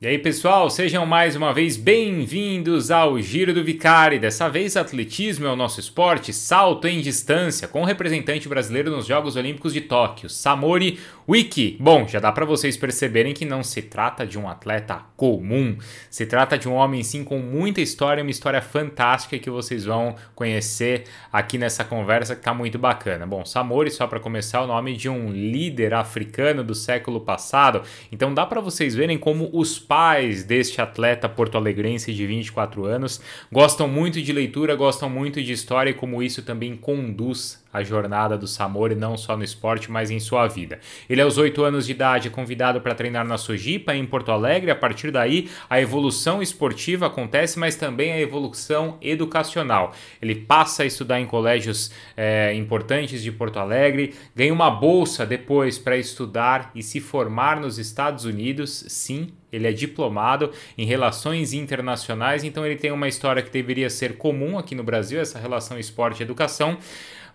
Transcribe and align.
E 0.00 0.06
aí, 0.06 0.16
pessoal, 0.16 0.70
sejam 0.70 1.04
mais 1.04 1.34
uma 1.34 1.52
vez 1.52 1.76
bem-vindos 1.76 2.88
ao 2.88 3.20
Giro 3.20 3.52
do 3.52 3.64
Vicari. 3.64 4.20
Dessa 4.20 4.48
vez, 4.48 4.76
atletismo 4.76 5.44
é 5.44 5.50
o 5.50 5.56
nosso 5.56 5.80
esporte, 5.80 6.32
salto 6.32 6.86
em 6.86 7.00
distância, 7.00 7.66
com 7.66 7.82
o 7.82 7.84
representante 7.84 8.48
brasileiro 8.48 8.92
nos 8.92 9.06
Jogos 9.06 9.34
Olímpicos 9.34 9.72
de 9.72 9.80
Tóquio, 9.80 10.30
Samori 10.30 11.00
Wiki. 11.30 11.76
Bom, 11.78 12.08
já 12.08 12.18
dá 12.18 12.32
para 12.32 12.46
vocês 12.46 12.74
perceberem 12.74 13.34
que 13.34 13.44
não 13.44 13.62
se 13.62 13.82
trata 13.82 14.26
de 14.26 14.38
um 14.38 14.48
atleta 14.48 15.02
comum, 15.14 15.76
se 16.08 16.24
trata 16.24 16.56
de 16.56 16.66
um 16.66 16.72
homem 16.72 17.02
sim 17.02 17.22
com 17.22 17.38
muita 17.38 17.82
história, 17.82 18.22
uma 18.22 18.30
história 18.30 18.62
fantástica 18.62 19.38
que 19.38 19.50
vocês 19.50 19.84
vão 19.84 20.16
conhecer 20.34 21.04
aqui 21.30 21.58
nessa 21.58 21.84
conversa 21.84 22.34
que 22.34 22.40
tá 22.40 22.54
muito 22.54 22.78
bacana. 22.78 23.26
Bom, 23.26 23.44
Samori, 23.44 23.90
só 23.90 24.06
para 24.06 24.18
começar, 24.18 24.60
é 24.60 24.62
o 24.62 24.66
nome 24.66 24.96
de 24.96 25.10
um 25.10 25.30
líder 25.30 25.92
africano 25.92 26.64
do 26.64 26.74
século 26.74 27.20
passado, 27.20 27.82
então 28.10 28.32
dá 28.32 28.46
para 28.46 28.62
vocês 28.62 28.94
verem 28.94 29.18
como 29.18 29.50
os 29.52 29.78
pais 29.78 30.44
deste 30.44 30.80
atleta 30.80 31.28
porto-alegrense 31.28 32.14
de 32.14 32.26
24 32.26 32.86
anos 32.86 33.20
gostam 33.52 33.86
muito 33.86 34.22
de 34.22 34.32
leitura, 34.32 34.74
gostam 34.74 35.10
muito 35.10 35.42
de 35.42 35.52
história 35.52 35.90
e 35.90 35.94
como 35.94 36.22
isso 36.22 36.40
também 36.42 36.74
conduz 36.74 37.62
a 37.72 37.82
jornada 37.82 38.36
do 38.36 38.46
Samori, 38.46 38.94
não 38.94 39.16
só 39.16 39.36
no 39.36 39.44
esporte, 39.44 39.90
mas 39.90 40.10
em 40.10 40.18
sua 40.18 40.46
vida. 40.46 40.80
Ele, 41.08 41.20
aos 41.20 41.36
8 41.36 41.62
anos 41.62 41.86
de 41.86 41.92
idade, 41.92 42.28
é 42.28 42.30
convidado 42.30 42.80
para 42.80 42.94
treinar 42.94 43.26
na 43.26 43.36
Sojipa, 43.36 43.94
em 43.94 44.06
Porto 44.06 44.32
Alegre. 44.32 44.70
A 44.70 44.76
partir 44.76 45.10
daí, 45.10 45.50
a 45.68 45.80
evolução 45.80 46.40
esportiva 46.40 47.06
acontece, 47.06 47.58
mas 47.58 47.76
também 47.76 48.12
a 48.12 48.20
evolução 48.20 48.96
educacional. 49.02 49.92
Ele 50.20 50.34
passa 50.34 50.82
a 50.82 50.86
estudar 50.86 51.20
em 51.20 51.26
colégios 51.26 51.90
é, 52.16 52.54
importantes 52.54 53.22
de 53.22 53.30
Porto 53.30 53.58
Alegre, 53.58 54.14
ganha 54.34 54.52
uma 54.52 54.70
bolsa 54.70 55.26
depois 55.26 55.78
para 55.78 55.96
estudar 55.96 56.70
e 56.74 56.82
se 56.82 57.00
formar 57.00 57.60
nos 57.60 57.78
Estados 57.78 58.24
Unidos. 58.24 58.84
Sim, 58.88 59.32
ele 59.52 59.66
é 59.66 59.72
diplomado 59.72 60.52
em 60.76 60.84
relações 60.84 61.52
internacionais, 61.52 62.44
então 62.44 62.64
ele 62.66 62.76
tem 62.76 62.90
uma 62.90 63.08
história 63.08 63.42
que 63.42 63.50
deveria 63.50 63.88
ser 63.88 64.16
comum 64.16 64.58
aqui 64.58 64.74
no 64.74 64.82
Brasil, 64.82 65.20
essa 65.20 65.38
relação 65.38 65.78
esporte-educação 65.78 66.78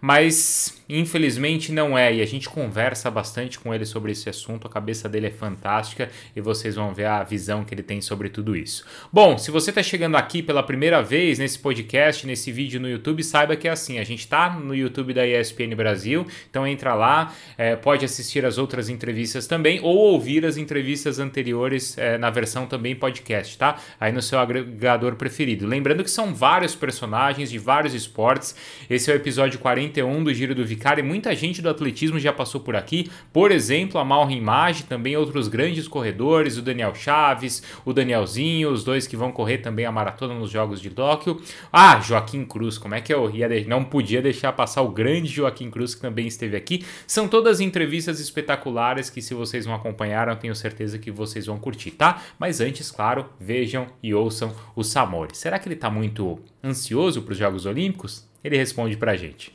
mas 0.06 0.83
infelizmente 0.90 1.72
não 1.72 1.98
é. 1.98 2.16
E 2.16 2.22
a 2.22 2.26
gente 2.26 2.50
conversa 2.50 3.10
bastante 3.12 3.60
com 3.60 3.74
ele 3.74 3.86
sobre 3.86 4.12
esse 4.12 4.30
assunto, 4.30 4.68
a 4.68 4.70
cabeça 4.70 5.08
dele 5.08 5.28
é 5.28 5.32
fantástica 5.32 6.10
e 6.36 6.42
vocês 6.42 6.76
vão 6.76 6.94
ver 6.94 7.06
a 7.06 7.24
visão 7.24 7.64
que 7.64 7.74
ele 7.74 7.84
tem 7.84 8.02
sobre 8.02 8.30
tudo 8.30 8.56
isso. 8.56 8.84
Bom, 9.12 9.38
se 9.38 9.52
você 9.52 9.70
está 9.72 9.84
chegando 9.84 10.16
aqui 10.16 10.42
pela 10.42 10.64
primeira 10.64 11.02
vez 11.02 11.40
nesse 11.40 11.60
podcast, 11.60 12.26
nesse 12.26 12.52
vídeo 12.52 12.80
no 12.80 12.90
YouTube, 12.90 13.24
saiba 13.24 13.56
que 13.56 13.68
é 13.68 13.72
assim: 13.72 14.00
a 14.00 14.04
gente 14.04 14.22
está 14.22 14.50
no 14.50 14.76
YouTube 14.76 15.14
da 15.14 15.26
ESPN 15.26 15.76
Brasil, 15.76 16.26
então 16.50 16.66
entra 16.66 16.94
lá, 16.94 17.34
é, 17.58 17.76
pode 17.76 18.04
assistir 18.04 18.46
as 18.46 18.58
outras 18.58 18.90
entrevistas 18.90 19.48
também 19.48 19.80
ou 19.82 19.96
ouvir 19.96 20.46
as 20.46 20.58
entrevistas 20.58 21.20
anteriores 21.20 21.98
é, 21.98 22.18
na 22.18 22.30
versão 22.30 22.66
também 22.66 22.96
podcast, 22.96 23.58
tá? 23.58 23.78
Aí 24.00 24.12
no 24.12 24.22
seu 24.22 24.40
agregador 24.40 25.16
preferido. 25.16 25.68
Lembrando 25.68 26.04
que 26.04 26.12
são 26.12 26.34
vários 26.34 26.76
personagens 26.76 27.50
de 27.50 27.58
vários 27.58 27.94
esportes. 27.94 28.56
Esse 28.90 29.12
é 29.12 29.14
o 29.14 29.18
episódio 29.18 29.60
40 29.60 29.84
41 29.84 30.24
do 30.24 30.34
Giro 30.34 30.56
do 30.56 30.66
Vicari. 30.74 31.02
Muita 31.02 31.36
gente 31.36 31.62
do 31.62 31.70
atletismo 31.70 32.20
já 32.20 32.34
passou 32.34 32.60
por 32.60 32.76
aqui. 32.76 33.10
Por 33.32 33.52
exemplo, 33.52 34.00
a 34.00 34.04
Malrin 34.04 34.42
Maggi, 34.42 34.84
também 34.84 35.16
outros 35.16 35.48
grandes 35.48 35.88
corredores, 35.88 36.58
o 36.58 36.62
Daniel 36.62 36.94
Chaves, 36.96 37.64
o 37.86 37.94
Danielzinho, 37.94 38.70
os 38.70 38.84
dois 38.84 39.08
que 39.08 39.16
vão 39.16 39.32
correr 39.32 39.60
também 39.60 39.86
a 39.86 39.92
maratona 39.92 40.34
nos 40.34 40.50
Jogos 40.50 40.82
de 40.82 40.90
Tóquio. 40.90 41.42
Ah, 41.72 42.00
Joaquim 42.02 42.44
Cruz, 42.44 42.78
como 42.78 42.96
é 42.96 43.02
que 43.02 43.14
eu 43.14 43.30
ia 43.30 43.44
não 43.68 43.84
podia 43.84 44.22
deixar 44.22 44.54
passar 44.54 44.82
o 44.82 44.90
grande 44.90 45.28
Joaquim 45.28 45.70
Cruz 45.70 45.94
que 45.94 46.02
também 46.02 46.28
esteve 46.28 46.56
aqui. 46.56 46.86
São 47.06 47.28
todas 47.28 47.60
entrevistas 47.60 48.20
espetaculares 48.20 49.10
que 49.10 49.22
se 49.22 49.34
vocês 49.34 49.66
não 49.66 49.76
acompanharam, 49.76 50.36
tenho 50.36 50.56
certeza 50.56 50.98
que 50.98 51.12
vocês 51.12 51.46
vão 51.46 51.60
curtir, 51.60 51.92
tá? 51.92 52.22
Mas 52.40 52.62
antes, 52.62 52.90
claro, 52.90 53.30
vejam 53.40 53.88
e 54.02 54.14
ouçam 54.14 54.54
o 54.76 54.84
Samori. 54.84 55.36
Será 55.38 55.60
que 55.60 55.68
ele 55.68 55.76
está 55.76 55.90
muito 55.90 56.40
ansioso 56.64 57.22
para 57.22 57.34
os 57.34 57.38
Jogos 57.38 57.66
Olímpicos? 57.66 58.28
Ele 58.44 58.58
responde 58.58 58.98
para 58.98 59.12
a 59.12 59.16
gente. 59.16 59.54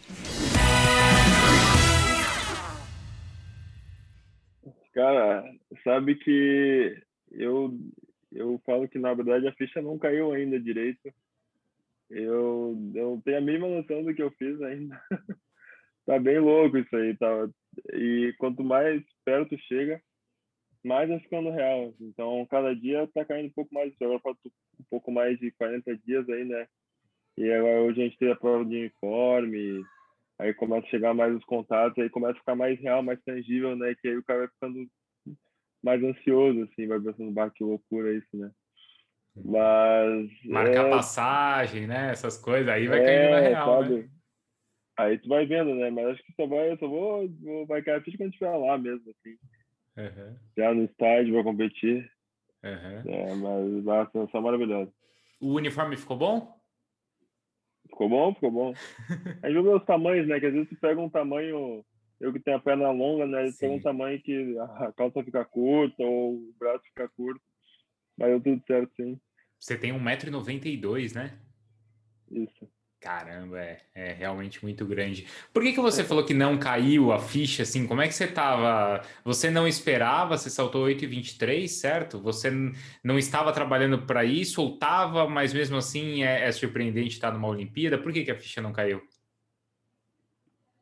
Cara, 4.99 5.45
sabe 5.85 6.17
que 6.17 7.01
eu, 7.31 7.73
eu 8.33 8.61
falo 8.67 8.89
que 8.89 8.99
na 8.99 9.15
verdade 9.15 9.47
a 9.47 9.53
ficha 9.53 9.81
não 9.81 9.97
caiu 9.97 10.33
ainda 10.33 10.59
direito. 10.59 11.15
Eu 12.11 12.75
não 12.77 13.21
tenho 13.21 13.39
a 13.39 13.41
mínima 13.41 13.69
noção 13.69 14.03
do 14.03 14.13
que 14.13 14.21
eu 14.21 14.33
fiz 14.33 14.61
ainda. 14.61 15.01
tá 16.05 16.19
bem 16.19 16.41
louco 16.41 16.79
isso 16.79 16.97
aí, 16.97 17.17
tá? 17.17 17.49
E 17.93 18.35
quanto 18.39 18.65
mais 18.65 19.01
perto 19.25 19.57
chega, 19.69 20.03
mais 20.85 21.09
vai 21.09 21.21
ficando 21.21 21.51
real. 21.51 21.95
Então, 22.01 22.45
cada 22.51 22.75
dia 22.75 23.09
tá 23.15 23.25
caindo 23.25 23.47
um 23.47 23.53
pouco 23.53 23.73
mais. 23.73 23.95
Agora 24.01 24.19
falta 24.19 24.41
um 24.81 24.85
pouco 24.91 25.13
mais 25.13 25.39
de 25.39 25.53
40 25.53 25.97
dias 25.99 26.29
aí, 26.29 26.45
né? 26.45 26.67
E 27.37 27.53
agora 27.53 27.83
hoje 27.83 28.01
a 28.01 28.05
gente 28.05 28.19
tem 28.19 28.33
a 28.33 28.37
prova 28.37 28.65
de 28.65 28.75
uniforme, 28.75 29.81
aí 30.39 30.55
começa 30.55 30.87
a 30.87 30.91
chegar 30.91 31.15
mais 31.15 31.35
os 31.35 31.45
contatos, 31.45 31.99
aí 32.03 32.09
começa 32.09 32.35
a 32.35 32.41
ficar 32.41 32.55
mais 32.55 32.79
real, 32.81 33.03
mais 33.03 33.21
tangível, 33.23 33.77
né? 33.77 33.95
Que 34.01 34.09
aí 34.09 34.17
o 34.17 34.25
cara 34.25 34.41
vai 34.41 34.49
ficando 34.49 34.89
mais 35.83 36.03
ansioso, 36.03 36.63
assim, 36.63 36.87
vai 36.87 37.01
pensando, 37.01 37.31
bah, 37.33 37.51
que 37.51 37.65
loucura 37.65 38.13
isso, 38.15 38.37
né? 38.37 38.51
Mas. 39.45 40.31
Marcar 40.45 40.87
é... 40.87 40.91
passagem, 40.91 41.87
né? 41.87 42.11
Essas 42.11 42.37
coisas, 42.37 42.69
aí 42.69 42.87
vai 42.87 43.01
é, 43.01 43.05
caindo 43.05 43.31
na 43.31 43.41
real, 43.41 43.83
sabe? 43.83 43.95
né? 43.95 44.09
Aí 44.99 45.19
tu 45.19 45.29
vai 45.29 45.47
vendo, 45.47 45.75
né? 45.77 45.91
Mas 45.91 46.07
acho 46.09 46.23
que 46.25 46.33
só 46.35 46.47
vai, 46.47 46.77
só 46.77 46.89
vou, 46.89 47.29
vou 47.41 47.67
vai 47.67 47.83
cair 47.83 47.99
a 47.99 48.01
ficha 48.01 48.17
quando 48.17 48.31
estiver 48.31 48.57
lá 48.57 48.77
mesmo, 48.77 49.11
assim. 49.11 49.37
Uhum. 49.97 50.37
Já 50.57 50.75
no 50.75 50.85
estádio, 50.85 51.35
vou 51.35 51.45
competir. 51.45 52.11
Uhum. 52.65 53.13
É, 53.13 53.35
mas 53.35 53.85
vai 53.85 54.29
ser 54.29 54.41
maravilhoso. 54.41 54.93
O 55.41 55.55
uniforme 55.55 55.97
ficou 55.97 56.17
bom? 56.17 56.58
Ficou 57.89 58.09
bom, 58.09 58.35
ficou 58.35 58.51
bom. 58.51 58.75
A 59.43 59.51
gente 59.51 59.63
vê 59.63 59.69
os 59.69 59.85
tamanhos, 59.85 60.29
né? 60.29 60.39
Que 60.39 60.47
às 60.47 60.53
vezes 60.53 60.69
tu 60.69 60.77
pega 60.77 61.01
um 61.01 61.11
tamanho, 61.11 61.85
eu 62.21 62.33
que 62.33 62.41
tenho 62.41 62.57
a 62.57 62.61
perna 62.61 62.91
longa, 62.91 63.27
né? 63.27 63.51
Pega 63.59 63.73
um 63.73 63.81
tamanho 63.81 64.21
que 64.23 64.57
a 64.59 64.93
calça 64.93 65.23
fica 65.23 65.45
curta 65.45 66.03
ou 66.03 66.35
o 66.35 66.55
braço 66.59 66.85
fica 66.85 67.09
curto. 67.09 67.41
Mas 68.17 68.29
deu 68.29 68.41
tudo 68.41 68.63
certo, 68.67 68.95
sim. 68.97 69.19
Você 69.59 69.77
tem 69.77 69.93
1,92m, 69.93 71.15
né? 71.15 71.39
Isso. 72.31 72.69
Caramba, 73.01 73.61
é, 73.61 73.79
é, 73.95 74.13
realmente 74.13 74.61
muito 74.65 74.85
grande. 74.85 75.25
Por 75.53 75.63
que, 75.63 75.73
que 75.73 75.81
você 75.81 76.03
falou 76.03 76.25
que 76.25 76.35
não 76.35 76.59
caiu 76.59 77.13
a 77.13 77.21
ficha 77.21 77.63
assim? 77.63 77.87
Como 77.87 78.03
é 78.03 78.09
que 78.09 78.15
você 78.15 78.25
estava? 78.25 79.03
Você 79.25 79.51
não 79.51 79.69
esperava, 79.69 80.37
você 80.37 80.51
saltou 80.51 80.85
8,23, 80.87 81.69
certo? 81.69 82.21
Você 82.21 82.51
não 83.05 83.17
estava 83.17 83.53
trabalhando 83.53 84.05
para 84.05 84.25
isso 84.25 84.61
ou 84.61 84.75
estava, 84.75 85.29
mas 85.29 85.55
mesmo 85.55 85.77
assim 85.77 86.25
é, 86.25 86.49
é, 86.49 86.51
surpreendente 86.51 87.11
estar 87.11 87.33
numa 87.33 87.47
Olimpíada? 87.47 87.99
Por 87.99 88.13
que, 88.13 88.25
que 88.25 88.33
a 88.33 88.37
ficha 88.37 88.61
não 88.61 88.73
caiu? 88.73 89.01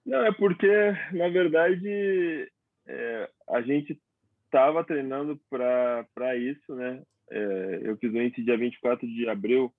Não, 0.07 0.25
é 0.25 0.33
porque, 0.33 0.71
na 1.13 1.29
verdade, 1.29 2.51
é, 2.87 3.31
a 3.51 3.61
gente 3.61 4.01
estava 4.47 4.83
treinando 4.85 5.39
para 5.51 6.35
isso, 6.35 6.75
né? 6.75 7.03
É, 7.31 7.81
eu 7.83 7.97
fiz 7.99 8.11
o 8.11 8.23
índice 8.23 8.43
dia 8.43 8.57
24 8.57 9.07
de 9.07 9.29
abril 9.29 9.71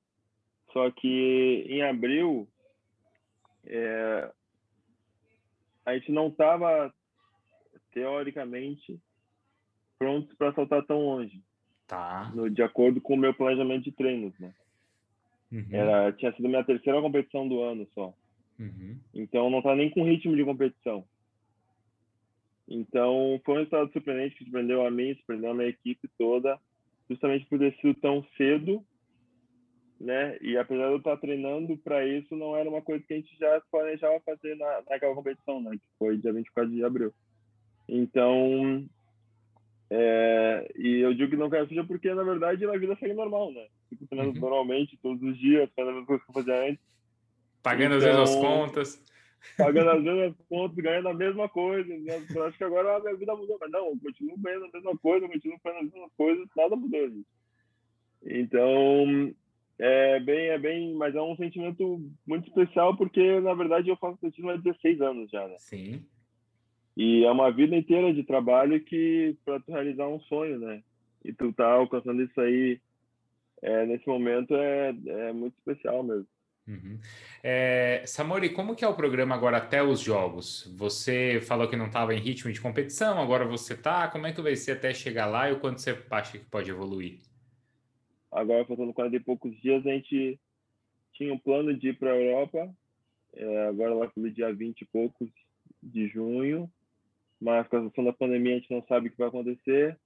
só 0.71 0.91
que 0.91 1.65
em 1.67 1.81
abril 1.81 2.47
é, 3.65 4.31
a 5.85 5.93
gente 5.93 6.11
não 6.11 6.27
estava 6.27 6.93
teoricamente 7.91 8.99
pronto 9.97 10.35
para 10.35 10.53
saltar 10.53 10.85
tão 10.85 10.99
longe. 10.99 11.41
Tá. 11.87 12.31
No, 12.35 12.49
de 12.49 12.61
acordo 12.61 12.99
com 12.99 13.13
o 13.13 13.17
meu 13.17 13.33
planejamento 13.33 13.85
de 13.85 13.91
treinos, 13.91 14.37
né? 14.39 14.53
Uhum. 15.51 15.65
Era, 15.71 16.11
tinha 16.11 16.33
sido 16.33 16.49
minha 16.49 16.63
terceira 16.63 17.01
competição 17.01 17.47
do 17.47 17.61
ano 17.61 17.87
só. 17.93 18.13
Uhum. 18.59 18.99
Então 19.13 19.49
não 19.49 19.59
estava 19.59 19.75
nem 19.75 19.89
com 19.89 20.03
ritmo 20.03 20.35
de 20.35 20.43
competição. 20.43 21.05
Então 22.67 23.39
foi 23.45 23.55
um 23.55 23.57
resultado 23.59 23.91
surpreendente 23.93 24.35
que 24.35 24.43
surpreendeu 24.43 24.85
a 24.85 24.91
mim, 24.91 25.15
surpreendeu 25.15 25.51
a 25.51 25.53
minha 25.53 25.69
equipe 25.69 26.09
toda, 26.17 26.59
justamente 27.09 27.45
por 27.45 27.57
ter 27.57 27.73
sido 27.77 27.93
tão 27.95 28.25
cedo 28.35 28.85
né? 29.99 30.37
E 30.41 30.57
apesar 30.57 30.85
de 30.87 30.91
eu 30.93 30.97
estar 30.97 31.17
treinando 31.17 31.77
para 31.77 32.05
isso, 32.05 32.35
não 32.35 32.55
era 32.55 32.69
uma 32.69 32.81
coisa 32.81 33.03
que 33.05 33.13
a 33.13 33.17
gente 33.17 33.37
já 33.37 33.61
planejava 33.71 34.19
fazer 34.21 34.55
na, 34.55 34.83
naquela 34.89 35.15
competição, 35.15 35.61
né? 35.61 35.71
Que 35.71 35.87
foi 35.97 36.17
dia 36.17 36.33
24 36.33 36.71
de 36.71 36.83
abril. 36.83 37.13
Então, 37.87 38.87
é, 39.89 40.69
e 40.75 40.99
eu 40.99 41.13
digo 41.13 41.29
que 41.31 41.37
não 41.37 41.49
quero 41.49 41.67
seja 41.67 41.83
porque, 41.83 42.13
na 42.13 42.23
verdade, 42.23 42.65
a 42.65 42.77
vida 42.77 42.95
segue 42.97 43.13
normal, 43.13 43.51
né? 43.51 43.65
Fico 43.89 44.05
treinando 44.05 44.35
uhum. 44.35 44.41
normalmente, 44.41 44.97
todos 45.01 45.21
os 45.23 45.37
dias, 45.37 45.69
fazendo 45.75 45.91
a 45.91 45.93
mesma 45.93 46.07
coisa 46.07 46.23
que 46.23 46.29
eu 46.29 46.33
fazia 46.33 46.69
antes. 46.69 46.83
Pagando 47.63 47.95
então, 47.95 47.97
às 47.97 48.03
vezes 48.03 48.19
as 48.19 48.35
então, 48.35 48.41
contas. 48.41 49.03
Pagando 49.57 49.89
às 49.89 50.03
vezes 50.03 50.23
as 50.23 50.47
contas, 50.47 50.77
ganhando 50.77 51.09
a 51.09 51.13
mesma 51.13 51.49
coisa. 51.49 51.97
Né? 51.97 52.25
Eu 52.35 52.43
acho 52.45 52.57
que 52.57 52.63
agora 52.63 52.97
a 52.97 52.99
minha 52.99 53.15
vida 53.15 53.35
mudou, 53.35 53.57
mas 53.59 53.71
não, 53.71 53.87
eu 53.87 53.97
continuo 54.03 54.37
ganhando 54.37 54.65
a 54.65 54.69
mesma 54.73 54.97
coisa, 54.97 55.25
eu 55.25 55.29
continuo 55.29 55.59
fazendo 55.63 55.85
as 55.85 55.93
mesmas 55.93 56.11
coisas, 56.17 56.47
nada 56.55 56.75
mudou, 56.75 57.09
gente. 57.09 57.27
Então, 58.25 59.33
é 59.79 60.19
bem, 60.19 60.47
é 60.47 60.57
bem, 60.57 60.93
mas 60.95 61.15
é 61.15 61.21
um 61.21 61.35
sentimento 61.35 62.01
muito 62.25 62.47
especial 62.47 62.95
porque 62.97 63.39
na 63.39 63.53
verdade 63.53 63.89
eu 63.89 63.97
faço 63.97 64.15
atletismo 64.15 64.49
há 64.49 64.57
16 64.57 65.01
anos 65.01 65.29
já, 65.29 65.47
né? 65.47 65.55
Sim. 65.57 66.03
E 66.95 67.23
é 67.23 67.31
uma 67.31 67.51
vida 67.51 67.75
inteira 67.75 68.11
de 68.13 68.23
trabalho 68.23 68.83
que 68.83 69.37
para 69.45 69.59
tu 69.59 69.71
realizar 69.71 70.07
um 70.07 70.19
sonho, 70.21 70.57
né? 70.59 70.81
e 71.27 71.33
tu 71.33 71.51
tá 71.51 71.67
alcançando 71.67 72.23
isso 72.23 72.39
aí 72.39 72.79
é, 73.61 73.85
nesse 73.85 74.07
momento 74.07 74.55
é, 74.55 74.95
é 75.07 75.33
muito 75.33 75.55
especial 75.57 76.01
mesmo. 76.03 76.27
Uhum. 76.67 76.99
É, 77.43 78.03
Samori, 78.05 78.49
como 78.49 78.75
que 78.75 78.83
é 78.83 78.87
o 78.87 78.95
programa 78.95 79.33
agora 79.35 79.57
até 79.57 79.81
os 79.81 80.01
jogos? 80.01 80.71
Você 80.75 81.39
falou 81.41 81.67
que 81.67 81.77
não 81.77 81.87
estava 81.87 82.13
em 82.13 82.19
ritmo 82.19 82.51
de 82.51 82.59
competição, 82.59 83.21
agora 83.21 83.45
você 83.45 83.73
está. 83.73 84.07
Como 84.09 84.27
é 84.27 84.33
que 84.33 84.41
vai 84.41 84.55
ser 84.55 84.73
até 84.73 84.93
chegar 84.93 85.27
lá 85.27 85.49
e 85.49 85.53
o 85.53 85.59
quanto 85.59 85.81
você 85.81 85.97
acha 86.11 86.37
que 86.37 86.45
pode 86.45 86.69
evoluir? 86.69 87.19
Agora, 88.31 88.65
faltando 88.65 88.93
40 88.93 89.15
e 89.15 89.19
poucos 89.19 89.55
dias, 89.61 89.85
a 89.85 89.91
gente 89.91 90.39
tinha 91.13 91.33
um 91.33 91.39
plano 91.39 91.73
de 91.73 91.89
ir 91.89 91.97
para 91.97 92.11
a 92.11 92.15
Europa. 92.15 92.73
É, 93.33 93.67
agora 93.67 93.93
lá 93.93 94.07
pelo 94.07 94.31
dia 94.31 94.53
20 94.53 94.81
e 94.81 94.85
poucos 94.85 95.29
de 95.81 96.07
junho. 96.07 96.69
Mas 97.39 97.67
com 97.67 97.77
a 97.77 97.83
questão 97.83 98.03
da 98.03 98.13
pandemia, 98.13 98.55
a 98.55 98.59
gente 98.59 98.71
não 98.71 98.83
sabe 98.87 99.07
o 99.07 99.11
que 99.11 99.17
vai 99.17 99.27
acontecer. 99.27 99.97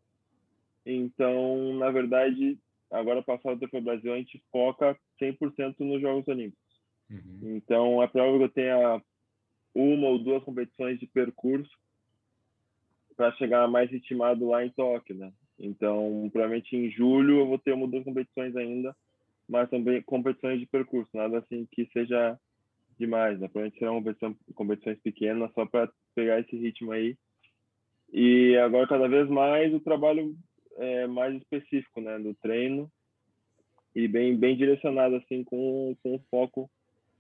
Então, 0.86 1.74
na 1.76 1.90
verdade, 1.92 2.58
agora 2.90 3.22
passado 3.22 3.60
para 3.70 3.80
o 3.80 3.84
Brasil, 3.84 4.14
a 4.14 4.18
gente 4.18 4.44
foca 4.52 4.98
100% 5.22 5.80
nos 5.80 6.02
Jogos 6.02 6.28
Olímpicos. 6.28 6.62
Uhum. 7.10 7.56
Então, 7.56 8.04
é 8.04 8.08
provável 8.08 8.40
que 8.40 8.46
eu 8.46 8.50
tenha 8.50 9.02
uma 9.74 10.08
ou 10.08 10.20
duas 10.20 10.44
competições 10.44 11.00
de 11.00 11.08
percurso 11.08 11.72
para 13.16 13.32
chegar 13.34 13.68
mais 13.68 13.90
ritmado 13.90 14.48
lá 14.48 14.66
em 14.66 14.72
Tóquio, 14.72 15.16
né? 15.16 15.32
Então, 15.62 16.28
provavelmente 16.34 16.76
em 16.76 16.90
julho 16.90 17.40
eu 17.40 17.48
vou 17.48 17.60
ter 17.60 17.72
uma 17.74 17.88
duas 17.88 18.04
competições 18.04 18.56
ainda, 18.56 18.96
mas 19.48 19.70
também 19.70 20.02
competições 20.02 20.60
de 20.60 20.66
percurso, 20.66 21.10
nada 21.14 21.38
assim 21.38 21.68
que 21.72 21.86
seja 21.94 22.38
demais, 22.98 23.40
né? 23.40 23.48
Provavelmente 23.48 23.78
serão 23.78 24.04
competições, 24.56 25.00
pequenas 25.00 25.52
só 25.54 25.66
para 25.66 25.92
pegar 26.16 26.40
esse 26.40 26.56
ritmo 26.56 26.92
aí. 26.92 27.16
E 28.12 28.58
agora, 28.58 28.88
cada 28.88 29.08
vez 29.08 29.30
mais, 29.30 29.74
o 29.74 29.80
trabalho 29.80 30.36
é, 30.78 31.08
mais 31.08 31.36
específico, 31.36 32.02
né, 32.02 32.18
do 32.20 32.34
treino 32.36 32.92
e 33.94 34.08
bem 34.08 34.38
bem 34.38 34.56
direcionado 34.56 35.16
assim 35.16 35.44
com 35.44 35.96
com 36.02 36.20
foco 36.32 36.70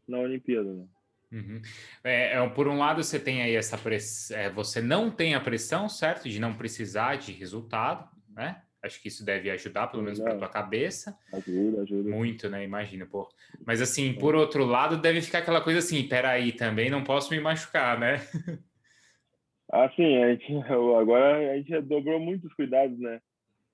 na 0.07 0.19
Olimpíada. 0.19 0.73
Né? 0.73 0.85
Uhum. 1.31 1.61
É, 2.03 2.37
é, 2.37 2.49
por 2.49 2.67
um 2.67 2.77
lado 2.77 3.03
você 3.03 3.19
tem 3.19 3.41
aí 3.41 3.55
essa 3.55 3.77
pressão, 3.77 4.37
é, 4.37 4.49
você 4.49 4.81
não 4.81 5.09
tem 5.09 5.33
a 5.33 5.39
pressão, 5.39 5.87
certo, 5.87 6.29
de 6.29 6.39
não 6.39 6.53
precisar 6.53 7.15
de 7.15 7.31
resultado, 7.31 8.09
né? 8.35 8.61
Acho 8.83 8.99
que 8.99 9.09
isso 9.09 9.23
deve 9.23 9.49
ajudar, 9.51 9.87
pelo 9.87 10.01
menos 10.01 10.19
para 10.19 10.37
tua 10.37 10.49
cabeça. 10.49 11.15
Ajuda, 11.31 11.83
ajuda. 11.83 12.09
Muito, 12.09 12.49
né? 12.49 12.63
Imagina, 12.63 13.05
pô. 13.05 13.29
Mas 13.65 13.79
assim, 13.79 14.13
por 14.13 14.35
outro 14.35 14.65
lado, 14.65 14.97
deve 14.97 15.21
ficar 15.21 15.39
aquela 15.39 15.61
coisa 15.61 15.79
assim, 15.79 16.07
peraí, 16.07 16.51
também 16.51 16.89
não 16.89 17.03
posso 17.03 17.31
me 17.31 17.39
machucar, 17.39 17.99
né? 17.99 18.15
Assim, 19.71 20.17
a 20.17 20.31
gente, 20.31 20.51
agora 20.99 21.53
a 21.53 21.57
gente 21.57 21.79
dobrou 21.83 22.19
muitos 22.19 22.53
cuidados, 22.55 22.99
né? 22.99 23.21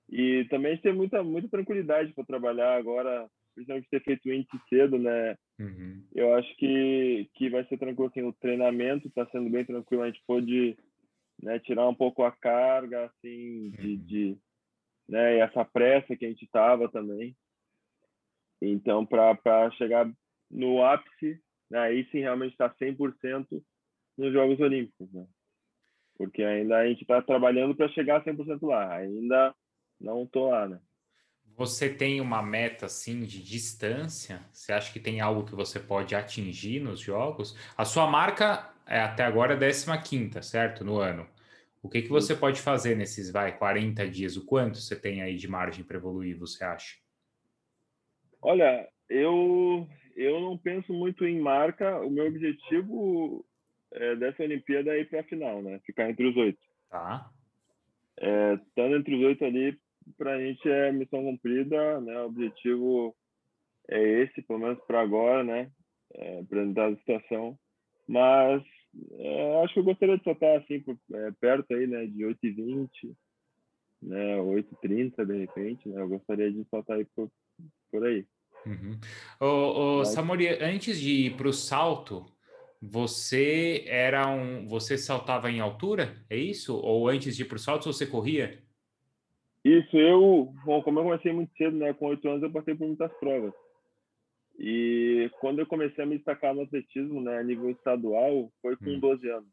E 0.08 0.46
também 0.48 0.70
a 0.70 0.74
gente 0.74 0.84
tem 0.84 0.92
muita, 0.94 1.24
muita 1.24 1.48
tranquilidade 1.48 2.12
para 2.12 2.24
trabalhar 2.24 2.76
agora, 2.76 3.28
principalmente 3.52 3.90
ter 3.90 4.02
feito 4.04 4.28
o 4.28 4.32
índice 4.32 4.56
cedo, 4.68 4.96
né? 4.96 5.36
Uhum. 5.58 6.02
Eu 6.14 6.34
acho 6.36 6.56
que, 6.56 7.28
que 7.34 7.50
vai 7.50 7.64
ser 7.64 7.78
tranquilo, 7.78 8.08
assim, 8.08 8.22
o 8.22 8.32
treinamento 8.32 9.08
está 9.08 9.26
sendo 9.26 9.50
bem 9.50 9.64
tranquilo, 9.64 10.02
a 10.02 10.06
gente 10.06 10.22
pôde 10.24 10.78
né, 11.42 11.58
tirar 11.58 11.88
um 11.88 11.94
pouco 11.94 12.22
a 12.22 12.30
carga, 12.30 13.06
assim, 13.06 13.70
de, 13.70 13.88
uhum. 13.88 14.04
de 14.04 14.38
né, 15.08 15.36
e 15.36 15.40
essa 15.40 15.64
pressa 15.64 16.16
que 16.16 16.26
a 16.26 16.28
gente 16.28 16.46
tava 16.48 16.88
também. 16.88 17.36
Então, 18.60 19.06
para 19.06 19.70
chegar 19.72 20.10
no 20.50 20.84
ápice, 20.84 21.40
né, 21.70 21.78
aí 21.78 22.08
sim 22.10 22.20
realmente 22.20 22.52
está 22.52 22.68
100% 22.68 23.62
nos 24.16 24.32
Jogos 24.32 24.58
Olímpicos, 24.60 25.12
né? 25.12 25.26
Porque 26.16 26.42
ainda 26.42 26.78
a 26.78 26.86
gente 26.86 27.02
está 27.02 27.22
trabalhando 27.22 27.76
para 27.76 27.88
chegar 27.90 28.16
a 28.16 28.24
100% 28.24 28.66
lá. 28.66 28.96
Ainda 28.96 29.54
não 30.00 30.26
tô 30.26 30.50
lá, 30.50 30.66
né? 30.66 30.80
Você 31.56 31.88
tem 31.92 32.20
uma 32.20 32.42
meta 32.42 32.86
assim 32.86 33.20
de 33.22 33.42
distância? 33.42 34.40
Você 34.52 34.72
acha 34.72 34.92
que 34.92 35.00
tem 35.00 35.20
algo 35.20 35.44
que 35.44 35.54
você 35.54 35.78
pode 35.78 36.14
atingir 36.14 36.80
nos 36.80 37.00
jogos? 37.00 37.56
A 37.76 37.84
sua 37.84 38.06
marca 38.06 38.68
é 38.86 39.00
até 39.00 39.24
agora 39.24 39.54
é 39.54 39.98
15, 39.98 40.42
certo? 40.42 40.84
No 40.84 40.98
ano. 40.98 41.26
O 41.88 41.90
que, 41.90 42.02
que 42.02 42.10
você 42.10 42.36
pode 42.36 42.60
fazer 42.60 42.94
nesses 42.94 43.30
vai 43.30 43.56
40 43.56 44.06
dias? 44.10 44.36
O 44.36 44.44
quanto 44.44 44.76
você 44.76 44.94
tem 44.94 45.22
aí 45.22 45.36
de 45.36 45.48
margem 45.48 45.82
para 45.82 45.96
evoluir, 45.96 46.38
você 46.38 46.62
acha? 46.62 46.98
Olha, 48.42 48.86
eu 49.08 49.88
eu 50.14 50.38
não 50.38 50.58
penso 50.58 50.92
muito 50.92 51.24
em 51.24 51.40
marca. 51.40 51.98
O 52.00 52.10
meu 52.10 52.26
objetivo 52.26 53.42
é, 53.90 54.14
dessa 54.16 54.42
Olimpíada 54.42 54.94
é 54.94 55.00
ir 55.00 55.08
para 55.08 55.20
a 55.20 55.24
final, 55.24 55.62
né? 55.62 55.80
Ficar 55.86 56.10
entre 56.10 56.26
os 56.26 56.36
oito. 56.36 56.60
Tá. 56.90 57.30
É, 58.20 58.54
estando 58.56 58.94
entre 58.94 59.14
os 59.14 59.22
oito 59.24 59.42
ali, 59.46 59.80
para 60.18 60.34
a 60.34 60.38
gente 60.44 60.68
é 60.68 60.92
missão 60.92 61.22
cumprida, 61.22 62.02
né? 62.02 62.20
O 62.20 62.26
objetivo 62.26 63.16
é 63.88 64.22
esse, 64.24 64.42
pelo 64.42 64.58
menos 64.58 64.78
para 64.80 65.00
agora, 65.00 65.42
né? 65.42 65.70
É, 66.12 66.40
apresentar 66.40 66.88
a 66.88 66.96
situação. 66.96 67.58
Mas 68.06 68.62
é, 69.12 69.62
acho 69.62 69.74
que 69.74 69.80
eu 69.80 69.84
gostaria 69.84 70.18
de 70.18 70.24
soltar 70.24 70.58
assim, 70.58 70.80
por, 70.80 70.96
é, 71.14 71.30
perto 71.40 71.74
aí, 71.74 71.86
né? 71.86 72.06
De 72.06 72.24
8h20, 72.24 72.88
né? 74.02 74.36
8h30, 74.38 75.24
de 75.24 75.38
repente, 75.38 75.88
né? 75.88 76.00
Eu 76.00 76.08
gostaria 76.08 76.50
de 76.50 76.64
soltar 76.70 76.96
aí 76.96 77.04
por, 77.14 77.30
por 77.90 78.06
aí. 78.06 78.26
Uhum. 78.66 78.98
Ô, 79.40 80.00
ô 80.00 80.04
Samori, 80.04 80.48
antes 80.48 81.00
de 81.00 81.26
ir 81.26 81.36
para 81.36 81.48
o 81.48 81.52
salto, 81.52 82.26
você 82.80 83.84
era 83.86 84.28
um. 84.28 84.66
Você 84.66 84.98
saltava 84.98 85.50
em 85.50 85.60
altura? 85.60 86.16
É 86.28 86.36
isso? 86.36 86.76
Ou 86.76 87.08
antes 87.08 87.36
de 87.36 87.42
ir 87.42 87.46
para 87.46 87.56
o 87.56 87.60
salto, 87.60 87.92
você 87.92 88.06
corria? 88.06 88.62
Isso, 89.64 89.96
eu, 89.96 90.52
bom, 90.64 90.82
como 90.82 91.00
eu 91.00 91.04
comecei 91.04 91.32
muito 91.32 91.52
cedo, 91.56 91.76
né, 91.76 91.92
com 91.92 92.06
oito 92.06 92.28
anos, 92.28 92.42
eu 92.42 92.50
passei 92.50 92.74
por 92.74 92.86
muitas 92.86 93.12
provas. 93.18 93.52
E 94.58 95.30
quando 95.38 95.60
eu 95.60 95.66
comecei 95.66 96.02
a 96.02 96.06
me 96.06 96.16
destacar 96.16 96.52
no 96.52 96.62
atletismo, 96.62 97.20
né, 97.20 97.38
a 97.38 97.42
nível 97.44 97.70
estadual, 97.70 98.52
foi 98.60 98.76
com 98.76 98.90
hum. 98.90 98.98
12 98.98 99.30
anos. 99.30 99.48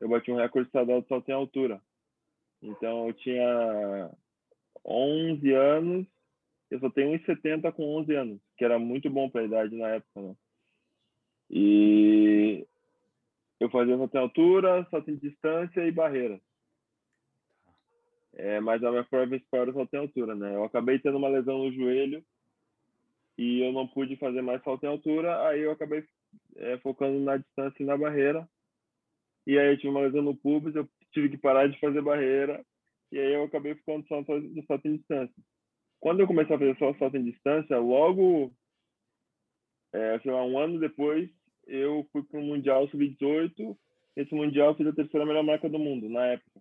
Eu 0.00 0.08
bati 0.08 0.30
um 0.30 0.36
recorde 0.36 0.68
estadual 0.68 1.02
de 1.02 1.08
salto 1.08 1.28
em 1.28 1.32
altura. 1.32 1.80
Então, 2.62 3.08
eu 3.08 3.12
tinha 3.14 4.10
11 4.84 5.52
anos, 5.52 6.06
eu 6.70 6.78
só 6.78 6.88
tenho 6.90 7.18
1,70 7.18 7.72
com 7.72 7.96
11 7.96 8.14
anos, 8.14 8.40
que 8.56 8.64
era 8.64 8.78
muito 8.78 9.10
bom 9.10 9.28
para 9.28 9.40
a 9.40 9.44
idade 9.44 9.76
na 9.76 9.88
época, 9.88 10.22
né? 10.22 10.36
E 11.50 12.66
eu 13.58 13.68
fazia 13.70 13.96
salto 13.96 14.14
em 14.14 14.20
altura, 14.20 14.86
salto 14.88 15.10
em 15.10 15.16
distância 15.16 15.84
e 15.84 15.90
barreira. 15.90 16.40
É, 18.34 18.60
mas 18.60 18.84
a 18.84 18.90
minha 18.90 19.02
prova 19.02 19.26
principal 19.26 19.72
salto 19.72 19.94
em 19.94 19.98
altura, 19.98 20.34
né? 20.36 20.54
Eu 20.54 20.62
acabei 20.62 21.00
tendo 21.00 21.18
uma 21.18 21.28
lesão 21.28 21.58
no 21.58 21.72
joelho 21.72 22.24
e 23.38 23.60
eu 23.64 23.72
não 23.72 23.86
pude 23.86 24.16
fazer 24.16 24.42
mais 24.42 24.62
salto 24.64 24.82
em 24.84 24.88
altura, 24.88 25.46
aí 25.46 25.60
eu 25.60 25.70
acabei 25.70 26.04
é, 26.56 26.76
focando 26.78 27.20
na 27.20 27.36
distância 27.36 27.82
e 27.82 27.86
na 27.86 27.96
barreira. 27.96 28.46
E 29.46 29.56
aí 29.56 29.72
eu 29.72 29.76
tive 29.76 29.88
uma 29.88 30.00
lesão 30.00 30.20
no 30.20 30.36
pubis, 30.36 30.74
eu 30.74 30.86
tive 31.12 31.30
que 31.30 31.38
parar 31.38 31.68
de 31.68 31.78
fazer 31.78 32.02
barreira, 32.02 32.62
e 33.12 33.18
aí 33.18 33.32
eu 33.32 33.44
acabei 33.44 33.74
ficando 33.76 34.06
só 34.08 34.20
no 34.20 34.66
salto 34.66 34.88
em 34.88 34.96
distância. 34.96 35.42
Quando 36.00 36.20
eu 36.20 36.26
comecei 36.26 36.54
a 36.54 36.58
fazer 36.58 36.76
só 36.78 36.92
salto 36.94 37.16
em 37.16 37.24
distância, 37.24 37.78
logo, 37.78 38.52
é, 39.92 40.18
sei 40.20 40.32
lá, 40.32 40.44
um 40.44 40.58
ano 40.58 40.78
depois, 40.78 41.30
eu 41.66 42.06
fui 42.12 42.22
para 42.24 42.40
o 42.40 42.42
Mundial 42.42 42.88
Sub-18. 42.88 43.76
Esse 44.16 44.34
Mundial 44.34 44.68
eu 44.68 44.74
fiz 44.74 44.86
a 44.86 44.92
terceira 44.92 45.24
melhor 45.24 45.44
marca 45.44 45.68
do 45.68 45.78
mundo, 45.78 46.08
na 46.08 46.26
época. 46.26 46.60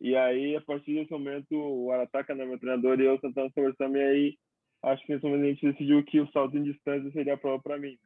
E 0.00 0.14
aí, 0.16 0.56
a 0.56 0.60
partir 0.60 0.94
desse 0.94 1.10
momento, 1.10 1.54
o 1.54 1.90
Arataca, 1.90 2.34
né, 2.34 2.44
meu 2.44 2.58
treinador, 2.58 3.00
e 3.00 3.04
eu 3.04 3.18
tentando 3.18 3.52
conversar, 3.52 3.90
e 3.90 4.02
aí, 4.02 4.38
acho 4.84 5.04
que 5.06 5.16
momento 5.16 5.44
a 5.44 5.48
gente 5.48 5.72
decidiu 5.72 6.04
que 6.04 6.20
o 6.20 6.30
salto 6.30 6.56
em 6.56 6.64
distância 6.64 7.10
seria 7.12 7.34
a 7.34 7.38
prova 7.38 7.62
para 7.62 7.78
mim. 7.78 7.98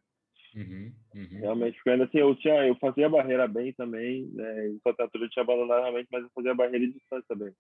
Uhum, 0.54 0.92
uhum. 1.14 1.38
Realmente, 1.40 1.74
porque 1.76 1.90
ainda 1.90 2.04
assim, 2.04 2.18
eu, 2.18 2.34
tinha, 2.36 2.66
eu 2.66 2.74
fazia 2.76 3.06
a 3.06 3.10
barreira 3.10 3.46
bem 3.46 3.72
também, 3.74 4.26
né, 4.32 4.68
e 4.68 4.78
só 4.82 4.94
eu 4.98 5.30
tinha 5.30 5.42
abandonado 5.42 5.82
realmente, 5.82 6.08
mas 6.10 6.22
eu 6.22 6.30
fazia 6.34 6.52
a 6.52 6.54
barreira 6.54 6.86
de 6.86 6.94
distância 6.94 7.24
também, 7.28 7.52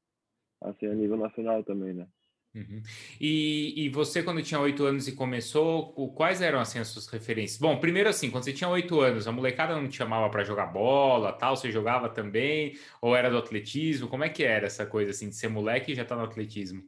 assim, 0.62 0.86
a 0.86 0.94
nível 0.94 1.16
nacional 1.16 1.62
também, 1.62 1.92
né. 1.92 2.06
Uhum. 2.54 2.82
E, 3.20 3.84
e, 3.84 3.88
você, 3.90 4.22
quando 4.22 4.42
tinha 4.42 4.58
oito 4.58 4.84
anos 4.84 5.06
e 5.06 5.14
começou, 5.14 5.92
quais 6.14 6.40
eram 6.40 6.58
assim, 6.58 6.78
as 6.78 6.88
suas 6.88 7.06
referências? 7.06 7.60
Bom, 7.60 7.78
primeiro 7.78 8.08
assim, 8.08 8.30
quando 8.30 8.44
você 8.44 8.52
tinha 8.52 8.68
oito 8.70 9.00
anos, 9.00 9.28
a 9.28 9.32
molecada 9.32 9.76
não 9.76 9.86
te 9.86 9.96
chamava 9.96 10.30
para 10.30 10.42
jogar 10.42 10.66
bola, 10.66 11.32
tal, 11.32 11.56
você 11.56 11.70
jogava 11.70 12.08
também, 12.08 12.76
ou 13.02 13.14
era 13.14 13.30
do 13.30 13.36
atletismo? 13.36 14.08
Como 14.08 14.24
é 14.24 14.28
que 14.28 14.42
era 14.42 14.66
essa 14.66 14.86
coisa 14.86 15.10
assim 15.10 15.28
de 15.28 15.36
ser 15.36 15.48
moleque 15.48 15.92
e 15.92 15.94
já 15.94 16.02
estar 16.02 16.16
tá 16.16 16.22
no 16.22 16.26
atletismo? 16.26 16.82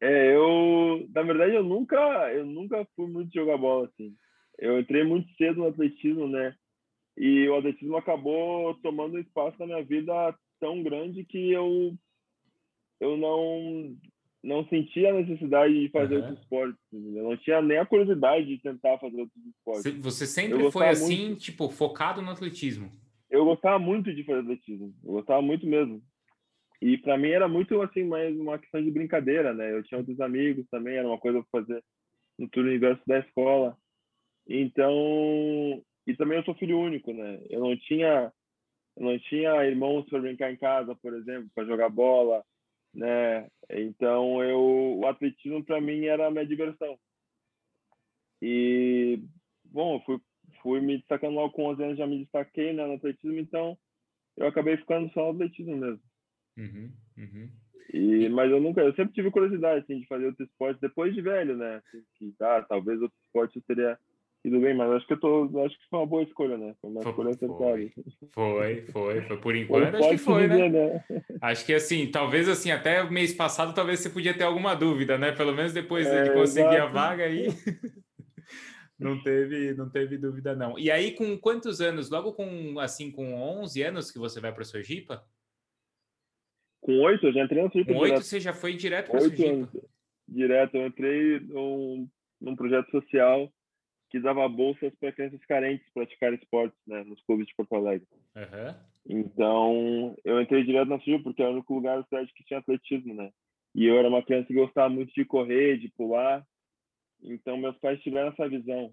É, 0.00 0.34
eu, 0.36 1.06
na 1.14 1.22
verdade, 1.22 1.54
eu 1.54 1.64
nunca, 1.64 1.96
eu 2.32 2.44
nunca 2.44 2.86
fui 2.94 3.06
muito 3.08 3.32
jogar 3.32 3.56
bola 3.56 3.86
assim. 3.86 4.14
Eu 4.58 4.78
entrei 4.80 5.04
muito 5.04 5.30
cedo 5.36 5.58
no 5.58 5.68
atletismo, 5.68 6.28
né? 6.28 6.54
E 7.16 7.48
o 7.48 7.56
atletismo 7.56 7.96
acabou 7.96 8.74
tomando 8.82 9.16
um 9.16 9.20
espaço 9.20 9.58
na 9.58 9.66
minha 9.66 9.82
vida 9.82 10.34
tão 10.60 10.82
grande 10.82 11.24
que 11.24 11.50
eu 11.50 11.94
eu 13.00 13.16
não 13.16 13.96
não 14.42 14.66
sentia 14.68 15.10
a 15.10 15.14
necessidade 15.14 15.74
de 15.74 15.88
fazer 15.88 16.16
uhum. 16.16 16.20
outros 16.20 16.38
esportes. 16.38 16.78
Eu 16.92 17.24
não 17.24 17.36
tinha 17.36 17.60
nem 17.60 17.78
a 17.78 17.86
curiosidade 17.86 18.46
de 18.46 18.58
tentar 18.58 18.96
fazer 18.98 19.20
outros 19.20 19.44
esportes. 19.44 19.92
Você 20.00 20.26
sempre 20.26 20.70
foi 20.70 20.88
assim, 20.88 21.26
muito... 21.26 21.40
tipo, 21.40 21.68
focado 21.68 22.22
no 22.22 22.30
atletismo? 22.30 22.90
Eu 23.28 23.44
gostava 23.44 23.78
muito 23.78 24.14
de 24.14 24.22
fazer 24.22 24.40
atletismo. 24.40 24.94
Eu 25.04 25.12
gostava 25.14 25.42
muito 25.42 25.66
mesmo. 25.66 26.00
E 26.80 26.98
para 26.98 27.16
mim 27.16 27.30
era 27.30 27.48
muito 27.48 27.80
assim, 27.82 28.04
mais 28.04 28.38
uma 28.38 28.58
questão 28.58 28.82
de 28.82 28.90
brincadeira, 28.90 29.54
né? 29.54 29.72
Eu 29.72 29.82
tinha 29.82 29.98
outros 29.98 30.20
amigos 30.20 30.66
também, 30.70 30.96
era 30.96 31.08
uma 31.08 31.18
coisa 31.18 31.42
para 31.42 31.62
fazer 31.62 31.82
no 32.38 32.48
turno 32.48 32.68
universo 32.68 33.02
da 33.06 33.18
escola. 33.18 33.76
Então, 34.48 35.82
e 36.06 36.14
também 36.16 36.38
eu 36.38 36.44
sou 36.44 36.54
filho 36.54 36.78
único, 36.78 37.12
né? 37.12 37.40
Eu 37.50 37.60
não 37.60 37.76
tinha 37.76 38.32
eu 38.96 39.04
não 39.04 39.18
tinha 39.18 39.64
irmãos 39.66 40.06
para 40.08 40.20
brincar 40.20 40.50
em 40.52 40.56
casa, 40.56 40.94
por 40.96 41.14
exemplo, 41.14 41.50
para 41.54 41.66
jogar 41.66 41.88
bola, 41.90 42.44
né? 42.94 43.48
Então, 43.70 44.42
eu 44.42 44.98
o 44.98 45.06
atletismo 45.06 45.64
para 45.64 45.80
mim 45.80 46.06
era 46.06 46.26
a 46.26 46.30
minha 46.30 46.46
diversão. 46.46 46.98
E 48.42 49.20
bom, 49.64 50.00
fui 50.04 50.18
fui 50.62 50.80
me 50.80 50.98
destacando 50.98 51.34
logo 51.34 51.52
com 51.52 51.66
11 51.66 51.82
anos, 51.82 51.98
já 51.98 52.06
me 52.06 52.18
destaquei 52.18 52.72
né, 52.72 52.86
no 52.86 52.94
atletismo, 52.94 53.38
então 53.38 53.78
eu 54.36 54.46
acabei 54.46 54.76
ficando 54.76 55.10
só 55.12 55.24
no 55.24 55.30
atletismo 55.30 55.76
mesmo. 55.76 56.00
Uhum, 56.56 56.90
uhum. 57.18 57.48
E, 57.92 58.28
mas 58.28 58.50
eu 58.50 58.60
nunca, 58.60 58.80
eu 58.80 58.94
sempre 58.94 59.14
tive 59.14 59.30
curiosidade 59.30 59.80
assim, 59.80 60.00
de 60.00 60.06
fazer 60.06 60.26
outro 60.26 60.44
esporte 60.44 60.80
depois 60.80 61.14
de 61.14 61.22
velho, 61.22 61.56
né? 61.56 61.76
Assim, 61.76 62.02
que, 62.16 62.34
ah, 62.40 62.64
talvez 62.68 63.00
outro 63.00 63.16
esporte 63.24 63.60
teria 63.66 63.98
ido 64.44 64.60
bem, 64.60 64.74
mas 64.74 64.90
acho 64.92 65.06
que 65.06 65.12
eu 65.12 65.20
tô, 65.20 65.64
acho 65.64 65.76
que 65.76 65.88
foi 65.88 65.98
uma 65.98 66.06
boa 66.06 66.22
escolha, 66.22 66.56
né? 66.56 66.74
Foi 66.80 66.90
uma 66.90 67.02
foi, 67.02 67.10
escolha 67.10 67.30
acertada. 67.30 67.78
Foi, 68.32 68.86
foi, 68.92 69.22
foi 69.22 69.36
por 69.38 69.54
enquanto, 69.56 69.96
acho 69.96 70.10
que 70.10 70.18
foi, 70.18 70.48
dizer, 70.48 70.70
né? 70.70 71.04
né? 71.08 71.22
Acho 71.40 71.66
que 71.66 71.74
assim, 71.74 72.10
talvez 72.10 72.48
assim, 72.48 72.70
até 72.70 73.08
mês 73.08 73.32
passado, 73.32 73.74
talvez 73.74 74.00
você 74.00 74.10
podia 74.10 74.34
ter 74.34 74.44
alguma 74.44 74.74
dúvida, 74.74 75.18
né? 75.18 75.32
Pelo 75.32 75.54
menos 75.54 75.72
depois 75.72 76.06
é, 76.06 76.24
de 76.24 76.32
conseguir 76.32 76.74
exato. 76.74 76.82
a 76.82 76.86
vaga 76.86 77.24
aí. 77.24 77.46
não 78.98 79.22
teve, 79.22 79.74
não 79.74 79.90
teve 79.90 80.16
dúvida 80.16 80.54
não. 80.54 80.78
E 80.78 80.90
aí 80.90 81.12
com 81.12 81.36
quantos 81.38 81.80
anos? 81.80 82.10
Logo 82.10 82.32
com 82.32 82.78
assim 82.78 83.10
com 83.10 83.34
11 83.34 83.82
anos 83.82 84.10
que 84.10 84.18
você 84.18 84.40
vai 84.40 84.52
para 84.52 84.64
Sojipa? 84.64 85.24
Com 86.86 87.00
oito, 87.00 87.26
eu 87.26 87.32
já 87.32 87.42
entrei 87.42 87.64
no 87.64 87.72
Sojipa. 87.72 87.92
Com 87.92 87.98
oito 87.98 88.22
você 88.22 88.38
já 88.38 88.52
foi 88.52 88.76
direto 88.76 89.10
para 89.10 89.20
Sojipa? 89.20 89.50
Anos. 89.50 89.70
Direto, 90.28 90.76
eu 90.76 90.86
entrei 90.86 91.40
num, 91.40 92.08
num 92.40 92.54
projeto 92.54 92.88
social 92.92 93.52
que 94.08 94.20
dava 94.20 94.48
bolsas 94.48 94.94
para 95.00 95.10
crianças 95.10 95.44
carentes 95.46 95.84
praticar 95.92 96.32
esportes, 96.32 96.78
né, 96.86 97.02
nos 97.02 97.20
clubes 97.24 97.48
de 97.48 97.54
Porto 97.56 97.74
Alegre. 97.74 98.06
Uhum. 98.36 98.74
Então, 99.18 100.16
eu 100.24 100.40
entrei 100.40 100.62
direto 100.62 100.88
na 100.88 101.00
Sojipa 101.00 101.24
porque 101.24 101.42
era 101.42 101.50
o 101.50 101.54
único 101.54 101.74
lugar 101.74 101.98
da 101.98 102.04
cidade 102.04 102.32
que 102.32 102.44
tinha 102.44 102.60
atletismo, 102.60 103.14
né? 103.14 103.32
E 103.74 103.84
eu 103.84 103.98
era 103.98 104.08
uma 104.08 104.22
criança 104.22 104.46
que 104.46 104.54
gostava 104.54 104.88
muito 104.88 105.12
de 105.12 105.24
correr, 105.24 105.78
de 105.78 105.88
pular, 105.88 106.46
então, 107.20 107.56
meus 107.56 107.76
pais 107.78 108.00
tiveram 108.00 108.28
essa 108.28 108.48
visão. 108.48 108.92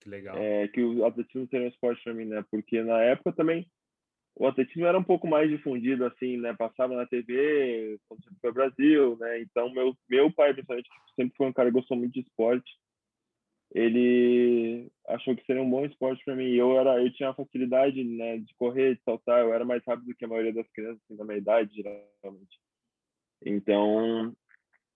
Que 0.00 0.10
legal. 0.10 0.36
É, 0.36 0.68
que 0.68 0.82
o 0.82 1.02
atletismo 1.06 1.48
seria 1.48 1.66
um 1.66 1.70
esporte 1.70 2.04
para 2.04 2.12
mim, 2.12 2.26
né? 2.26 2.44
Porque 2.50 2.82
na 2.82 3.00
época 3.00 3.32
também 3.32 3.66
o 4.36 4.46
atletismo 4.46 4.86
era 4.86 4.98
um 4.98 5.04
pouco 5.04 5.26
mais 5.26 5.48
difundido, 5.48 6.04
assim, 6.04 6.36
né? 6.36 6.54
Passava 6.54 6.94
na 6.94 7.06
TV, 7.06 7.98
quando 8.06 8.22
sempre 8.22 8.38
foi 8.40 8.52
Brasil, 8.52 9.16
né? 9.18 9.40
Então, 9.40 9.72
meu, 9.72 9.96
meu 10.08 10.30
pai, 10.30 10.52
principalmente, 10.52 10.88
sempre 11.14 11.36
foi 11.36 11.46
um 11.46 11.52
cara 11.52 11.70
que 11.70 11.74
gostou 11.74 11.96
muito 11.96 12.12
de 12.12 12.20
esporte, 12.20 12.70
ele 13.74 14.90
achou 15.08 15.34
que 15.34 15.44
seria 15.44 15.62
um 15.62 15.70
bom 15.70 15.84
esporte 15.84 16.24
para 16.24 16.36
mim. 16.36 16.50
Eu 16.54 16.78
era, 16.78 17.02
eu 17.02 17.12
tinha 17.12 17.34
facilidade, 17.34 18.02
né, 18.04 18.38
de 18.38 18.54
correr, 18.54 18.96
de 18.96 19.02
saltar. 19.02 19.40
Eu 19.40 19.52
era 19.52 19.64
mais 19.64 19.82
rápido 19.86 20.14
que 20.14 20.24
a 20.24 20.28
maioria 20.28 20.52
das 20.52 20.70
crianças 20.70 21.00
assim, 21.04 21.16
da 21.16 21.24
minha 21.24 21.38
idade, 21.38 21.74
geralmente. 21.74 22.60
Então, 23.44 24.34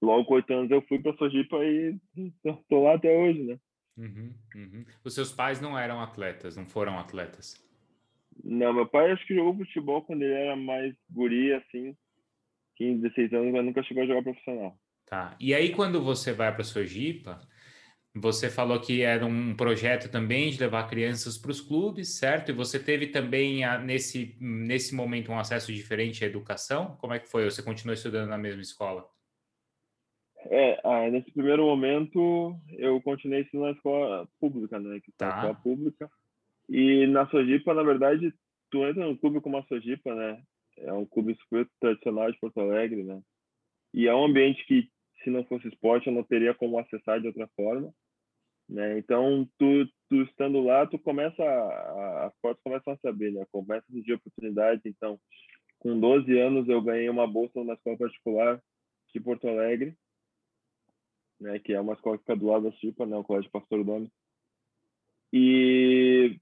logo 0.01 0.25
com 0.25 0.35
oito 0.35 0.53
anos 0.53 0.71
eu 0.71 0.83
fui 0.83 0.99
para 0.99 1.17
Sojipa 1.17 1.57
e 1.65 1.99
estou 2.45 2.85
lá 2.85 2.95
até 2.95 3.15
hoje, 3.17 3.43
né? 3.43 3.59
Uhum, 3.97 4.35
uhum. 4.55 4.85
Os 5.05 5.15
seus 5.15 5.33
pais 5.33 5.61
não 5.61 5.79
eram 5.79 6.01
atletas, 6.01 6.57
não 6.57 6.65
foram 6.65 6.99
atletas? 6.99 7.70
Não, 8.43 8.73
meu 8.73 8.87
pai 8.87 9.11
acho 9.11 9.27
que 9.27 9.35
jogou 9.35 9.57
futebol 9.57 10.03
quando 10.03 10.23
ele 10.23 10.33
era 10.33 10.57
mais 10.57 10.95
guri, 11.11 11.53
assim, 11.53 11.97
15, 12.77 13.03
16 13.03 13.33
anos, 13.35 13.53
mas 13.53 13.65
nunca 13.65 13.83
chegou 13.83 14.03
a 14.03 14.07
jogar 14.07 14.23
profissional. 14.23 14.79
Tá. 15.07 15.37
E 15.41 15.55
aí, 15.55 15.75
quando 15.75 16.03
você 16.03 16.33
vai 16.33 16.55
para 16.55 16.65
Sojipa, 16.65 17.41
você 18.15 18.51
falou 18.51 18.81
que 18.81 19.03
era 19.03 19.25
um 19.25 19.55
projeto 19.55 20.11
também 20.11 20.51
de 20.51 20.61
levar 20.61 20.89
crianças 20.89 21.39
para 21.39 21.51
os 21.51 21.61
clubes, 21.61 22.19
certo? 22.19 22.51
E 22.51 22.55
você 22.55 22.79
teve 22.79 23.09
também, 23.09 23.63
nesse, 23.85 24.37
nesse 24.41 24.95
momento, 24.95 25.31
um 25.31 25.39
acesso 25.39 25.73
diferente 25.73 26.25
à 26.25 26.27
educação? 26.27 26.97
Como 26.97 27.13
é 27.13 27.19
que 27.19 27.29
foi? 27.29 27.45
Você 27.45 27.63
continuou 27.63 27.95
estudando 27.95 28.29
na 28.29 28.39
mesma 28.39 28.63
escola? 28.63 29.07
É, 30.47 30.81
ah, 30.83 31.09
nesse 31.11 31.31
primeiro 31.33 31.65
momento 31.65 32.59
eu 32.71 33.01
continuei 33.03 33.43
estudando 33.43 33.67
na 33.67 33.73
escola 33.73 34.29
pública, 34.41 34.79
né? 34.79 35.01
Que 35.01 35.13
tá. 35.13 35.27
na 35.27 35.35
escola 35.35 35.55
pública. 35.55 36.11
E 36.71 37.05
na 37.09 37.29
Sojipa, 37.29 37.75
na 37.75 37.83
verdade, 37.83 38.33
tu 38.71 38.87
entra 38.87 39.05
no 39.05 39.19
clube 39.19 39.41
como 39.41 39.57
a 39.59 39.65
Sojipa, 39.65 40.15
né? 40.15 40.41
É 40.79 40.93
um 40.93 41.05
clube 41.05 41.37
super 41.43 41.69
tradicional 41.81 42.31
de 42.31 42.39
Porto 42.39 42.61
Alegre, 42.61 43.03
né? 43.03 43.21
E 43.93 44.07
é 44.07 44.15
um 44.15 44.25
ambiente 44.25 44.65
que, 44.67 44.89
se 45.25 45.31
não 45.31 45.45
fosse 45.45 45.67
esporte, 45.67 46.07
eu 46.07 46.13
não 46.13 46.23
teria 46.23 46.55
como 46.55 46.79
acessar 46.79 47.21
de 47.21 47.27
outra 47.27 47.49
forma, 47.57 47.93
né? 48.69 48.99
Então, 48.99 49.49
tu, 49.59 49.85
tu 50.09 50.23
estando 50.23 50.63
lá, 50.63 50.87
tu 50.87 50.97
começa, 50.97 51.43
a, 51.43 52.27
as 52.27 52.35
portas 52.41 52.63
começam 52.63 52.93
a 52.93 52.99
saber, 52.99 53.33
né? 53.33 53.45
Começa 53.51 53.85
a 53.89 53.93
surgir 53.93 54.13
oportunidades. 54.13 54.87
Então, 54.87 55.19
com 55.81 55.99
12 55.99 56.39
anos, 56.39 56.69
eu 56.69 56.81
ganhei 56.81 57.09
uma 57.09 57.27
bolsa 57.27 57.59
numa 57.59 57.75
escola 57.75 57.99
particular 57.99 58.63
de 59.13 59.21
Porto 59.21 59.49
Alegre, 59.49 59.97
né, 61.41 61.59
que 61.59 61.73
é 61.73 61.81
uma 61.81 61.95
escola 61.95 62.17
que 62.17 62.23
fica 62.23 62.37
do 62.37 62.47
lado 62.47 62.71
da 62.71 62.77
CIPA, 62.77 63.07
né, 63.07 63.17
o 63.17 63.25
Colégio 63.25 63.51
Pastor 63.51 63.83
Domi. 63.83 64.13
E 65.33 66.39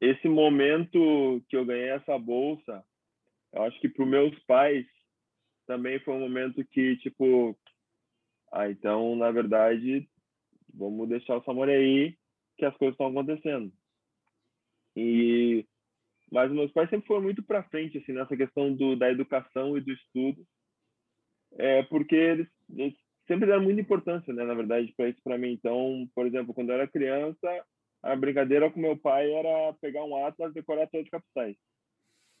esse 0.00 0.28
momento 0.28 1.42
que 1.48 1.56
eu 1.56 1.64
ganhei 1.64 1.90
essa 1.90 2.18
bolsa, 2.18 2.84
eu 3.52 3.62
acho 3.62 3.80
que 3.80 3.88
para 3.88 4.04
os 4.04 4.08
meus 4.08 4.38
pais 4.40 4.86
também 5.66 5.98
foi 6.00 6.14
um 6.14 6.20
momento 6.20 6.64
que, 6.64 6.96
tipo, 6.98 7.58
ah, 8.52 8.70
então, 8.70 9.16
na 9.16 9.30
verdade, 9.30 10.08
vamos 10.72 11.08
deixar 11.08 11.36
o 11.36 11.44
Samori 11.44 11.72
aí, 11.72 12.18
que 12.56 12.64
as 12.64 12.76
coisas 12.76 12.94
estão 12.94 13.08
acontecendo. 13.08 13.72
E 14.94 15.66
mas 16.30 16.50
meus 16.50 16.72
pais 16.72 16.90
sempre 16.90 17.06
foram 17.06 17.22
muito 17.22 17.42
para 17.42 17.62
frente 17.68 17.98
assim 17.98 18.12
nessa 18.12 18.36
questão 18.36 18.74
do 18.74 18.96
da 18.96 19.10
educação 19.10 19.78
e 19.78 19.80
do 19.80 19.92
estudo 19.92 20.44
é 21.58 21.82
porque 21.84 22.14
eles, 22.14 22.48
eles 22.76 22.94
sempre 23.26 23.46
deram 23.46 23.62
muita 23.62 23.80
importância, 23.80 24.32
né, 24.32 24.44
na 24.44 24.54
verdade, 24.54 24.92
para 24.96 25.08
isso 25.08 25.20
para 25.22 25.38
mim. 25.38 25.52
Então, 25.52 26.08
por 26.14 26.26
exemplo, 26.26 26.54
quando 26.54 26.70
eu 26.70 26.74
era 26.76 26.88
criança, 26.88 27.64
a 28.02 28.14
brincadeira 28.16 28.70
com 28.70 28.80
meu 28.80 28.96
pai 28.96 29.30
era 29.32 29.72
pegar 29.74 30.04
um 30.04 30.24
atlas 30.24 30.50
e 30.50 30.54
decorar 30.54 30.86
todas 30.86 31.06
as 31.06 31.10
capitais. 31.10 31.56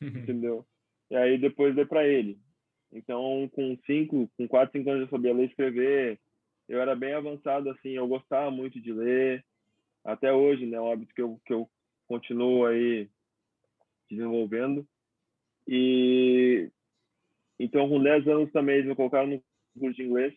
entendeu? 0.00 0.64
E 1.10 1.16
aí 1.16 1.38
depois 1.38 1.74
dei 1.74 1.86
para 1.86 2.06
ele. 2.06 2.38
Então, 2.92 3.48
com 3.52 3.76
cinco, 3.84 4.30
com 4.36 4.48
quatro, 4.48 4.78
cinco 4.78 4.90
anos 4.90 5.02
eu 5.02 5.10
sabia 5.10 5.34
ler 5.34 5.44
e 5.44 5.46
escrever. 5.46 6.20
Eu 6.68 6.80
era 6.80 6.94
bem 6.94 7.14
avançado, 7.14 7.70
assim, 7.70 7.90
eu 7.90 8.06
gostava 8.06 8.50
muito 8.50 8.80
de 8.80 8.92
ler. 8.92 9.44
Até 10.04 10.32
hoje, 10.32 10.66
né, 10.66 10.76
é 10.76 10.80
um 10.80 10.90
hábito 10.90 11.14
que 11.14 11.22
eu, 11.22 11.40
que 11.44 11.52
eu 11.52 11.68
continuo 12.06 12.64
aí 12.66 13.08
desenvolvendo. 14.10 14.86
E 15.66 16.70
então, 17.58 17.88
com 17.88 18.02
10 18.02 18.28
anos 18.28 18.52
também, 18.52 18.76
eles 18.76 18.88
me 18.88 18.94
colocaram 18.94 19.26
no 19.26 19.42
curso 19.78 19.96
de 19.96 20.04
inglês 20.04 20.34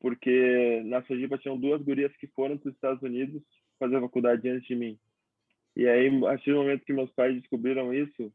porque 0.00 0.82
na 0.86 1.02
Sojipa 1.02 1.38
tinham 1.38 1.58
duas 1.58 1.82
gurias 1.82 2.14
que 2.16 2.26
foram 2.28 2.56
para 2.56 2.70
os 2.70 2.74
Estados 2.74 3.02
Unidos 3.02 3.42
fazer 3.80 4.00
faculdade 4.00 4.48
antes 4.48 4.68
de 4.68 4.76
mim. 4.76 4.98
E 5.74 5.88
aí, 5.88 6.08
a 6.08 6.20
partir 6.20 6.52
do 6.52 6.58
momento 6.58 6.84
que 6.84 6.92
meus 6.92 7.10
pais 7.12 7.34
descobriram 7.40 7.92
isso, 7.92 8.32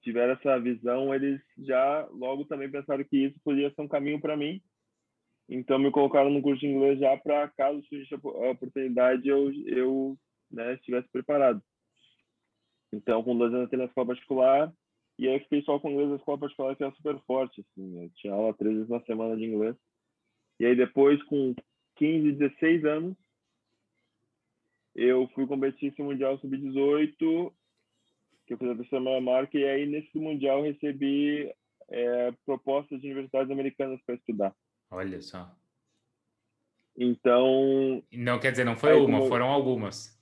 tiveram 0.00 0.32
essa 0.32 0.58
visão, 0.58 1.14
eles 1.14 1.40
já 1.58 2.08
logo 2.10 2.44
também 2.46 2.70
pensaram 2.70 3.04
que 3.04 3.26
isso 3.26 3.38
podia 3.44 3.70
ser 3.70 3.82
um 3.82 3.88
caminho 3.88 4.20
para 4.20 4.36
mim. 4.36 4.60
Então, 5.48 5.78
me 5.78 5.90
colocaram 5.90 6.30
no 6.30 6.40
curso 6.40 6.60
de 6.60 6.66
inglês 6.66 6.98
já 6.98 7.16
para, 7.16 7.48
caso 7.48 7.84
surgisse 7.84 8.14
a 8.14 8.50
oportunidade, 8.50 9.28
eu, 9.28 9.52
eu 9.66 10.16
né, 10.50 10.74
estivesse 10.74 11.08
preparado. 11.10 11.62
Então, 12.92 13.22
com 13.22 13.36
dois 13.36 13.52
anos, 13.52 13.62
eu 13.62 13.66
entrei 13.66 13.78
na 13.78 13.86
escola 13.86 14.08
particular, 14.08 14.72
e 15.18 15.28
aí 15.28 15.38
fiquei 15.40 15.62
só 15.62 15.78
com 15.78 15.90
inglês 15.90 16.10
na 16.10 16.16
escola 16.16 16.38
particular, 16.38 16.76
que 16.76 16.84
era 16.84 16.94
super 16.94 17.18
forte. 17.26 17.60
Assim, 17.60 18.02
eu 18.02 18.10
tinha 18.16 18.32
aula 18.32 18.54
três 18.54 18.74
vezes 18.74 18.88
na 18.88 19.00
semana 19.02 19.36
de 19.36 19.44
inglês. 19.44 19.76
E 20.58 20.66
aí 20.66 20.76
depois, 20.76 21.22
com 21.24 21.54
15, 21.96 22.32
16 22.32 22.84
anos, 22.84 23.16
eu 24.94 25.28
fui 25.34 25.46
competir 25.46 25.92
esse 25.92 26.02
Mundial 26.02 26.38
Sub-18, 26.38 27.52
que 28.46 28.54
eu 28.54 28.58
fiz 28.58 28.68
a 28.68 28.76
terceira 28.76 29.04
maior 29.04 29.20
marca, 29.20 29.58
e 29.58 29.64
aí 29.64 29.86
nesse 29.86 30.18
Mundial 30.18 30.58
eu 30.58 30.72
recebi 30.72 31.52
é, 31.88 32.32
propostas 32.44 33.00
de 33.00 33.06
universidades 33.06 33.50
americanas 33.50 34.00
para 34.04 34.14
estudar. 34.14 34.54
Olha 34.90 35.20
só. 35.22 35.50
Então... 36.96 38.02
Não 38.12 38.38
quer 38.38 38.50
dizer, 38.50 38.64
não 38.64 38.76
foi 38.76 38.94
uma, 38.94 39.18
como... 39.18 39.28
foram 39.28 39.48
algumas. 39.48 40.20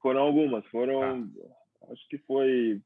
Foram 0.00 0.20
algumas, 0.20 0.66
foram... 0.66 1.02
Ah. 1.02 1.92
Acho 1.92 2.08
que 2.08 2.18
foi 2.18 2.80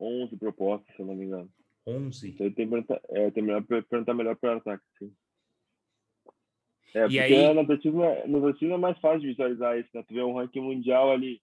11 0.00 0.36
propostas, 0.36 0.94
se 0.94 1.02
eu 1.02 1.06
não 1.06 1.14
me 1.14 1.26
engano. 1.26 1.50
11? 1.86 2.30
Então, 2.30 2.46
eu 2.46 2.54
tenho 2.54 2.68
que 2.68 2.74
perguntar, 2.74 3.00
é, 3.10 3.26
eu 3.26 3.32
tenho 3.32 3.62
que 3.62 3.82
perguntar 3.82 4.14
melhor 4.14 4.36
para 4.36 4.54
o 4.54 4.58
ataque, 4.58 4.84
sim. 4.98 5.12
É, 6.96 7.00
e 7.00 7.02
porque 7.02 7.18
aí... 7.18 7.54
no 7.54 7.60
atletismo, 7.60 8.04
é, 8.04 8.26
no 8.26 8.38
atletismo 8.38 8.74
é 8.74 8.78
mais 8.78 8.98
fácil 9.00 9.20
de 9.20 9.26
visualizar 9.26 9.78
isso, 9.78 9.90
né? 9.92 10.02
Tu 10.08 10.14
vê 10.14 10.22
um 10.22 10.34
ranking 10.34 10.62
mundial 10.62 11.12
ali, 11.12 11.42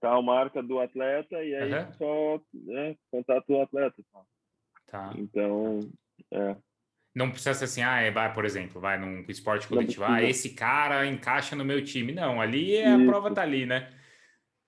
tá 0.00 0.14
a 0.14 0.22
marca 0.22 0.62
do 0.62 0.78
atleta 0.78 1.42
e 1.42 1.52
aí 1.52 1.72
uhum. 1.72 1.92
só 1.94 2.40
né, 2.54 2.96
contato 3.10 3.44
o 3.48 3.60
atleta. 3.60 4.00
Tá? 4.12 4.20
Tá. 4.86 5.12
Então, 5.16 5.80
é. 6.30 6.56
Não 7.12 7.28
precisa 7.28 7.54
ser 7.54 7.64
assim, 7.64 7.82
ah, 7.82 8.00
é, 8.00 8.12
vai, 8.12 8.32
por 8.32 8.44
exemplo, 8.44 8.80
vai 8.80 8.96
num 9.00 9.24
esporte 9.28 9.66
coletivo, 9.66 10.04
ah, 10.04 10.22
esse 10.22 10.54
cara 10.54 11.04
encaixa 11.04 11.56
no 11.56 11.64
meu 11.64 11.82
time. 11.82 12.12
Não, 12.12 12.40
ali 12.40 12.76
é, 12.76 12.86
a 12.86 12.98
prova 13.04 13.34
tá 13.34 13.42
ali, 13.42 13.66
né? 13.66 13.90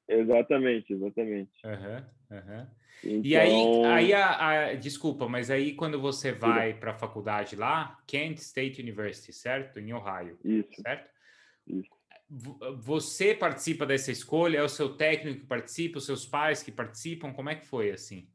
Exatamente, 0.09 0.93
exatamente. 0.93 1.53
Uhum, 1.65 2.37
uhum. 2.37 2.67
Então... 3.05 3.21
E 3.25 3.37
aí, 3.37 3.53
então 3.53 3.85
aí 3.91 4.13
a, 4.13 4.49
a, 4.49 4.75
desculpa, 4.75 5.29
mas 5.29 5.51
aí 5.51 5.73
quando 5.75 6.01
você 6.01 6.33
vai 6.33 6.75
para 6.75 6.93
a 6.93 6.99
faculdade 6.99 7.57
lá, 7.57 7.99
Kent 8.07 8.39
State 8.39 8.81
University, 8.81 9.33
certo? 9.33 9.79
Em 9.79 9.93
Ohio. 9.93 10.39
Isso. 10.45 10.83
Certo? 10.83 11.11
Isso. 11.67 12.01
Você 12.79 13.35
participa 13.35 13.85
dessa 13.85 14.13
escolha? 14.13 14.59
É 14.59 14.63
o 14.63 14.69
seu 14.69 14.97
técnico 14.97 15.41
que 15.41 15.47
participa? 15.47 15.99
Os 15.99 16.07
seus 16.07 16.25
pais 16.25 16.63
que 16.63 16.71
participam? 16.71 17.33
Como 17.33 17.51
é 17.51 17.57
que 17.57 17.67
foi 17.67 17.91
assim? 17.91 18.29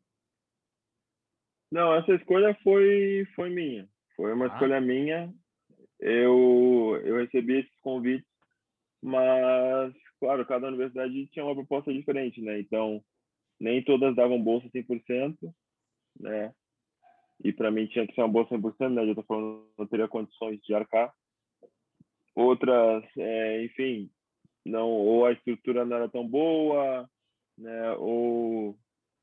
Não, 1.71 1.95
essa 1.95 2.13
escolha 2.13 2.57
foi, 2.61 3.25
foi 3.35 3.49
minha. 3.49 3.87
Foi 4.15 4.33
uma 4.33 4.45
ah. 4.45 4.47
escolha 4.49 4.81
minha. 4.81 5.33
Eu, 5.99 7.01
eu 7.05 7.17
recebi 7.17 7.59
esses 7.59 7.79
convites, 7.81 8.27
mas, 9.01 9.93
claro, 10.19 10.45
cada 10.45 10.67
universidade 10.67 11.27
tinha 11.27 11.45
uma 11.45 11.55
proposta 11.55 11.91
diferente, 11.93 12.41
né? 12.41 12.59
Então, 12.59 13.01
nem 13.59 13.83
todas 13.83 14.15
davam 14.15 14.41
bolsa 14.41 14.67
100%, 14.69 15.37
né? 16.19 16.53
E 17.43 17.51
para 17.51 17.69
mim 17.69 17.87
tinha 17.87 18.07
que 18.07 18.13
ser 18.13 18.21
uma 18.21 18.29
bolsa 18.29 18.55
100%, 18.55 18.89
né? 18.89 19.09
Eu 19.09 19.15
tô 19.15 19.23
falando, 19.23 19.67
não 19.77 19.87
teria 19.87 20.07
condições 20.07 20.59
de 20.61 20.73
arcar. 20.73 21.13
Outras, 22.35 23.03
é, 23.17 23.63
enfim, 23.63 24.09
não, 24.65 24.89
ou 24.89 25.25
a 25.25 25.31
estrutura 25.31 25.85
não 25.85 25.95
era 25.95 26.09
tão 26.09 26.27
boa, 26.27 27.09
né? 27.57 27.91
Ou 27.93 28.77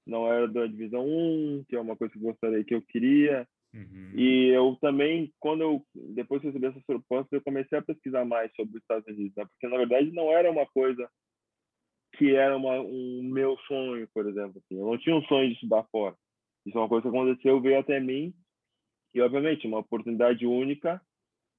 não 0.06 0.30
era 0.32 0.48
da 0.48 0.66
divisão 0.66 1.06
1, 1.06 1.64
que 1.68 1.76
é 1.76 1.80
uma 1.80 1.96
coisa 1.96 2.12
que 2.12 2.18
eu 2.18 2.22
gostaria, 2.22 2.64
que 2.64 2.74
eu 2.74 2.82
queria. 2.82 3.46
Uhum. 3.74 4.12
E 4.14 4.48
eu 4.48 4.76
também, 4.80 5.32
quando 5.40 5.62
eu, 5.62 5.82
depois 5.94 6.40
que 6.40 6.48
eu 6.48 6.52
recebi 6.52 6.66
essas 6.66 6.84
propostas, 6.84 7.32
eu 7.32 7.42
comecei 7.42 7.78
a 7.78 7.82
pesquisar 7.82 8.24
mais 8.24 8.54
sobre 8.54 8.76
os 8.76 8.82
Estados 8.82 9.06
Unidos, 9.08 9.34
né? 9.36 9.46
porque 9.46 9.68
na 9.68 9.78
verdade 9.78 10.12
não 10.12 10.30
era 10.30 10.50
uma 10.50 10.66
coisa 10.66 11.08
que 12.12 12.35
era 12.35 12.57
uma, 12.57 12.81
um 12.81 13.23
meu 13.23 13.57
sonho, 13.66 14.09
por 14.12 14.26
exemplo. 14.26 14.62
Assim. 14.64 14.78
Eu 14.78 14.87
não 14.87 14.99
tinha 14.99 15.16
um 15.16 15.25
sonho 15.25 15.49
de 15.49 15.54
estudar 15.54 15.85
fora. 15.90 16.14
Isso 16.64 16.76
é 16.76 16.81
uma 16.81 16.88
coisa 16.88 17.02
que 17.02 17.16
aconteceu, 17.16 17.61
veio 17.61 17.78
até 17.78 17.99
mim, 17.99 18.35
e 19.14 19.21
obviamente, 19.21 19.66
uma 19.66 19.78
oportunidade 19.78 20.47
única, 20.47 21.00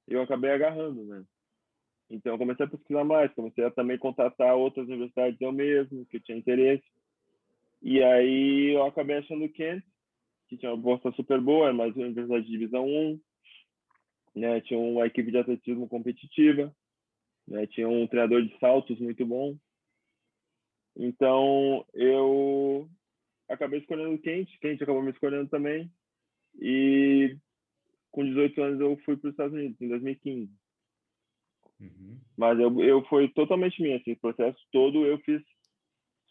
eu 0.08 0.22
acabei 0.22 0.52
agarrando, 0.52 1.04
né? 1.06 1.24
Então, 2.10 2.34
eu 2.34 2.38
comecei 2.38 2.66
a 2.66 2.70
pesquisar 2.70 3.04
mais, 3.04 3.34
comecei 3.34 3.64
a 3.64 3.72
também 3.72 3.98
contatar 3.98 4.56
outras 4.56 4.88
universidades 4.88 5.40
eu 5.40 5.52
mesmo, 5.52 6.06
que 6.06 6.20
tinha 6.20 6.38
interesse. 6.38 6.84
E 7.82 8.02
aí 8.04 8.74
eu 8.76 8.86
acabei 8.86 9.18
achando 9.18 9.46
o 9.46 9.50
Kent, 9.50 9.84
que 10.48 10.58
tinha 10.58 10.72
uma 10.72 10.82
bolsa 10.82 11.12
super 11.12 11.40
boa, 11.40 11.74
mas 11.74 11.96
uma 11.96 12.06
universidade 12.06 12.46
de 12.46 12.52
divisão 12.52 12.86
1, 12.86 13.20
né? 14.36 14.62
Tinha 14.62 14.80
uma 14.80 15.06
equipe 15.06 15.32
de 15.32 15.38
atletismo 15.38 15.88
competitiva, 15.88 16.74
né? 17.48 17.68
Tinha 17.68 17.88
um 17.88 18.08
treinador 18.08 18.42
de 18.42 18.58
saltos 18.60 19.00
muito 19.00 19.26
bom. 19.26 19.56
Então, 20.96 21.86
eu 21.94 22.90
acabei 23.50 23.80
escolhendo 23.80 24.14
o 24.14 24.20
Kent, 24.20 24.50
Kent 24.60 24.82
acabou 24.82 25.02
me 25.02 25.12
escolhendo 25.12 25.50
também. 25.50 25.92
E 26.60 27.36
com 28.12 28.24
18 28.24 28.62
anos 28.62 28.80
eu 28.80 28.98
fui 29.06 29.18
para 29.18 29.28
os 29.28 29.34
Estados 29.34 29.54
Unidos, 29.54 29.82
em 29.82 29.88
2015. 29.88 30.52
Uhum. 31.80 32.20
Mas 32.38 32.60
eu, 32.60 32.82
eu 32.82 33.04
foi 33.06 33.28
totalmente 33.30 33.82
minha, 33.82 33.98
esse 33.98 34.16
processo 34.16 34.58
todo 34.72 35.06
eu 35.06 35.18
fiz 35.20 35.42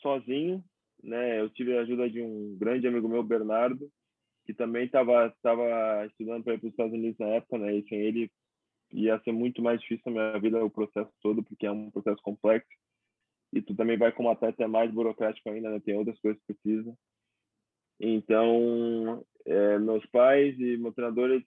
sozinho, 0.01 0.65
né? 1.03 1.41
Eu 1.41 1.51
tive 1.51 1.77
a 1.77 1.83
ajuda 1.83 2.09
de 2.09 2.23
um 2.23 2.57
grande 2.57 2.87
amigo 2.87 3.09
meu, 3.09 3.23
Bernardo, 3.23 3.91
que 4.45 4.55
também 4.55 4.87
estava 4.87 5.35
tava 5.43 6.07
estudando 6.07 6.45
para 6.45 6.55
ir 6.55 6.59
para 6.59 6.67
os 6.67 6.73
Estados 6.73 6.93
Unidos 6.93 7.19
na 7.19 7.27
época, 7.29 7.59
né? 7.59 7.77
E 7.77 7.89
sem 7.89 7.99
ele 7.99 8.31
ia 8.93 9.19
ser 9.21 9.33
muito 9.33 9.63
mais 9.63 9.81
difícil 9.81 10.03
a 10.07 10.11
minha 10.11 10.39
vida 10.39 10.65
o 10.65 10.71
processo 10.71 11.11
todo, 11.21 11.43
porque 11.43 11.67
é 11.67 11.71
um 11.71 11.91
processo 11.91 12.23
complexo. 12.23 12.71
E 13.53 13.61
tu 13.61 13.75
também 13.75 13.99
vai 13.99 14.13
como 14.13 14.31
atleta 14.31 14.65
é 14.65 14.67
mais 14.67 14.91
burocrático 14.91 15.49
ainda, 15.51 15.71
né? 15.71 15.81
Tem 15.81 15.95
outras 15.95 16.19
coisas 16.21 16.41
que 16.43 16.55
precisa. 16.55 16.95
Então, 18.01 19.25
é, 19.45 19.79
meus 19.79 20.05
pais 20.07 20.59
e 20.59 20.77
meu 20.77 20.93
treinador 20.93 21.31
eles 21.31 21.47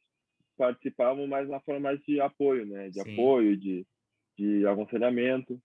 participavam 0.58 1.28
mais 1.28 1.50
na 1.50 1.60
forma 1.60 1.82
mais 1.82 2.00
de 2.04 2.22
apoio, 2.22 2.65
né? 2.65 2.89
De 2.89 3.02
Sim. 3.02 3.13
apoio, 3.13 3.58
de, 3.58 3.86
de 4.38 4.68
aconselhamento 4.68 5.60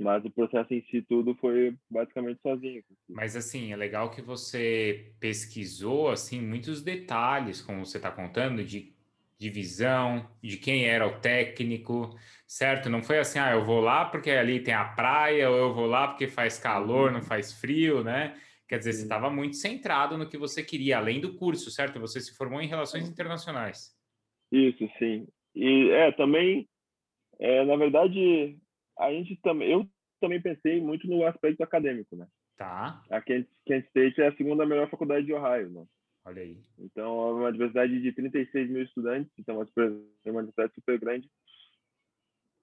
mas 0.00 0.24
o 0.24 0.30
processo 0.30 0.72
em 0.72 0.82
si 0.84 1.02
tudo 1.02 1.34
foi 1.36 1.76
basicamente 1.90 2.40
sozinho. 2.40 2.82
Mas 3.08 3.36
assim, 3.36 3.72
é 3.72 3.76
legal 3.76 4.10
que 4.10 4.22
você 4.22 5.12
pesquisou 5.18 6.10
assim 6.10 6.40
muitos 6.40 6.82
detalhes, 6.82 7.60
como 7.60 7.84
você 7.84 7.98
está 7.98 8.10
contando, 8.10 8.64
de 8.64 8.94
divisão, 9.38 10.28
de 10.42 10.56
quem 10.56 10.86
era 10.86 11.06
o 11.06 11.20
técnico, 11.20 12.16
certo? 12.46 12.90
Não 12.90 13.02
foi 13.02 13.18
assim, 13.18 13.38
ah, 13.38 13.52
eu 13.52 13.64
vou 13.64 13.80
lá 13.80 14.04
porque 14.04 14.30
ali 14.30 14.60
tem 14.60 14.74
a 14.74 14.84
praia, 14.84 15.48
ou 15.48 15.56
eu 15.56 15.74
vou 15.74 15.86
lá 15.86 16.08
porque 16.08 16.26
faz 16.26 16.58
calor, 16.58 17.12
não 17.12 17.22
faz 17.22 17.52
frio, 17.52 18.02
né? 18.02 18.36
Quer 18.68 18.78
dizer, 18.78 18.92
você 18.92 19.02
estava 19.02 19.30
muito 19.30 19.56
centrado 19.56 20.18
no 20.18 20.28
que 20.28 20.36
você 20.36 20.62
queria, 20.62 20.98
além 20.98 21.20
do 21.20 21.34
curso, 21.36 21.70
certo? 21.70 22.00
Você 22.00 22.20
se 22.20 22.36
formou 22.36 22.60
em 22.60 22.66
relações 22.66 23.08
internacionais. 23.08 23.96
Isso, 24.52 24.86
sim. 24.98 25.26
E 25.54 25.90
é, 25.90 26.12
também, 26.12 26.68
é, 27.40 27.64
na 27.64 27.76
verdade, 27.76 28.58
a 28.98 29.10
gente 29.10 29.36
também, 29.42 29.70
eu 29.72 29.88
também 30.20 30.42
pensei 30.42 30.80
muito 30.80 31.06
no 31.06 31.24
aspecto 31.24 31.62
acadêmico, 31.62 32.16
né? 32.16 32.26
Tá. 32.56 33.00
A 33.08 33.20
Kent, 33.22 33.46
Kent 33.64 33.86
State 33.86 34.20
é 34.20 34.26
a 34.26 34.36
segunda 34.36 34.66
melhor 34.66 34.90
faculdade 34.90 35.24
de 35.24 35.32
Ohio, 35.32 35.70
né? 35.70 35.84
Olha 36.24 36.42
aí. 36.42 36.58
Então, 36.78 37.28
é 37.28 37.32
uma 37.32 37.52
diversidade 37.52 38.00
de 38.00 38.12
36 38.12 38.70
mil 38.70 38.82
estudantes, 38.82 39.32
então 39.38 39.54
é 39.54 40.30
uma 40.30 40.42
diversidade 40.42 40.74
super 40.74 40.98
grande. 40.98 41.30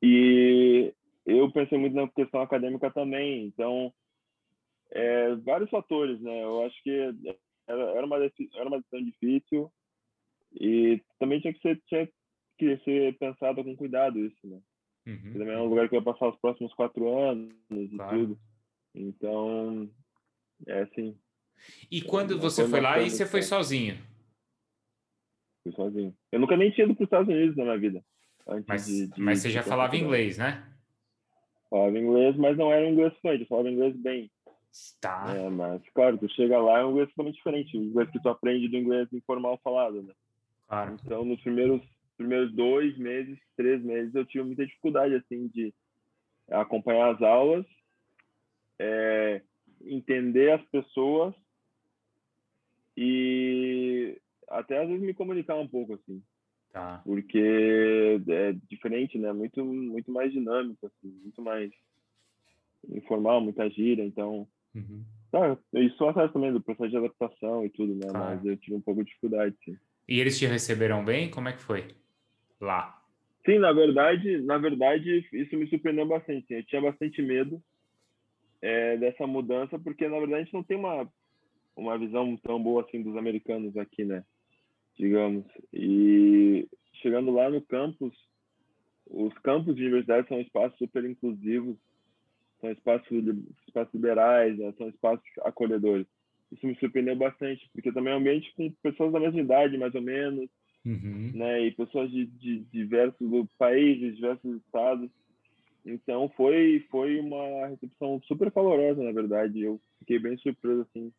E 0.02 0.94
eu 1.26 1.52
pensei 1.52 1.78
muito 1.78 1.96
na 1.96 2.08
questão 2.08 2.42
acadêmica 2.42 2.92
também, 2.92 3.46
então, 3.46 3.94
é, 4.92 5.36
vários 5.36 5.70
fatores, 5.70 6.22
né? 6.22 6.44
Eu 6.44 6.64
acho 6.66 6.84
que 6.84 6.92
era, 7.68 7.82
era, 7.82 8.06
uma, 8.06 8.18
era 8.18 8.68
uma 8.68 8.80
decisão 8.80 9.04
difícil 9.04 9.72
e 10.54 11.02
também 11.20 11.42
tinha 11.42 11.54
que 11.54 11.62
ser, 11.62 11.82
tinha 11.88 12.08
que 12.58 12.78
ser 12.84 13.18
pensado 13.18 13.64
com 13.64 13.76
cuidado 13.76 14.20
isso, 14.20 14.48
né? 14.48 14.62
Uhum. 15.08 15.34
Também 15.34 15.50
é 15.50 15.60
um 15.60 15.68
lugar 15.68 15.88
que 15.88 16.00
vai 16.00 16.14
passar 16.14 16.30
os 16.30 16.40
próximos 16.40 16.74
quatro 16.74 17.08
anos 17.18 17.54
e 17.72 17.90
claro. 17.90 18.18
tudo. 18.18 18.40
Então, 18.96 19.90
é 20.68 20.82
assim. 20.82 21.18
E 21.90 22.02
quando 22.02 22.40
você 22.40 22.68
foi 22.68 22.82
lá, 22.82 23.00
e 23.00 23.10
você 23.10 23.26
foi 23.26 23.42
sozinho? 23.42 23.98
Fui 25.64 25.72
sozinho. 25.74 26.16
Eu 26.32 26.40
nunca 26.40 26.56
nem 26.56 26.72
tinha 26.72 26.86
ido 26.86 26.96
para 26.96 27.04
os 27.04 27.08
Estados 27.08 27.28
Unidos 27.28 27.56
na 27.58 27.64
minha 27.64 27.78
vida. 27.78 28.04
Mas, 28.68 28.86
de, 28.86 29.08
de, 29.08 29.22
mas 29.22 29.40
você 29.40 29.50
já 29.50 29.64
falava 29.64 29.98
inglês, 29.98 30.38
né? 30.38 30.64
Falava 31.70 31.98
inglês, 31.98 32.36
mas 32.38 32.58
não 32.58 32.72
era 32.72 32.86
um 32.86 32.92
inglês 32.92 33.14
fluente, 33.20 33.42
eu 33.42 33.48
falava 33.48 33.70
inglês 33.70 33.96
bem. 33.96 34.30
Tá. 35.02 35.34
É, 35.36 35.50
mas, 35.50 35.82
claro, 35.94 36.18
tu 36.18 36.30
chega 36.30 36.60
lá 36.60 36.80
é 36.80 36.86
um 36.86 36.92
inglês 36.92 37.10
totalmente 37.10 37.36
diferente. 37.36 37.78
O 37.78 37.84
inglês 37.84 38.10
que 38.12 38.22
tu 38.22 38.30
aprende 38.30 38.68
do 38.68 38.78
inglês 38.78 39.12
informal 39.14 39.60
falado, 39.64 40.04
né? 40.04 40.14
Claro. 40.68 40.98
Então, 41.04 41.24
nos 41.24 41.42
primeiros 41.42 41.82
primeiros 42.18 42.54
dois 42.54 42.98
meses, 42.98 43.38
três 43.58 43.84
meses, 43.84 44.14
eu 44.16 44.26
tive 44.26 44.44
muita 44.44 44.66
dificuldade, 44.66 45.16
assim, 45.16 45.48
de 45.48 45.74
acompanhar 46.50 47.14
as 47.14 47.22
aulas, 47.22 47.66
é, 48.80 49.42
entender 49.82 50.52
as 50.52 50.62
pessoas 50.68 51.34
e 52.96 54.18
até 54.48 54.82
às 54.82 54.88
vezes 54.88 55.04
me 55.04 55.14
comunicar 55.14 55.56
um 55.56 55.68
pouco, 55.68 55.94
assim. 55.94 56.22
Tá. 56.72 57.02
Porque 57.06 58.20
é 58.28 58.54
diferente, 58.70 59.18
né? 59.18 59.32
Muito, 59.32 59.64
muito 59.64 60.12
mais 60.12 60.32
dinâmico, 60.32 60.86
assim, 60.88 61.10
muito 61.24 61.42
mais 61.42 61.72
informal, 62.90 63.42
muita 63.42 63.70
gira, 63.70 64.04
então... 64.04 64.48
Uhum. 64.74 65.04
Tá, 65.32 65.58
isso 65.74 66.06
atrás 66.06 66.32
também 66.32 66.54
do 66.54 66.62
processo 66.62 66.90
de 66.90 66.98
adaptação 66.98 67.66
e 67.66 67.70
tudo, 67.70 67.96
né? 67.96 68.08
Claro. 68.10 68.36
Mas 68.36 68.46
eu 68.46 68.58
tive 68.58 68.76
um 68.76 68.82
pouco 68.82 69.02
de 69.02 69.08
dificuldade, 69.08 69.56
sim. 69.66 69.78
E 70.08 70.20
eles 70.20 70.38
te 70.38 70.46
receberam 70.46 71.04
bem? 71.04 71.30
Como 71.30 71.50
é 71.50 71.54
que 71.54 71.62
foi? 71.62 71.88
lá? 72.60 73.02
Sim, 73.46 73.60
na 73.60 73.72
verdade, 73.72 74.42
na 74.42 74.58
verdade, 74.58 75.28
isso 75.32 75.56
me 75.56 75.68
surpreendeu 75.68 76.08
bastante. 76.08 76.46
Eu 76.50 76.66
tinha 76.66 76.82
bastante 76.82 77.22
medo 77.22 77.62
é, 78.62 78.98
dessa 78.98 79.28
mudança, 79.28 79.78
porque 79.78 80.08
na 80.08 80.18
verdade 80.18 80.42
a 80.42 80.44
gente 80.44 80.54
não 80.54 80.64
tem 80.64 80.78
uma 80.78 81.08
uma 81.76 81.98
visão 81.98 82.38
tão 82.38 82.62
boa 82.62 82.84
assim 82.84 83.02
dos 83.02 83.16
americanos 83.18 83.76
aqui, 83.78 84.04
né? 84.04 84.24
Digamos. 84.98 85.46
E 85.74 86.68
chegando 86.94 87.32
lá 87.32 87.50
no 87.50 87.62
campus, 87.62 88.14
os 89.08 89.34
campos 89.40 89.76
de 89.76 89.84
universidade 89.84 90.28
são 90.28 90.40
espaços 90.40 90.78
super 90.78 91.04
inclusivos, 91.06 91.78
são 92.60 92.72
espaços, 92.72 93.08
espaços 93.68 93.94
liberais, 93.94 94.58
né? 94.58 94.74
são 94.78 94.90
espaços 94.90 95.26
acolhedores. 95.42 96.08
Isso 96.52 96.66
me 96.66 96.76
surpreendeu 96.76 97.16
bastante, 97.16 97.68
porque 97.74 97.92
também 97.92 98.14
é 98.14 98.16
um 98.16 98.20
ambiente 98.20 98.54
com 98.56 98.72
pessoas 98.82 99.12
da 99.12 99.20
mesma 99.20 99.42
idade, 99.42 99.78
mais 99.78 99.94
ou 99.94 100.02
menos, 100.02 100.50
uhum. 100.86 101.32
né? 101.34 101.66
E 101.66 101.72
pessoas 101.72 102.10
de, 102.12 102.26
de 102.26 102.60
diversos 102.72 103.28
países, 103.58 104.16
diversos 104.16 104.62
estados. 104.62 105.10
Então 105.86 106.30
foi 106.30 106.86
foi 106.90 107.20
uma 107.20 107.68
recepção 107.68 108.22
super 108.24 108.52
calorosa, 108.52 109.04
na 109.04 109.12
verdade. 109.12 109.62
Eu 109.62 109.82
fiquei 110.00 110.20
bem 110.20 110.38
surpreso 110.38 110.82
assim. 110.82 111.12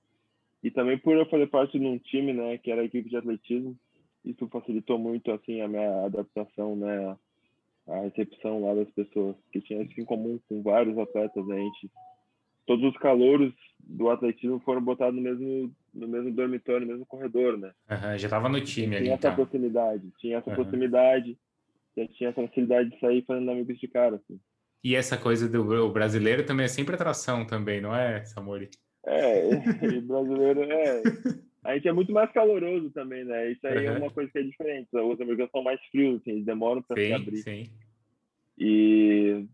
E 0.67 0.71
também 0.73 0.99
por 0.99 1.17
eu 1.17 1.25
fazer 1.27 1.47
parte 1.47 1.79
de 1.79 1.87
um 1.87 1.97
time, 1.97 2.33
né, 2.33 2.59
que 2.59 2.73
era 2.73 2.83
a 2.83 2.85
equipe 2.85 3.09
de 3.09 3.17
atletismo, 3.17 3.79
isso 4.25 4.49
facilitou 4.49 4.99
muito 4.99 5.31
assim 5.31 5.61
a 5.61 5.69
minha 5.69 6.05
adaptação, 6.05 6.75
né, 6.75 7.17
a 7.87 8.01
recepção 8.01 8.61
lá 8.61 8.75
das 8.75 8.91
pessoas, 8.91 9.37
que 9.53 9.61
tinha 9.61 9.81
isso 9.85 10.01
em 10.01 10.05
comum 10.05 10.41
com 10.49 10.65
vários 10.65 10.99
atletas, 10.99 11.47
né, 11.47 11.55
a 11.55 11.61
gente 11.61 11.89
todos 12.67 12.85
os 12.85 12.99
calouros 12.99 13.55
do 13.79 14.11
atletismo 14.11 14.59
foram 14.65 14.83
botados 14.83 15.15
no 15.15 15.23
mesmo 15.23 15.73
no 15.95 16.09
mesmo 16.09 16.33
dormitório, 16.33 16.85
no 16.85 16.93
mesmo 16.95 17.07
corredor, 17.07 17.57
né? 17.57 17.71
Uhum, 17.89 18.19
já 18.19 18.27
estava 18.27 18.49
no 18.49 18.61
time 18.61 18.89
tinha 18.89 18.97
ali. 18.97 19.05
Tinha 19.05 19.15
essa 19.15 19.29
então. 19.29 19.35
proximidade, 19.37 20.13
tinha 20.19 20.39
essa 20.39 20.51
uhum. 20.51 20.57
proximidade, 20.57 21.39
já 21.97 22.09
tinha 22.09 22.31
essa 22.31 22.43
facilidade 22.43 22.91
de 22.91 22.99
sair 22.99 23.25
fazendo 23.25 23.53
amigos 23.53 23.79
de 23.79 23.87
cara, 23.87 24.17
assim. 24.17 24.41
E 24.83 24.97
essa 24.97 25.17
coisa 25.17 25.49
do 25.49 25.93
brasileiro 25.93 26.45
também 26.45 26.65
é 26.65 26.69
sempre 26.69 26.97
atração 26.97 27.47
também, 27.47 27.81
não 27.81 27.95
é, 27.95 28.25
Samori? 28.25 28.69
É, 29.07 29.51
e 29.87 30.01
brasileiro 30.01 30.63
é. 30.65 31.03
A 31.65 31.75
gente 31.75 31.89
é 31.89 31.93
muito 31.93 32.13
mais 32.13 32.31
caloroso 32.33 32.91
também, 32.91 33.25
né? 33.25 33.51
Isso 33.51 33.67
aí 33.67 33.89
uhum. 33.89 33.95
é 33.95 33.99
uma 33.99 34.11
coisa 34.11 34.31
que 34.31 34.39
é 34.39 34.43
diferente. 34.43 34.89
Os 34.93 35.21
americanos 35.21 35.51
são 35.51 35.63
mais 35.63 35.81
frios, 35.87 36.21
assim, 36.21 36.31
eles 36.33 36.45
demoram 36.45 36.83
para 36.83 37.01
se 37.01 37.13
abrir. 37.13 37.39
Sim. 37.39 37.65
E 38.59 39.47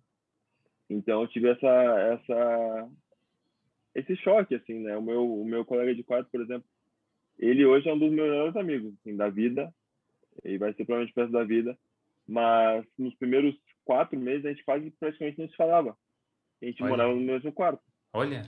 então 0.91 1.23
eu 1.23 1.29
tive 1.29 1.49
essa, 1.49 1.67
essa, 1.67 2.91
esse 3.95 4.15
choque, 4.17 4.55
assim, 4.55 4.81
né? 4.81 4.97
O 4.97 5.03
meu, 5.03 5.41
o 5.41 5.45
meu 5.45 5.65
colega 5.65 5.95
de 5.95 6.03
quarto, 6.03 6.31
por 6.31 6.41
exemplo, 6.41 6.69
ele 7.38 7.65
hoje 7.65 7.88
é 7.88 7.95
um 7.95 7.99
dos 7.99 8.12
meus 8.12 8.29
melhores 8.29 8.57
amigos, 8.57 8.93
assim, 9.01 9.17
da 9.17 9.29
vida, 9.29 9.73
e 10.45 10.59
vai 10.59 10.73
ser 10.75 10.85
provavelmente 10.85 11.17
o 11.17 11.21
resto 11.21 11.33
da 11.33 11.45
vida, 11.45 11.79
mas 12.29 12.87
nos 12.99 13.15
primeiros 13.15 13.55
quatro 13.85 14.19
meses 14.19 14.45
a 14.45 14.51
gente 14.51 14.65
quase 14.65 14.91
praticamente 14.93 15.38
não 15.38 15.49
se 15.49 15.57
falava. 15.57 15.97
A 16.61 16.67
gente 16.67 16.83
Olha. 16.83 16.91
morava 16.91 17.15
no 17.15 17.21
mesmo 17.21 17.53
quarto. 17.53 17.83
Olha! 18.12 18.43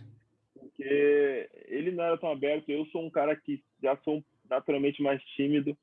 Porque 0.85 1.49
ele 1.68 1.92
não 1.92 2.05
era 2.05 2.18
tão 2.18 2.31
aberto, 2.31 2.68
eu 2.68 2.85
sou 2.87 3.07
um 3.07 3.11
cara 3.11 3.35
que 3.35 3.62
já 3.83 3.97
sou 4.05 4.23
naturalmente 4.51 5.03
mais 5.03 5.23
tímido, 5.35 5.77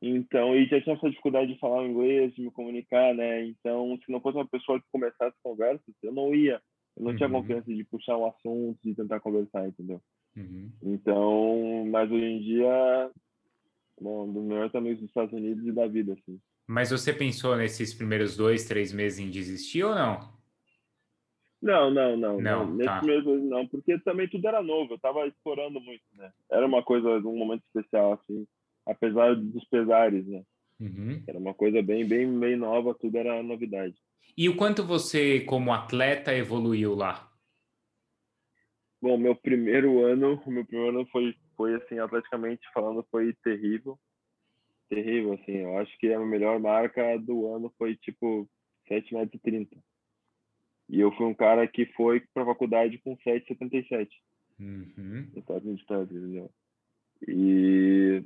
então, 0.00 0.56
e 0.56 0.64
já 0.66 0.80
tinha 0.80 0.96
essa 0.96 1.10
dificuldade 1.10 1.52
de 1.52 1.58
falar 1.58 1.86
inglês, 1.86 2.34
de 2.34 2.40
me 2.40 2.50
comunicar, 2.50 3.14
né? 3.14 3.44
Então, 3.44 3.98
se 4.02 4.10
não 4.10 4.20
fosse 4.20 4.38
uma 4.38 4.48
pessoa 4.48 4.80
que 4.80 4.86
começasse 4.90 5.36
conversas, 5.42 5.94
eu 6.02 6.12
não 6.12 6.34
ia 6.34 6.60
eu 6.96 7.04
não 7.04 7.10
uhum. 7.12 7.16
tinha 7.16 7.30
confiança 7.30 7.72
de 7.72 7.84
puxar 7.84 8.16
um 8.16 8.26
assunto, 8.26 8.78
de 8.82 8.94
tentar 8.94 9.20
conversar, 9.20 9.68
entendeu? 9.68 10.00
Uhum. 10.36 10.72
Então, 10.82 11.86
mas 11.88 12.10
hoje 12.10 12.24
em 12.24 12.40
dia, 12.40 13.10
bom, 14.00 14.32
do 14.32 14.40
melhor 14.40 14.68
também 14.70 14.94
dos 14.94 15.04
Estados 15.04 15.32
Unidos 15.32 15.64
e 15.64 15.70
da 15.70 15.86
vida, 15.86 16.14
assim. 16.14 16.40
Mas 16.66 16.90
você 16.90 17.12
pensou 17.12 17.56
nesses 17.56 17.94
primeiros 17.94 18.36
dois, 18.36 18.64
três 18.64 18.92
meses 18.92 19.20
em 19.20 19.30
desistir 19.30 19.84
ou 19.84 19.94
não? 19.94 20.37
Não, 21.60 21.90
não, 21.90 22.16
não. 22.16 22.40
Não, 22.40 22.66
não. 22.66 22.84
Tá. 22.84 23.02
Nesses 23.02 23.06
meses 23.06 23.42
não, 23.44 23.66
porque 23.66 23.98
também 24.00 24.28
tudo 24.28 24.46
era 24.46 24.62
novo, 24.62 24.94
eu 24.94 24.98
tava 24.98 25.26
explorando 25.26 25.80
muito, 25.80 26.04
né? 26.14 26.32
Era 26.50 26.66
uma 26.66 26.82
coisa, 26.82 27.08
um 27.08 27.36
momento 27.36 27.64
especial, 27.66 28.12
assim, 28.12 28.46
apesar 28.86 29.34
dos 29.34 29.64
pesares, 29.64 30.26
né? 30.26 30.42
Uhum. 30.80 31.22
Era 31.26 31.38
uma 31.38 31.54
coisa 31.54 31.82
bem, 31.82 32.06
bem, 32.06 32.38
bem 32.38 32.56
nova, 32.56 32.94
tudo 32.94 33.16
era 33.16 33.42
novidade. 33.42 33.96
E 34.36 34.48
o 34.48 34.56
quanto 34.56 34.84
você, 34.84 35.40
como 35.40 35.72
atleta, 35.72 36.32
evoluiu 36.32 36.94
lá? 36.94 37.28
Bom, 39.00 39.16
meu 39.16 39.34
primeiro 39.34 40.04
ano, 40.04 40.40
meu 40.46 40.64
primeiro 40.64 40.96
ano 40.96 41.08
foi, 41.10 41.34
foi 41.56 41.74
assim, 41.74 41.98
atleticamente 41.98 42.62
falando, 42.72 43.04
foi 43.10 43.34
terrível. 43.42 43.98
Terrível, 44.88 45.34
assim. 45.34 45.58
Eu 45.58 45.78
acho 45.78 45.96
que 45.98 46.12
a 46.12 46.20
melhor 46.20 46.58
marca 46.60 47.16
do 47.18 47.52
ano 47.52 47.72
foi, 47.76 47.96
tipo, 47.96 48.48
7,30 48.88 49.10
metros. 49.12 49.87
E 50.88 51.00
eu 51.00 51.12
fui 51.12 51.26
um 51.26 51.34
cara 51.34 51.66
que 51.66 51.86
foi 51.86 52.20
para 52.32 52.42
a 52.42 52.46
faculdade 52.46 52.98
com 52.98 53.16
7,77. 53.18 54.08
Uhum. 54.58 55.28
entendeu? 56.12 56.50
E... 57.26 58.22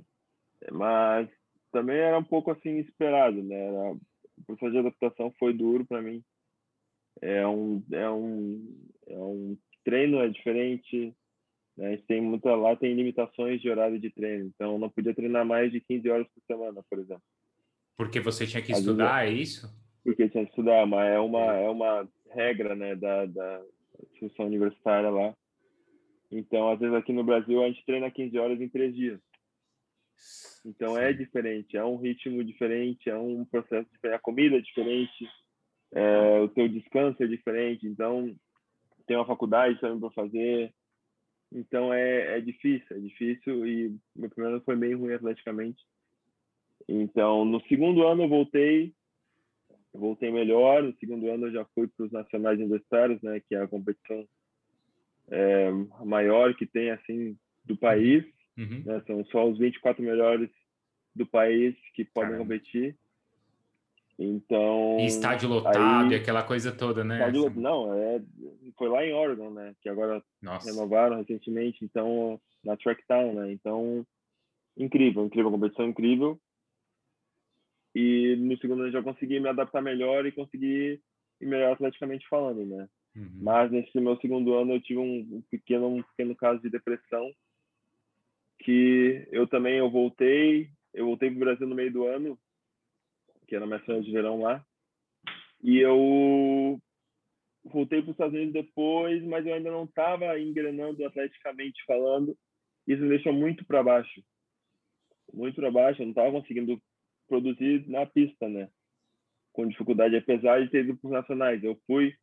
Mas 0.70 1.28
também 1.72 1.96
era 1.96 2.18
um 2.18 2.24
pouco, 2.24 2.50
assim, 2.50 2.78
esperado, 2.78 3.42
né? 3.42 3.56
Era 3.56 3.92
o 3.92 4.44
processo 4.46 4.72
de 4.72 4.78
adaptação 4.78 5.32
foi 5.38 5.52
duro 5.52 5.84
para 5.84 6.02
mim. 6.02 6.22
É 7.20 7.46
um, 7.46 7.82
é 7.92 8.10
um, 8.10 8.88
é 9.06 9.18
um 9.18 9.56
treino 9.84 10.20
é 10.20 10.28
diferente. 10.28 11.14
Né? 11.76 11.88
A 11.88 11.90
gente 11.90 12.06
tem 12.06 12.20
muita 12.20 12.54
lá 12.54 12.76
tem 12.76 12.94
limitações 12.94 13.60
de 13.60 13.68
horário 13.68 13.98
de 13.98 14.10
treino, 14.10 14.46
então 14.46 14.78
não 14.78 14.90
podia 14.90 15.14
treinar 15.14 15.44
mais 15.44 15.70
de 15.72 15.80
15 15.80 16.10
horas 16.10 16.26
por 16.28 16.42
semana, 16.46 16.82
por 16.88 16.98
exemplo. 16.98 17.22
Porque 17.96 18.20
você 18.20 18.46
tinha 18.46 18.62
que 18.62 18.72
estudar, 18.72 19.24
vezes, 19.24 19.38
é 19.38 19.42
isso? 19.42 19.82
Porque 20.02 20.28
tinha 20.28 20.44
que 20.44 20.50
estudar, 20.50 20.86
mas 20.86 21.12
é 21.12 21.18
uma 21.18 21.54
é 21.54 21.68
uma 21.68 22.08
regra, 22.32 22.74
né, 22.74 22.94
da 22.96 23.26
da 23.26 23.62
instituição 24.10 24.46
universitária 24.46 25.10
lá. 25.10 25.34
Então, 26.30 26.70
às 26.70 26.80
vezes 26.80 26.94
aqui 26.94 27.12
no 27.12 27.22
Brasil 27.22 27.62
a 27.62 27.68
gente 27.68 27.84
treina 27.84 28.10
15 28.10 28.38
horas 28.38 28.60
em 28.60 28.68
três 28.68 28.94
dias. 28.94 29.20
Então 30.64 30.96
é 30.96 31.12
diferente, 31.12 31.76
é 31.76 31.84
um 31.84 31.96
ritmo 31.96 32.42
diferente, 32.44 33.10
é 33.10 33.16
um 33.16 33.44
processo 33.44 33.90
diferente, 33.90 34.16
a 34.16 34.20
comida 34.20 34.56
é 34.56 34.60
diferente, 34.60 35.28
é, 35.92 36.40
o 36.40 36.48
teu 36.48 36.68
descanso 36.68 37.22
é 37.22 37.26
diferente, 37.26 37.86
então 37.86 38.34
tem 39.06 39.16
uma 39.16 39.26
faculdade 39.26 39.80
também 39.80 39.98
para 39.98 40.10
fazer, 40.10 40.72
então 41.50 41.92
é, 41.92 42.38
é 42.38 42.40
difícil, 42.40 42.96
é 42.96 43.00
difícil 43.00 43.66
e 43.66 43.96
meu 44.14 44.30
primeiro 44.30 44.56
ano 44.56 44.64
foi 44.64 44.76
meio 44.76 44.98
ruim 44.98 45.14
atleticamente. 45.14 45.82
Então 46.88 47.44
no 47.44 47.60
segundo 47.62 48.06
ano 48.06 48.22
eu 48.22 48.28
voltei, 48.28 48.94
voltei 49.92 50.30
melhor, 50.30 50.82
no 50.82 50.94
segundo 50.98 51.30
ano 51.30 51.46
eu 51.46 51.52
já 51.52 51.64
fui 51.74 51.86
para 51.88 52.06
os 52.06 52.12
nacionais 52.12 52.58
universitários, 52.58 53.20
né, 53.22 53.40
que 53.40 53.54
é 53.54 53.62
a 53.62 53.68
competição 53.68 54.26
é, 55.30 55.70
maior 56.04 56.54
que 56.54 56.66
tem 56.66 56.90
assim 56.90 57.36
do 57.64 57.76
país 57.76 58.24
Uhum. 58.56 58.82
Né? 58.84 59.02
São 59.06 59.24
só 59.26 59.48
os 59.48 59.58
24 59.58 60.02
melhores 60.02 60.50
do 61.14 61.26
país 61.26 61.74
que 61.94 62.04
podem 62.04 62.32
Caramba. 62.32 62.44
competir. 62.44 62.96
Então. 64.18 64.98
E 65.00 65.06
estádio 65.06 65.48
lotado 65.48 66.10
aí, 66.10 66.14
aquela 66.14 66.42
coisa 66.42 66.70
toda, 66.70 67.02
né? 67.02 67.16
Estádio, 67.16 67.50
não, 67.56 67.92
é, 67.94 68.20
foi 68.76 68.88
lá 68.88 69.04
em 69.04 69.12
Oregon, 69.12 69.50
né? 69.50 69.74
Que 69.80 69.88
agora 69.88 70.22
Nossa. 70.40 70.70
renovaram 70.70 71.16
recentemente, 71.16 71.84
então, 71.84 72.40
na 72.62 72.76
Tracktown, 72.76 73.34
né? 73.34 73.52
Então, 73.52 74.06
incrível, 74.76 75.24
incrível, 75.24 75.50
competição 75.50 75.88
incrível. 75.88 76.38
E 77.94 78.36
no 78.36 78.56
segundo 78.58 78.82
ano 78.82 78.92
já 78.92 79.02
consegui 79.02 79.38
me 79.38 79.48
adaptar 79.48 79.82
melhor 79.82 80.24
e 80.24 80.32
consegui 80.32 81.00
ir 81.40 81.46
melhor 81.46 81.72
atleticamente 81.72 82.26
falando, 82.28 82.64
né? 82.64 82.88
Uhum. 83.14 83.40
Mas 83.42 83.70
nesse 83.70 84.00
meu 84.00 84.16
segundo 84.18 84.54
ano 84.54 84.74
eu 84.74 84.80
tive 84.80 84.98
um, 84.98 85.42
pequeno, 85.50 85.88
um 85.88 86.02
pequeno 86.02 86.34
caso 86.34 86.62
de 86.62 86.70
depressão 86.70 87.30
que 88.62 89.26
eu 89.30 89.46
também 89.46 89.78
eu 89.78 89.90
voltei, 89.90 90.70
eu 90.94 91.06
voltei 91.06 91.30
para 91.30 91.36
o 91.36 91.40
Brasil 91.40 91.66
no 91.66 91.74
meio 91.74 91.92
do 91.92 92.06
ano, 92.06 92.38
que 93.46 93.56
era 93.56 93.66
minha 93.66 93.80
férias 93.80 94.04
de 94.04 94.12
verão 94.12 94.40
lá, 94.40 94.64
e 95.62 95.78
eu 95.78 96.80
voltei 97.64 98.00
para 98.00 98.10
os 98.10 98.14
Estados 98.14 98.34
Unidos 98.34 98.52
depois, 98.52 99.22
mas 99.24 99.46
eu 99.46 99.54
ainda 99.54 99.70
não 99.70 99.84
estava 99.84 100.38
engrenando 100.38 101.04
atleticamente 101.04 101.84
falando, 101.84 102.36
isso 102.86 103.02
me 103.02 103.08
deixou 103.08 103.32
muito 103.32 103.64
para 103.64 103.82
baixo, 103.82 104.22
muito 105.32 105.56
para 105.56 105.70
baixo, 105.70 106.02
eu 106.02 106.06
não 106.06 106.12
estava 106.12 106.30
conseguindo 106.30 106.80
produzir 107.32 107.88
na 107.88 108.04
pista, 108.04 108.46
né? 108.46 108.68
Com 109.52 109.66
dificuldade, 109.66 110.16
apesar 110.16 110.62
de 110.62 110.70
ter 110.70 110.84
ido 110.84 110.96
para 110.98 111.06
os 111.06 111.12
nacionais. 111.12 111.64
Eu 111.64 111.80
fui 111.86 112.14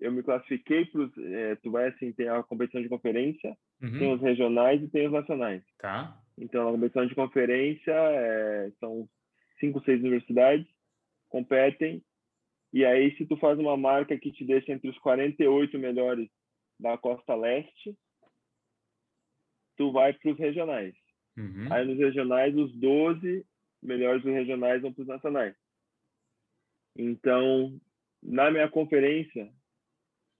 eu 0.00 0.10
me 0.10 0.22
classifiquei 0.22 0.86
para 0.86 1.02
os. 1.02 1.18
É, 1.18 1.56
tu 1.56 1.70
vai 1.70 1.88
assim, 1.88 2.12
tem 2.12 2.28
a 2.28 2.42
competição 2.42 2.80
de 2.80 2.88
conferência, 2.88 3.56
uhum. 3.82 3.98
tem 3.98 4.12
os 4.14 4.20
regionais 4.20 4.82
e 4.82 4.88
tem 4.88 5.06
os 5.06 5.12
nacionais. 5.12 5.62
Tá. 5.78 6.18
Então, 6.38 6.68
a 6.68 6.72
competição 6.72 7.06
de 7.06 7.14
conferência 7.14 7.92
é, 7.92 8.70
são 8.80 9.06
cinco, 9.58 9.82
seis 9.84 10.00
universidades 10.00 10.66
competem. 11.28 12.02
E 12.72 12.84
aí, 12.84 13.14
se 13.16 13.26
tu 13.26 13.36
faz 13.36 13.58
uma 13.58 13.76
marca 13.76 14.16
que 14.18 14.32
te 14.32 14.44
deixa 14.44 14.72
entre 14.72 14.88
os 14.88 14.98
48 14.98 15.78
melhores 15.78 16.28
da 16.78 16.96
costa 16.96 17.34
leste, 17.34 17.94
tu 19.76 19.92
vai 19.92 20.14
para 20.14 20.32
os 20.32 20.38
regionais. 20.38 20.94
Uhum. 21.36 21.68
Aí, 21.70 21.86
nos 21.86 21.98
regionais, 21.98 22.56
os 22.56 22.72
12 22.74 23.44
melhores 23.82 24.22
dos 24.22 24.32
regionais 24.32 24.82
vão 24.82 24.92
para 24.92 25.02
os 25.02 25.08
nacionais. 25.08 25.54
Então, 26.96 27.80
na 28.22 28.50
minha 28.50 28.68
conferência, 28.68 29.50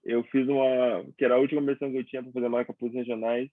eu 0.05 0.23
fiz 0.25 0.47
uma, 0.49 1.05
que 1.17 1.25
era 1.25 1.35
a 1.35 1.39
última 1.39 1.63
versão 1.63 1.91
que 1.91 1.99
eu 1.99 2.05
tinha 2.05 2.23
para 2.23 2.33
fazer 2.33 2.49
marca 2.49 2.73
para 2.73 2.87
os 2.87 2.93
regionais. 2.93 3.51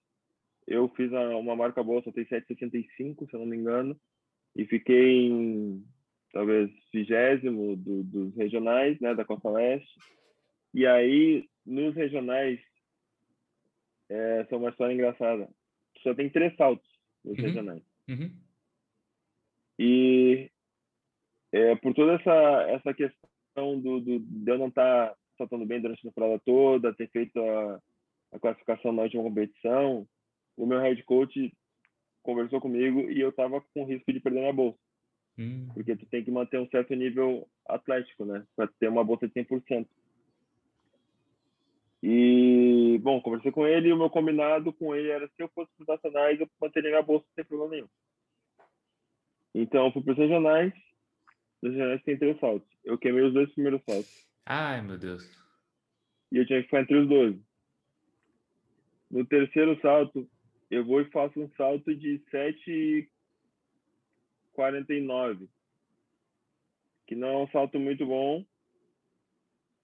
Eu 0.66 0.90
fiz 0.90 1.12
uma 1.12 1.56
marca 1.56 1.84
boa, 1.84 2.02
só 2.04 2.12
tem 2.12 2.26
7,65, 2.26 3.30
se 3.30 3.34
eu 3.34 3.40
não 3.40 3.46
me 3.46 3.56
engano, 3.56 3.98
e 4.56 4.66
fiquei 4.66 5.28
em 5.28 5.86
talvez 6.34 6.70
vigésimo 6.94 7.76
do, 7.78 8.04
dos 8.04 8.36
regionais, 8.36 9.00
né, 9.00 9.16
da 9.16 9.24
Costa 9.24 9.50
Leste. 9.50 9.90
E 10.74 10.86
aí, 10.86 11.48
nos 11.66 11.96
regionais, 11.96 12.60
é, 14.10 14.46
são 14.50 14.60
uma 14.60 14.70
história 14.70 14.94
engraçada. 14.94 15.50
Só 16.04 16.14
tem 16.14 16.30
três 16.30 16.56
saltos 16.56 16.88
nos 17.24 17.38
uhum. 17.38 17.46
regionais. 17.46 17.84
Uhum. 18.10 18.32
E 19.80 20.50
é, 21.52 21.76
por 21.76 21.94
toda 21.94 22.14
essa, 22.14 22.62
essa 22.70 22.94
questão 22.94 23.80
do, 23.80 24.00
do, 24.00 24.20
de 24.20 24.52
eu 24.52 24.58
não 24.58 24.68
estar 24.68 25.10
tá 25.10 25.16
saltando 25.38 25.66
bem 25.66 25.82
durante 25.82 26.00
a 26.00 26.10
temporada 26.10 26.42
toda, 26.46 26.94
ter 26.94 27.10
feito 27.10 27.40
a, 27.40 27.80
a 28.34 28.40
classificação 28.40 28.92
na 28.92 29.04
última 29.04 29.24
competição, 29.24 30.08
o 30.56 30.66
meu 30.66 30.80
head 30.80 31.02
coach 31.04 31.54
conversou 32.24 32.60
comigo 32.60 33.10
e 33.10 33.20
eu 33.20 33.32
tava 33.32 33.62
com 33.74 33.86
risco 33.86 34.12
de 34.12 34.20
perder 34.20 34.40
minha 34.40 34.54
bolsa. 34.54 34.78
Hum. 35.40 35.70
Porque 35.74 35.96
tu 35.96 36.06
tem 36.08 36.24
que 36.24 36.32
manter 36.32 36.60
um 36.60 36.68
certo 36.68 36.94
nível 36.96 37.48
atlético, 37.68 38.26
né? 38.26 38.44
Para 38.56 38.68
ter 38.80 38.90
uma 38.90 39.04
bolsa 39.04 39.28
de 39.28 39.34
100%. 39.34 39.88
E, 42.02 43.00
bom, 43.02 43.22
conversei 43.22 43.52
com 43.52 43.66
ele 43.66 43.90
e 43.90 43.94
o 43.94 43.98
meu 43.98 44.10
combinado 44.10 44.74
com 44.74 44.96
ele 44.96 45.10
era 45.10 45.28
se 45.28 45.42
eu 45.42 45.50
fosse 45.50 45.72
para 45.76 45.84
os 45.84 45.88
nacionais, 45.88 46.40
eu 46.40 46.50
manteria 46.60 46.90
minha 46.90 47.02
bolsa 47.02 47.26
sem 47.36 47.44
problema 47.44 47.72
nenhum. 47.72 47.88
Então, 49.54 49.92
fui 49.92 50.02
para 50.04 50.14
os 50.14 50.18
regionais. 50.18 50.74
Os 51.62 51.72
regionais 51.72 52.04
tem 52.04 52.18
três 52.18 52.40
saltos. 52.40 52.68
Eu 52.84 52.98
queimei 52.98 53.24
os 53.24 53.34
dois 53.34 53.52
primeiros 53.54 53.84
saltos. 53.84 54.28
Ai, 54.46 54.82
meu 54.82 54.98
Deus. 54.98 55.24
E 56.32 56.38
eu 56.38 56.46
tinha 56.46 56.60
que 56.60 56.66
ficar 56.66 56.82
entre 56.82 56.98
os 56.98 57.08
dois. 57.08 57.36
No 59.10 59.26
terceiro 59.26 59.80
salto, 59.82 60.30
eu 60.70 60.86
vou 60.86 61.02
e 61.02 61.10
faço 61.12 61.40
um 61.40 61.50
salto 61.56 61.96
de 61.96 62.22
7,49. 64.56 65.48
Que 67.08 67.16
não 67.16 67.28
é 67.28 67.38
um 67.38 67.48
salto 67.50 67.80
muito 67.80 68.06
bom. 68.06 68.46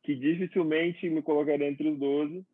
Que 0.04 0.14
dificilmente 0.16 1.10
me 1.10 1.22
colocaria 1.22 1.68
entre 1.68 1.90
os 1.90 1.98
12. 1.98 2.46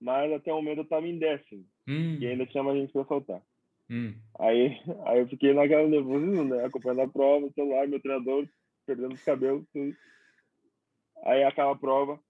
Mas 0.00 0.32
até 0.32 0.50
o 0.52 0.56
momento 0.56 0.78
eu 0.78 0.84
estava 0.84 1.06
em 1.06 1.18
décimo. 1.18 1.66
Hum. 1.86 2.18
E 2.18 2.26
ainda 2.26 2.46
tinha 2.46 2.62
mais 2.62 2.78
gente 2.78 2.92
para 2.92 3.04
saltar. 3.04 3.42
Hum. 3.90 4.14
Aí, 4.38 4.80
aí 5.06 5.20
eu 5.20 5.28
fiquei 5.28 5.52
naquela 5.52 5.86
nervosismo, 5.86 6.44
né? 6.44 6.64
Acompanhando 6.64 7.02
a 7.02 7.08
prova, 7.08 7.50
celular, 7.52 7.86
meu 7.86 8.00
treinador, 8.00 8.48
perdendo 8.86 9.14
os 9.14 9.22
cabelos, 9.22 9.64
tudo. 9.72 9.94
Aí 11.24 11.42
acaba 11.44 11.72
a 11.72 11.78
prova, 11.78 12.20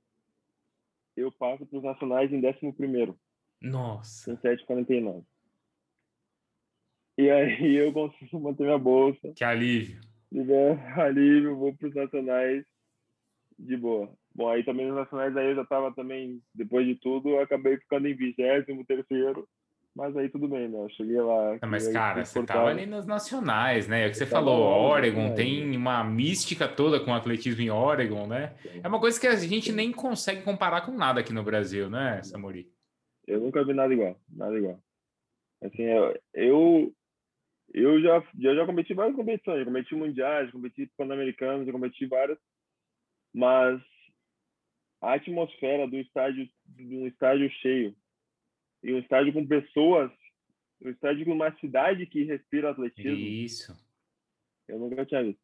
eu 1.16 1.30
passo 1.32 1.66
para 1.66 1.78
os 1.78 1.84
nacionais 1.84 2.32
em 2.32 2.44
11. 2.44 3.14
Nossa. 3.62 4.36
Com 4.36 4.40
7,49. 4.42 5.24
E 7.16 7.30
aí 7.30 7.76
eu 7.76 7.92
consigo 7.92 8.40
manter 8.40 8.64
minha 8.64 8.78
bolsa. 8.78 9.32
Que 9.34 9.44
alívio. 9.44 10.00
Alívio, 10.98 11.56
vou 11.56 11.74
para 11.76 11.88
os 11.88 11.94
nacionais 11.94 12.64
de 13.56 13.76
boa. 13.76 14.12
Bom, 14.34 14.48
aí 14.48 14.64
também 14.64 14.86
nos 14.86 14.96
nacionais 14.96 15.36
aí 15.36 15.50
eu 15.50 15.54
já 15.54 15.62
estava 15.62 15.94
também, 15.94 16.42
depois 16.52 16.84
de 16.84 16.96
tudo, 16.96 17.38
acabei 17.38 17.76
ficando 17.76 18.08
em 18.08 18.16
vigésimo 18.16 18.84
terceiro 18.84 19.48
mas 19.94 20.16
aí 20.16 20.28
tudo 20.28 20.48
bem, 20.48 20.68
né? 20.68 20.78
Eu 20.78 20.88
cheguei 20.90 21.20
lá. 21.20 21.58
Não, 21.62 21.68
mas, 21.68 21.86
cara, 21.88 22.24
você 22.24 22.44
tava 22.44 22.68
ali 22.68 22.84
nos 22.84 23.06
nacionais, 23.06 23.86
né? 23.86 24.04
É 24.04 24.06
o 24.08 24.10
que 24.10 24.16
você 24.16 24.26
falou, 24.26 24.60
Oregon 24.60 25.28
né? 25.28 25.34
tem 25.34 25.76
uma 25.76 26.02
mística 26.02 26.66
toda 26.66 26.98
com 26.98 27.12
o 27.12 27.14
atletismo 27.14 27.62
em 27.62 27.70
Oregon, 27.70 28.26
né? 28.26 28.56
É 28.82 28.88
uma 28.88 28.98
coisa 28.98 29.20
que 29.20 29.26
a 29.26 29.36
gente 29.36 29.72
nem 29.72 29.92
consegue 29.92 30.42
comparar 30.42 30.80
com 30.80 30.92
nada 30.92 31.20
aqui 31.20 31.32
no 31.32 31.44
Brasil, 31.44 31.88
né, 31.88 32.20
Samori? 32.24 32.68
Eu 33.26 33.40
nunca 33.40 33.64
vi 33.64 33.72
nada 33.72 33.92
igual, 33.92 34.16
nada 34.28 34.56
igual. 34.56 34.80
Assim, 35.62 35.84
eu, 36.34 36.94
eu, 37.72 38.00
já, 38.00 38.22
eu 38.40 38.56
já 38.56 38.66
competi 38.66 38.94
várias 38.94 39.16
competições, 39.16 39.60
já 39.60 39.64
competi 39.64 39.94
mundiais, 39.94 40.46
já 40.46 40.52
competi 40.52 40.90
pan-americanos, 40.96 41.66
já 41.66 41.72
competi 41.72 42.06
várias, 42.06 42.38
mas 43.32 43.80
a 45.00 45.14
atmosfera 45.14 45.86
do 45.86 45.96
estádio, 45.96 46.48
do 46.66 47.06
estádio 47.06 47.48
cheio, 47.62 47.94
e 48.84 48.92
um 48.92 48.98
estádio 48.98 49.32
com 49.32 49.46
pessoas, 49.46 50.12
um 50.82 50.90
estádio 50.90 51.24
com 51.24 51.32
uma 51.32 51.50
cidade 51.58 52.06
que 52.06 52.22
respira 52.24 52.70
atletismo. 52.70 53.16
Isso. 53.16 53.74
Eu 54.68 54.78
nunca 54.78 55.04
tinha 55.06 55.22
visto. 55.22 55.40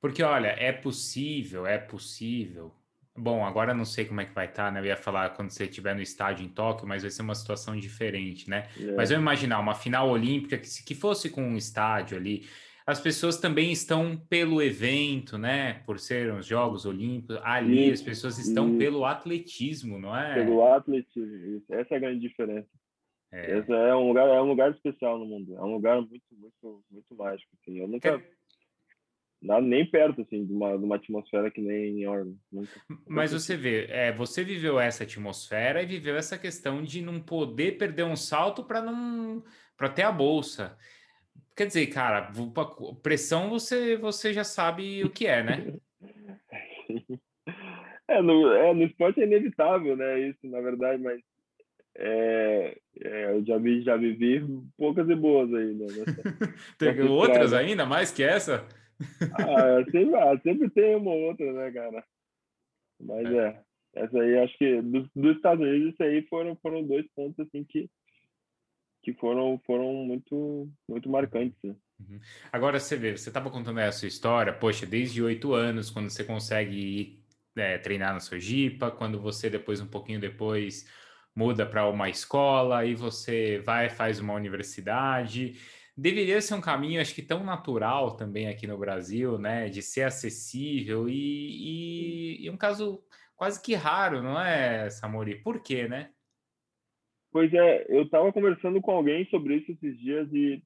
Porque, 0.00 0.22
olha, 0.22 0.48
é 0.48 0.72
possível, 0.72 1.66
é 1.66 1.78
possível. 1.78 2.74
Bom, 3.14 3.44
agora 3.44 3.74
não 3.74 3.84
sei 3.84 4.06
como 4.06 4.22
é 4.22 4.24
que 4.24 4.34
vai 4.34 4.46
estar, 4.46 4.66
tá, 4.66 4.70
né? 4.70 4.80
Eu 4.80 4.86
ia 4.86 4.96
falar 4.96 5.30
quando 5.30 5.50
você 5.50 5.64
estiver 5.64 5.94
no 5.94 6.00
estádio 6.00 6.46
em 6.46 6.48
Tóquio, 6.48 6.88
mas 6.88 7.02
vai 7.02 7.10
ser 7.10 7.20
uma 7.20 7.34
situação 7.34 7.76
diferente, 7.76 8.48
né? 8.48 8.68
É. 8.80 8.92
Mas 8.92 9.10
eu 9.10 9.18
imaginar 9.18 9.60
uma 9.60 9.74
final 9.74 10.08
olímpica 10.08 10.56
que, 10.56 10.66
se 10.66 10.82
que 10.82 10.94
fosse 10.94 11.28
com 11.28 11.42
um 11.42 11.56
estádio 11.56 12.16
ali, 12.16 12.48
as 12.86 13.00
pessoas 13.00 13.38
também 13.38 13.70
estão 13.70 14.16
pelo 14.28 14.60
evento, 14.60 15.38
né? 15.38 15.82
Por 15.86 15.98
serem 15.98 16.36
os 16.36 16.46
Jogos 16.46 16.84
Olímpicos. 16.84 17.38
Ali 17.42 17.84
isso, 17.84 17.94
as 17.94 18.02
pessoas 18.02 18.38
estão 18.38 18.68
isso. 18.68 18.78
pelo 18.78 19.04
atletismo, 19.04 19.98
não 19.98 20.16
é? 20.16 20.34
Pelo 20.34 20.64
atletismo, 20.66 21.56
isso. 21.56 21.72
Essa 21.72 21.94
é 21.94 21.96
a 21.96 22.00
grande 22.00 22.20
diferença. 22.20 22.68
É. 23.32 23.58
Esse 23.58 23.72
é 23.72 23.94
um 23.94 24.08
lugar, 24.08 24.28
é 24.28 24.40
um 24.42 24.48
lugar 24.48 24.70
especial 24.72 25.18
no 25.18 25.24
mundo. 25.24 25.56
É 25.56 25.62
um 25.62 25.72
lugar 25.72 25.96
muito, 25.96 26.22
muito, 26.32 26.84
muito 26.90 27.14
mágico. 27.16 27.50
Assim. 27.60 27.78
Eu 27.78 27.88
nunca 27.88 28.16
é. 28.16 28.22
nada 29.40 29.64
nem 29.64 29.88
perto 29.88 30.20
assim 30.20 30.44
de 30.44 30.52
uma, 30.52 30.76
de 30.76 30.84
uma 30.84 30.96
atmosfera 30.96 31.50
que 31.50 31.60
nem 31.60 32.00
em 32.00 32.06
Orlando. 32.06 32.38
Mas 33.06 33.32
você 33.32 33.56
vê, 33.56 33.86
é, 33.88 34.12
você 34.12 34.44
viveu 34.44 34.78
essa 34.78 35.04
atmosfera 35.04 35.82
e 35.82 35.86
viveu 35.86 36.16
essa 36.16 36.36
questão 36.36 36.82
de 36.82 37.00
não 37.00 37.20
poder 37.20 37.78
perder 37.78 38.04
um 38.04 38.16
salto 38.16 38.64
para 38.64 38.82
não 38.82 39.42
para 39.76 39.88
ter 39.88 40.02
a 40.02 40.12
bolsa. 40.12 40.76
Quer 41.54 41.66
dizer, 41.66 41.86
cara, 41.88 42.30
pressão 43.02 43.50
você, 43.50 43.96
você 43.96 44.32
já 44.32 44.44
sabe 44.44 45.04
o 45.04 45.10
que 45.10 45.26
é, 45.26 45.42
né? 45.42 45.74
É 48.08 48.20
no, 48.20 48.52
é, 48.52 48.74
no 48.74 48.82
esporte 48.82 49.22
é 49.22 49.24
inevitável, 49.24 49.96
né? 49.96 50.20
Isso, 50.20 50.46
na 50.46 50.60
verdade, 50.60 51.02
mas 51.02 51.18
é, 51.96 52.78
é, 53.00 53.30
eu 53.32 53.44
já, 53.44 53.56
vi, 53.58 53.82
já 53.82 53.96
vivi 53.96 54.44
poucas 54.76 55.08
e 55.08 55.14
boas 55.14 55.52
aí, 55.54 55.74
né? 55.74 55.86
tem 56.78 57.00
outras 57.02 57.52
ainda, 57.52 57.86
mais 57.86 58.10
que 58.10 58.22
essa? 58.22 58.66
ah, 59.32 59.84
sempre, 59.90 60.14
ah, 60.16 60.40
sempre 60.42 60.70
tem 60.70 60.96
uma 60.96 61.10
ou 61.10 61.20
outra, 61.28 61.52
né, 61.52 61.70
cara? 61.70 62.04
Mas 63.00 63.26
é. 63.26 63.38
é, 63.38 63.60
essa 63.94 64.20
aí, 64.20 64.38
acho 64.38 64.58
que 64.58 64.82
dos, 64.82 65.08
dos 65.14 65.36
Estados 65.36 65.64
Unidos, 65.64 65.92
isso 65.92 66.02
aí 66.02 66.22
foram, 66.28 66.56
foram 66.56 66.82
dois 66.82 67.06
pontos, 67.14 67.38
assim, 67.40 67.64
que 67.64 67.88
que 69.02 69.12
foram, 69.14 69.60
foram 69.66 69.92
muito, 69.92 70.70
muito 70.88 71.08
marcantes. 71.10 71.58
Né? 71.62 71.74
Uhum. 72.00 72.20
Agora 72.52 72.78
você 72.78 72.96
vê, 72.96 73.16
você 73.16 73.30
estava 73.30 73.50
contando 73.50 73.78
a 73.78 73.92
sua 73.92 74.08
história, 74.08 74.52
poxa, 74.52 74.86
desde 74.86 75.22
oito 75.22 75.52
anos, 75.52 75.90
quando 75.90 76.08
você 76.08 76.24
consegue 76.24 76.76
ir 76.76 77.24
é, 77.56 77.78
treinar 77.78 78.14
na 78.14 78.20
sua 78.20 78.38
jipa, 78.38 78.90
quando 78.90 79.20
você 79.20 79.50
depois, 79.50 79.80
um 79.80 79.86
pouquinho 79.86 80.20
depois, 80.20 80.86
muda 81.34 81.66
para 81.66 81.88
uma 81.88 82.08
escola 82.08 82.84
e 82.84 82.94
você 82.94 83.58
vai 83.60 83.90
faz 83.90 84.20
uma 84.20 84.34
universidade. 84.34 85.58
Deveria 85.96 86.40
ser 86.40 86.54
um 86.54 86.60
caminho, 86.60 87.00
acho 87.00 87.14
que 87.14 87.22
tão 87.22 87.44
natural 87.44 88.16
também 88.16 88.48
aqui 88.48 88.66
no 88.66 88.78
Brasil, 88.78 89.38
né? 89.38 89.68
De 89.68 89.82
ser 89.82 90.02
acessível 90.04 91.08
e, 91.08 92.38
e, 92.40 92.46
e 92.46 92.50
um 92.50 92.56
caso 92.56 93.02
quase 93.36 93.60
que 93.60 93.74
raro, 93.74 94.22
não 94.22 94.40
é, 94.40 94.88
Samori? 94.88 95.36
Por 95.42 95.60
quê, 95.62 95.88
né? 95.88 96.10
Pois 97.32 97.52
é, 97.52 97.86
eu 97.88 98.02
estava 98.02 98.30
conversando 98.30 98.80
com 98.82 98.90
alguém 98.90 99.24
sobre 99.26 99.56
isso 99.56 99.72
esses 99.72 99.98
dias 99.98 100.30
e 100.32 100.62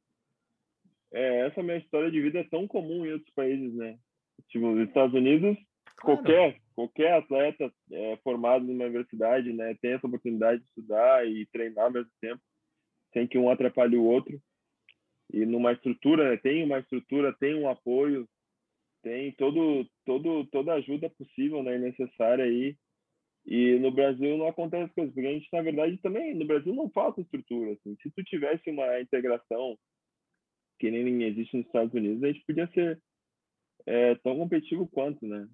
é, 1.12 1.46
essa 1.46 1.62
minha 1.62 1.78
história 1.78 2.10
de 2.10 2.20
vida 2.20 2.40
é 2.40 2.44
tão 2.44 2.66
comum 2.66 3.06
em 3.06 3.12
outros 3.12 3.32
países, 3.34 3.72
né? 3.74 3.96
Tipo, 4.48 4.66
nos 4.72 4.88
Estados 4.88 5.14
Unidos, 5.14 5.56
claro. 5.96 6.22
qualquer 6.22 6.60
qualquer 6.74 7.12
atleta 7.14 7.72
é, 7.90 8.16
formado 8.18 8.66
numa 8.66 8.84
universidade, 8.84 9.50
né, 9.50 9.74
tem 9.80 9.92
essa 9.92 10.06
oportunidade 10.06 10.60
de 10.60 10.68
estudar 10.68 11.26
e 11.26 11.46
treinar 11.46 11.86
ao 11.86 11.90
mesmo 11.90 12.10
tempo, 12.20 12.42
sem 13.14 13.26
que 13.26 13.38
um 13.38 13.48
atrapalhe 13.48 13.96
o 13.96 14.04
outro. 14.04 14.38
E 15.32 15.46
numa 15.46 15.72
estrutura, 15.72 16.28
né, 16.28 16.36
tem 16.36 16.62
uma 16.64 16.80
estrutura, 16.80 17.34
tem 17.40 17.54
um 17.54 17.66
apoio, 17.66 18.28
tem 19.02 19.32
todo 19.32 19.88
todo 20.04 20.44
toda 20.48 20.72
a 20.72 20.76
ajuda 20.76 21.08
possível, 21.08 21.62
né, 21.62 21.78
necessária 21.78 22.44
aí 22.44 22.76
e 23.46 23.78
no 23.78 23.92
Brasil 23.92 24.36
não 24.36 24.48
acontece 24.48 24.92
coisas, 24.92 25.14
porque 25.14 25.28
a 25.28 25.32
gente, 25.32 25.48
na 25.52 25.62
verdade, 25.62 25.96
também, 25.98 26.34
no 26.34 26.44
Brasil 26.44 26.74
não 26.74 26.90
falta 26.90 27.20
estrutura. 27.20 27.72
Assim. 27.72 27.96
Se 28.02 28.10
tu 28.10 28.24
tivesse 28.24 28.68
uma 28.68 29.00
integração 29.00 29.78
que 30.80 30.90
nem 30.90 31.22
existe 31.22 31.56
nos 31.56 31.66
Estados 31.66 31.94
Unidos, 31.94 32.22
a 32.22 32.26
gente 32.26 32.44
podia 32.44 32.66
ser 32.74 33.00
é, 33.86 34.16
tão 34.16 34.36
competitivo 34.36 34.88
quanto, 34.88 35.24
né? 35.24 35.48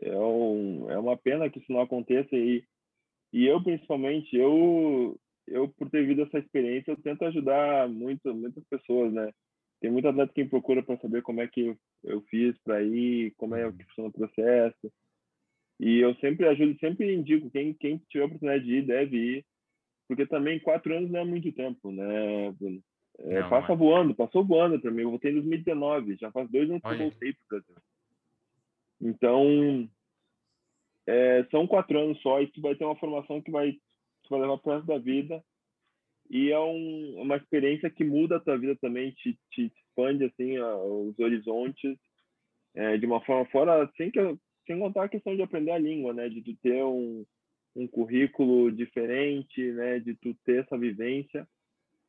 É, 0.00 0.16
um, 0.16 0.88
é 0.90 0.98
uma 0.98 1.16
pena 1.16 1.50
que 1.50 1.58
isso 1.58 1.72
não 1.72 1.80
aconteça 1.80 2.34
e, 2.34 2.64
e 3.32 3.44
eu, 3.44 3.62
principalmente, 3.62 4.34
eu, 4.34 5.18
eu, 5.48 5.68
por 5.68 5.90
ter 5.90 6.02
vivido 6.02 6.22
essa 6.22 6.38
experiência, 6.38 6.92
eu 6.92 7.02
tento 7.02 7.24
ajudar 7.24 7.88
muito, 7.88 8.32
muitas 8.32 8.64
pessoas, 8.68 9.12
né? 9.12 9.30
Tem 9.80 9.90
muita 9.90 10.10
atleta 10.10 10.32
que 10.32 10.44
me 10.44 10.48
procura 10.48 10.82
para 10.82 10.98
saber 10.98 11.22
como 11.22 11.40
é 11.40 11.48
que 11.48 11.60
eu, 11.60 11.76
eu 12.04 12.22
fiz 12.22 12.56
para 12.62 12.80
ir, 12.82 13.34
como 13.36 13.56
é 13.56 13.70
que 13.72 13.84
funciona 13.84 14.10
o 14.10 14.12
processo. 14.12 14.92
E 15.80 15.98
eu 15.98 16.14
sempre 16.16 16.46
ajudo, 16.46 16.78
sempre 16.78 17.14
indico, 17.14 17.50
quem, 17.50 17.72
quem 17.72 17.96
tiver 18.10 18.24
a 18.24 18.26
oportunidade 18.26 18.64
de 18.64 18.74
ir, 18.76 18.82
deve 18.82 19.16
ir, 19.16 19.46
porque 20.06 20.26
também 20.26 20.60
quatro 20.60 20.94
anos 20.94 21.10
não 21.10 21.20
é 21.20 21.24
muito 21.24 21.50
tempo, 21.52 21.90
né, 21.90 22.52
Bruno? 22.52 22.82
É, 23.18 23.40
não, 23.40 23.48
passa 23.48 23.74
voando, 23.74 24.14
passou 24.14 24.44
voando 24.44 24.78
para 24.78 24.90
mim. 24.90 25.02
Eu 25.02 25.10
voltei 25.10 25.30
em 25.30 25.34
2019, 25.34 26.16
já 26.16 26.30
faz 26.30 26.50
dois 26.50 26.68
anos 26.68 26.82
Olha. 26.84 26.96
que 26.96 27.02
eu 27.02 27.08
voltei 27.08 27.32
para 27.32 27.58
Brasil. 27.58 27.76
Então, 29.00 29.88
é, 31.06 31.44
são 31.50 31.66
quatro 31.66 31.98
anos 31.98 32.20
só 32.20 32.42
e 32.42 32.46
tu 32.48 32.60
vai 32.60 32.74
ter 32.74 32.84
uma 32.84 32.96
formação 32.96 33.40
que 33.40 33.50
vai, 33.50 33.72
tu 33.72 34.30
vai 34.30 34.40
levar 34.40 34.58
para 34.58 34.74
resto 34.74 34.86
da 34.86 34.98
vida. 34.98 35.42
E 36.28 36.50
é 36.50 36.58
um, 36.58 37.22
uma 37.22 37.36
experiência 37.36 37.90
que 37.90 38.04
muda 38.04 38.36
a 38.36 38.40
tua 38.40 38.58
vida 38.58 38.76
também, 38.76 39.12
te, 39.12 39.38
te 39.50 39.72
expande 39.88 40.24
assim 40.24 40.58
os 40.58 41.18
horizontes 41.18 41.96
é, 42.74 42.98
de 42.98 43.06
uma 43.06 43.24
forma 43.24 43.46
fora, 43.46 43.82
assim 43.82 44.10
que 44.10 44.20
sem 44.66 44.78
contar 44.78 45.04
a 45.04 45.08
questão 45.08 45.34
de 45.34 45.42
aprender 45.42 45.72
a 45.72 45.78
língua, 45.78 46.12
né? 46.12 46.28
De 46.28 46.42
tu 46.42 46.54
ter 46.56 46.84
um, 46.84 47.24
um 47.74 47.86
currículo 47.86 48.70
diferente, 48.70 49.72
né? 49.72 49.98
De 50.00 50.14
tu 50.14 50.34
ter 50.44 50.64
essa 50.64 50.78
vivência. 50.78 51.46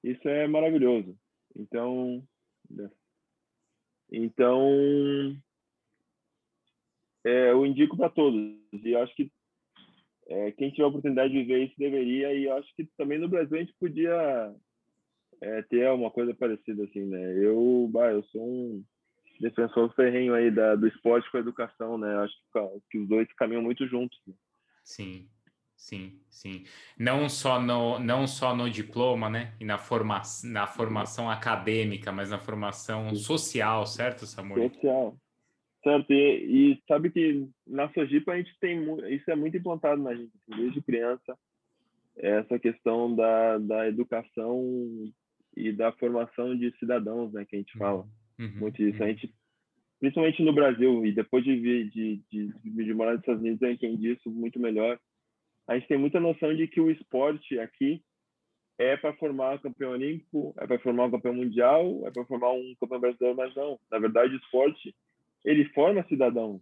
isso 0.03 0.27
é 0.27 0.47
maravilhoso. 0.47 1.17
Então, 1.55 2.23
então 4.11 5.35
é, 7.23 7.51
eu 7.51 7.65
indico 7.65 7.97
para 7.97 8.09
todos. 8.09 8.57
E 8.73 8.95
acho 8.95 9.15
que 9.15 9.31
é, 10.27 10.51
quem 10.51 10.71
tiver 10.71 10.83
a 10.83 10.87
oportunidade 10.87 11.33
de 11.33 11.43
ver 11.43 11.65
isso 11.65 11.75
deveria. 11.77 12.33
E 12.33 12.49
acho 12.49 12.73
que 12.75 12.85
também 12.97 13.19
no 13.19 13.29
Brasil 13.29 13.57
a 13.57 13.59
gente 13.59 13.75
podia 13.79 14.55
é, 15.41 15.61
ter 15.63 15.89
uma 15.91 16.11
coisa 16.11 16.33
parecida 16.33 16.83
assim, 16.83 17.05
né? 17.05 17.37
Eu, 17.37 17.89
bah, 17.91 18.11
eu 18.11 18.23
sou 18.25 18.45
um 18.45 18.83
defensor 19.41 19.93
ferrenho 19.95 20.33
aí 20.33 20.51
da, 20.51 20.75
do 20.75 20.87
esporte 20.87 21.29
com 21.29 21.37
a 21.37 21.41
educação, 21.41 21.97
né? 21.97 22.15
Acho 22.17 22.33
que, 22.33 22.81
que 22.91 22.97
os 22.99 23.07
dois 23.09 23.27
caminham 23.33 23.61
muito 23.61 23.85
juntos. 23.87 24.17
Né? 24.27 24.33
Sim, 24.83 25.27
sim, 25.75 26.19
sim. 26.29 26.63
Não 26.97 27.27
só 27.27 27.59
no, 27.59 27.99
não 27.99 28.27
só 28.27 28.55
no 28.55 28.69
diploma, 28.69 29.29
né? 29.29 29.53
E 29.59 29.65
na, 29.65 29.77
forma, 29.77 30.21
na 30.45 30.67
formação 30.67 31.29
acadêmica, 31.29 32.11
mas 32.11 32.29
na 32.29 32.37
formação 32.37 33.13
social, 33.15 33.85
certo, 33.85 34.25
Samuel? 34.25 34.69
Social. 34.69 35.17
Certo, 35.83 36.13
e, 36.13 36.73
e, 36.73 36.83
sabe 36.87 37.09
que 37.09 37.47
na 37.65 37.91
Sojipa 37.91 38.33
a 38.33 38.37
gente 38.37 38.55
tem 38.59 38.83
isso 39.11 39.31
é 39.31 39.35
muito 39.35 39.57
implantado 39.57 39.99
na 39.99 40.13
gente, 40.13 40.31
assim, 40.35 40.61
desde 40.61 40.81
criança, 40.81 41.35
essa 42.15 42.59
questão 42.59 43.15
da, 43.15 43.57
da 43.57 43.87
educação 43.87 44.63
e 45.57 45.71
da 45.71 45.91
formação 45.93 46.55
de 46.55 46.71
cidadãos, 46.77 47.33
né, 47.33 47.45
que 47.45 47.55
a 47.55 47.59
gente 47.59 47.75
fala. 47.79 48.03
Uhum, 48.03 48.09
muito 48.47 48.81
isso. 48.81 48.99
Uhum. 48.99 49.05
A 49.05 49.07
gente, 49.09 49.33
principalmente 49.99 50.43
no 50.43 50.53
Brasil, 50.53 51.05
e 51.05 51.11
depois 51.11 51.43
de, 51.43 51.89
de, 51.89 52.21
de, 52.31 52.53
de 52.63 52.93
morar 52.93 53.11
nos 53.11 53.21
Estados 53.21 53.41
Unidos, 53.41 53.61
eu 53.61 53.71
entendi 53.71 54.11
isso 54.11 54.29
muito 54.29 54.59
melhor. 54.59 54.99
A 55.67 55.75
gente 55.75 55.87
tem 55.87 55.97
muita 55.97 56.19
noção 56.19 56.55
de 56.55 56.67
que 56.67 56.81
o 56.81 56.89
esporte 56.89 57.59
aqui 57.59 58.03
é 58.77 58.97
para 58.97 59.13
formar 59.13 59.59
campeão 59.59 59.91
olímpico, 59.91 60.53
é 60.57 60.65
para 60.65 60.79
formar 60.79 61.05
um 61.05 61.11
campeão 61.11 61.33
mundial, 61.35 62.01
é 62.05 62.11
para 62.11 62.25
formar 62.25 62.51
um 62.51 62.75
campeão 62.79 62.99
brasileiro, 62.99 63.37
mas 63.37 63.55
não. 63.55 63.79
Na 63.91 63.99
verdade, 63.99 64.33
o 64.33 64.37
esporte 64.37 64.95
ele 65.45 65.65
forma 65.65 66.03
cidadão. 66.07 66.59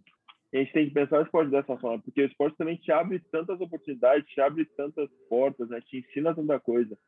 E 0.52 0.58
a 0.58 0.60
gente 0.60 0.72
tem 0.72 0.88
que 0.88 0.94
pensar 0.94 1.18
o 1.18 1.22
esporte 1.22 1.50
dessa 1.50 1.76
forma, 1.78 2.02
porque 2.02 2.22
o 2.22 2.26
esporte 2.26 2.56
também 2.56 2.76
te 2.76 2.90
abre 2.90 3.20
tantas 3.30 3.60
oportunidades, 3.60 4.28
te 4.28 4.40
abre 4.40 4.64
tantas 4.76 5.08
portas, 5.28 5.68
né? 5.68 5.80
te 5.80 5.98
ensina 5.98 6.34
tanta 6.34 6.58
coisa. 6.58 6.98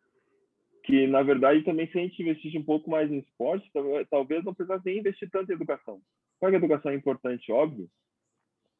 Que, 0.84 1.06
na 1.06 1.22
verdade, 1.22 1.62
também 1.62 1.86
se 1.86 1.98
a 1.98 2.02
gente 2.02 2.20
investisse 2.20 2.58
um 2.58 2.64
pouco 2.64 2.90
mais 2.90 3.10
em 3.10 3.18
esporte, 3.18 3.70
talvez 4.10 4.44
não 4.44 4.54
precisasse 4.54 4.84
nem 4.84 4.98
investir 4.98 5.30
tanto 5.30 5.50
em 5.50 5.54
educação. 5.54 6.00
Claro 6.40 6.52
que 6.52 6.56
a 6.56 6.64
educação 6.64 6.90
é 6.90 6.94
importante, 6.94 7.52
óbvio, 7.52 7.88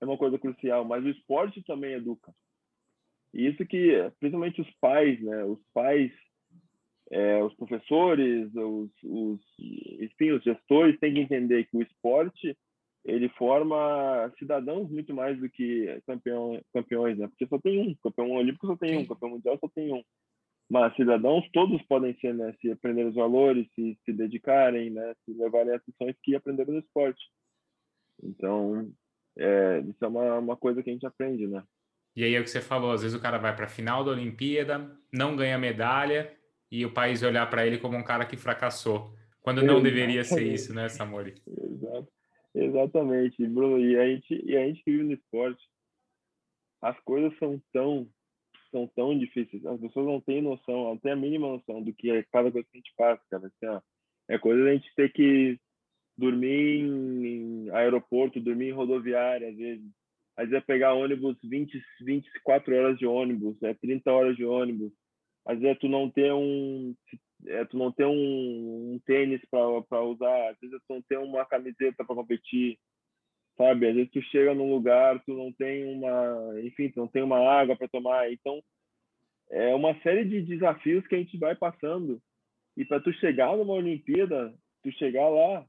é 0.00 0.04
uma 0.04 0.18
coisa 0.18 0.38
crucial, 0.38 0.84
mas 0.84 1.04
o 1.04 1.08
esporte 1.08 1.62
também 1.62 1.92
educa. 1.92 2.32
E 3.32 3.46
isso 3.46 3.64
que, 3.64 3.92
principalmente 4.18 4.60
os 4.60 4.70
pais, 4.80 5.20
né? 5.22 5.44
Os 5.44 5.60
pais, 5.72 6.12
é, 7.10 7.42
os 7.42 7.54
professores, 7.54 8.52
os, 8.54 8.90
os, 9.04 9.40
enfim, 10.00 10.32
os 10.32 10.42
gestores 10.42 10.98
têm 10.98 11.14
que 11.14 11.20
entender 11.20 11.64
que 11.66 11.76
o 11.76 11.82
esporte 11.82 12.56
ele 13.04 13.28
forma 13.30 14.32
cidadãos 14.38 14.88
muito 14.90 15.12
mais 15.12 15.38
do 15.38 15.48
que 15.48 16.00
campeão, 16.06 16.60
campeões, 16.72 17.18
né? 17.18 17.26
Porque 17.26 17.46
só 17.46 17.58
tem 17.58 17.80
um, 17.80 17.94
campeão 17.96 18.30
olímpico 18.32 18.66
só 18.66 18.76
tem 18.76 18.96
um, 18.96 19.06
campeão 19.06 19.30
mundial 19.30 19.58
só 19.58 19.68
tem 19.68 19.92
um. 19.92 20.02
Mas 20.72 20.96
cidadãos 20.96 21.46
todos 21.52 21.82
podem 21.82 22.16
ser, 22.18 22.32
né? 22.32 22.54
Se 22.58 22.70
aprenderem 22.70 23.10
os 23.10 23.14
valores, 23.14 23.68
se 23.74 23.94
se 24.06 24.10
dedicarem, 24.10 24.88
né? 24.88 25.14
Se 25.22 25.34
levarem 25.34 25.74
as 25.74 25.82
lições 25.86 26.16
que 26.22 26.34
aprenderam 26.34 26.72
no 26.72 26.78
esporte. 26.78 27.20
Então, 28.22 28.90
é, 29.38 29.80
isso 29.80 30.02
é 30.02 30.08
uma, 30.08 30.38
uma 30.38 30.56
coisa 30.56 30.82
que 30.82 30.88
a 30.88 30.92
gente 30.94 31.04
aprende, 31.04 31.46
né? 31.46 31.62
E 32.16 32.24
aí 32.24 32.34
é 32.34 32.40
o 32.40 32.42
que 32.42 32.48
você 32.48 32.62
falou, 32.62 32.90
às 32.90 33.02
vezes 33.02 33.14
o 33.14 33.20
cara 33.20 33.36
vai 33.36 33.54
para 33.54 33.66
a 33.66 33.68
final 33.68 34.02
da 34.02 34.12
Olimpíada, 34.12 34.90
não 35.12 35.36
ganha 35.36 35.58
medalha 35.58 36.34
e 36.70 36.86
o 36.86 36.92
país 36.94 37.22
olhar 37.22 37.50
para 37.50 37.66
ele 37.66 37.76
como 37.76 37.98
um 37.98 38.02
cara 38.02 38.24
que 38.24 38.38
fracassou, 38.38 39.14
quando 39.42 39.62
não 39.62 39.82
deveria 39.82 40.24
ser 40.24 40.42
isso, 40.42 40.72
né, 40.72 40.88
Samori? 40.88 41.34
Exato. 41.46 42.08
Exatamente, 42.54 43.46
Bruno. 43.46 43.78
E 43.78 43.98
a 43.98 44.06
gente, 44.06 44.42
e 44.42 44.56
a 44.56 44.66
gente 44.66 44.82
que 44.82 44.90
vive 44.90 45.04
no 45.04 45.12
esporte, 45.12 45.62
as 46.80 46.98
coisas 47.00 47.36
são 47.38 47.60
tão, 47.74 48.08
são 48.72 48.88
tão 48.88 49.16
difíceis. 49.16 49.64
As 49.64 49.80
pessoas 49.80 50.06
não 50.06 50.20
têm 50.20 50.42
noção, 50.42 50.84
não 50.84 50.96
têm 50.96 51.12
a 51.12 51.16
mínima 51.16 51.46
noção 51.46 51.80
do 51.82 51.92
que 51.92 52.10
é 52.10 52.24
cada 52.32 52.50
coisa 52.50 52.66
que 52.68 52.78
a 52.78 52.80
gente 52.80 52.94
passa, 52.96 53.22
cara. 53.30 53.46
Assim, 53.46 53.66
ó, 53.66 53.80
é 54.28 54.38
coisa 54.38 54.64
da 54.64 54.72
gente 54.72 54.92
ter 54.96 55.12
que 55.12 55.60
dormir 56.16 56.80
em, 56.80 57.70
aeroporto, 57.70 58.40
dormir 58.40 58.68
em 58.68 58.72
rodoviária, 58.72 59.48
às 59.48 59.56
vezes. 59.56 59.84
Às 60.34 60.48
vezes 60.48 60.62
é 60.62 60.66
pegar 60.66 60.94
ônibus 60.94 61.36
20, 61.44 61.78
24 62.00 62.74
horas 62.74 62.98
de 62.98 63.06
ônibus, 63.06 63.62
é 63.62 63.74
30 63.74 64.10
horas 64.10 64.34
de 64.34 64.44
ônibus. 64.44 64.90
Às 65.44 65.58
vezes 65.60 65.76
é 65.76 65.78
tu 65.78 65.88
não 65.88 66.10
ter 66.10 66.32
um 66.32 66.94
é, 67.46 67.64
tu 67.64 67.76
não 67.76 67.92
ter 67.92 68.06
um, 68.06 68.94
um 68.94 69.00
tênis 69.04 69.40
para 69.50 70.02
usar, 70.02 70.50
às 70.50 70.58
vezes 70.60 70.78
tu 70.86 70.94
não 70.94 71.02
ter 71.02 71.18
uma 71.18 71.44
camiseta 71.44 72.04
para 72.04 72.16
competir, 72.16 72.78
sabe? 73.56 73.88
Às 73.88 73.94
vezes 73.94 74.10
tu 74.10 74.22
chega 74.22 74.54
num 74.54 74.70
lugar, 74.70 75.22
tu 75.24 75.34
não 75.34 75.52
tem 75.52 75.84
uma, 75.84 76.60
enfim, 76.62 76.90
tu 76.90 77.00
não 77.00 77.08
tem 77.08 77.22
uma 77.22 77.38
água 77.38 77.76
para 77.76 77.88
tomar. 77.88 78.32
Então, 78.32 78.62
é 79.50 79.74
uma 79.74 79.94
série 80.02 80.24
de 80.24 80.42
desafios 80.42 81.06
que 81.06 81.14
a 81.14 81.18
gente 81.18 81.36
vai 81.38 81.54
passando. 81.54 82.20
E 82.76 82.84
para 82.84 83.00
tu 83.00 83.12
chegar 83.14 83.56
numa 83.56 83.74
Olimpíada, 83.74 84.54
tu 84.82 84.90
chegar 84.92 85.28
lá, 85.28 85.66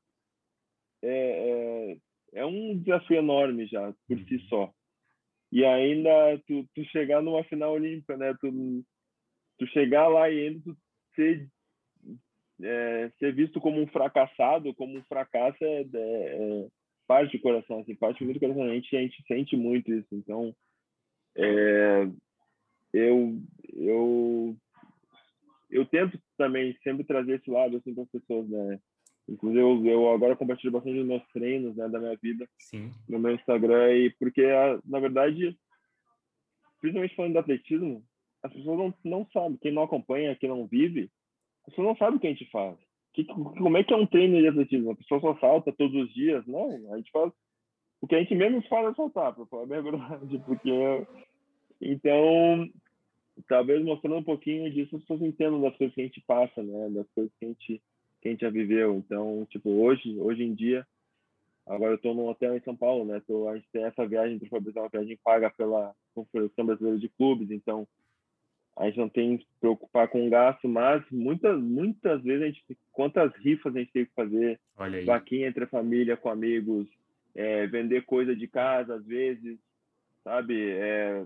é, 1.02 1.98
é, 2.34 2.40
é 2.40 2.46
um 2.46 2.78
desafio 2.78 3.18
enorme 3.18 3.68
já, 3.68 3.94
por 4.08 4.18
si 4.20 4.40
só. 4.48 4.72
E 5.52 5.64
ainda 5.66 6.12
tu, 6.48 6.66
tu 6.74 6.84
chegar 6.86 7.22
numa 7.22 7.44
final 7.44 7.74
olímpica, 7.74 8.18
né? 8.18 8.34
Tu, 8.40 8.84
tu 9.60 9.68
chegar 9.68 10.08
lá 10.08 10.30
e 10.30 10.48
ainda 10.48 10.62
tu 10.64 10.78
ser 11.16 11.48
é, 12.62 13.12
ser 13.20 13.34
visto 13.34 13.60
como 13.60 13.82
um 13.82 13.88
fracassado, 13.88 14.74
como 14.74 14.98
um 14.98 15.04
fracasso 15.04 15.58
é, 15.64 15.82
é, 15.82 15.86
é 15.94 16.68
parte 17.08 17.38
do 17.38 17.42
coração, 17.44 17.80
assim, 17.80 17.96
parte 17.96 18.24
muito 18.24 18.38
do 18.38 18.40
coração. 18.40 18.64
A 18.64 18.74
gente, 18.74 18.96
a 18.96 19.02
gente 19.02 19.24
sente 19.28 19.56
muito 19.56 19.92
isso. 19.94 20.08
Então, 20.12 20.56
é, 21.36 22.08
eu, 22.94 23.42
eu, 23.74 24.56
eu 25.70 25.86
tento 25.86 26.20
também 26.38 26.78
sempre 26.84 27.04
trazer 27.04 27.40
esse 27.40 27.50
lado 27.50 27.78
assim 27.78 27.94
para 27.94 28.04
as 28.04 28.10
pessoas, 28.10 28.48
né? 28.50 28.80
Inclusive, 29.28 29.62
eu, 29.62 29.86
eu 29.86 30.12
agora 30.12 30.36
compartilho 30.36 30.72
bastante 30.72 30.98
dos 30.98 31.08
meus 31.08 31.26
treinos, 31.30 31.76
né, 31.76 31.88
da 31.88 31.98
minha 31.98 32.16
vida 32.18 32.48
Sim. 32.60 32.92
no 33.08 33.20
meu 33.20 33.34
Instagram, 33.34 33.96
e 33.96 34.10
porque, 34.12 34.46
na 34.86 35.00
verdade, 35.00 35.58
principalmente 36.82 37.16
falando 37.16 37.34
do 37.34 37.40
atletismo, 37.40 38.04
as 38.44 38.52
pessoas 38.52 38.78
não, 38.78 38.94
não 39.04 39.28
sabem, 39.32 39.58
quem 39.58 39.72
não 39.72 39.84
acompanha, 39.84 40.36
quem 40.36 40.50
não 40.50 40.68
vive, 40.68 41.10
você 41.66 41.82
não 41.82 41.96
sabe 41.96 42.18
o 42.18 42.20
que 42.20 42.28
a 42.28 42.30
gente 42.32 42.50
faz. 42.52 42.78
Que, 43.14 43.26
como 43.26 43.78
é 43.78 43.84
que 43.84 43.94
é 43.94 43.98
um 43.98 44.08
treino 44.08 44.40
de 44.40 44.48
atletismo? 44.48 44.92
A 44.92 44.96
pessoa 44.96 45.22
só 45.22 45.38
salta 45.38 45.72
todos 45.72 45.96
os 46.04 46.14
dias? 46.14 46.46
Não, 46.48 46.94
a 46.94 46.98
gente 46.98 47.12
faz 47.12 47.32
o 48.04 48.08
que 48.08 48.16
a 48.16 48.20
gente 48.20 48.36
menos 48.36 48.68
fala 48.68 48.90
é 48.90 48.94
saltar, 48.96 49.34
para 49.34 49.46
falar 49.46 49.64
a 49.64 49.66
verdade, 49.82 50.38
porque 50.46 51.08
então 51.82 52.70
talvez 53.48 53.82
mostrando 53.82 54.18
um 54.18 54.24
pouquinho 54.24 54.70
disso 54.70 54.98
as 54.98 55.02
pessoas 55.04 55.22
entendam 55.22 55.62
das 55.62 55.76
coisas 55.78 55.96
que 55.96 56.02
a 56.02 56.04
gente 56.04 56.22
passa, 56.28 56.62
né, 56.62 56.90
das 56.90 57.08
coisas 57.16 57.32
que 57.40 57.46
a 57.46 57.48
gente 57.48 57.82
que 58.22 58.28
a 58.28 58.32
gente 58.32 58.42
já 58.42 58.50
viveu. 58.50 58.96
Então, 58.96 59.46
tipo, 59.50 59.70
hoje, 59.70 60.20
hoje 60.20 60.44
em 60.44 60.54
dia, 60.54 60.86
agora 61.66 61.92
eu 61.92 61.96
estou 61.96 62.14
num 62.14 62.28
hotel 62.28 62.58
em 62.58 62.62
São 62.62 62.76
Paulo, 62.76 63.06
né? 63.06 63.22
Tô, 63.26 63.48
a 63.48 63.56
gente 63.56 63.70
tem 63.72 63.84
essa 63.84 64.06
viagem 64.06 64.38
para 64.38 64.50
fazer 64.50 64.78
uma 64.78 64.90
viagem 64.90 65.20
paga 65.24 65.50
pela 65.50 65.94
Confederação 66.14 66.66
Brasileira 66.66 67.00
de 67.00 67.10
Clubes, 67.10 67.52
então 67.52 67.88
a 68.76 68.86
gente 68.86 68.98
não 68.98 69.10
tem 69.10 69.38
que 69.38 69.46
se 69.46 69.60
preocupar 69.60 70.08
com 70.08 70.26
o 70.26 70.30
gasto, 70.30 70.68
mas 70.68 71.04
muitas, 71.12 71.60
muitas 71.62 72.22
vezes 72.24 72.42
a 72.42 72.46
gente 72.48 72.78
quantas 72.92 73.34
rifas 73.36 73.76
a 73.76 73.80
gente 73.80 73.92
tem 73.92 74.06
que 74.06 74.14
fazer, 74.16 74.60
vaquinha 75.06 75.48
entre 75.48 75.66
a 75.66 75.68
família, 75.68 76.18
com 76.18 76.30
amigos, 76.30 76.88
é, 77.36 77.68
vender 77.68 78.06
coisa 78.06 78.36
de 78.36 78.48
casa 78.48 78.96
às 78.96 79.06
vezes, 79.06 79.60
sabe? 80.24 80.72
É, 80.72 81.24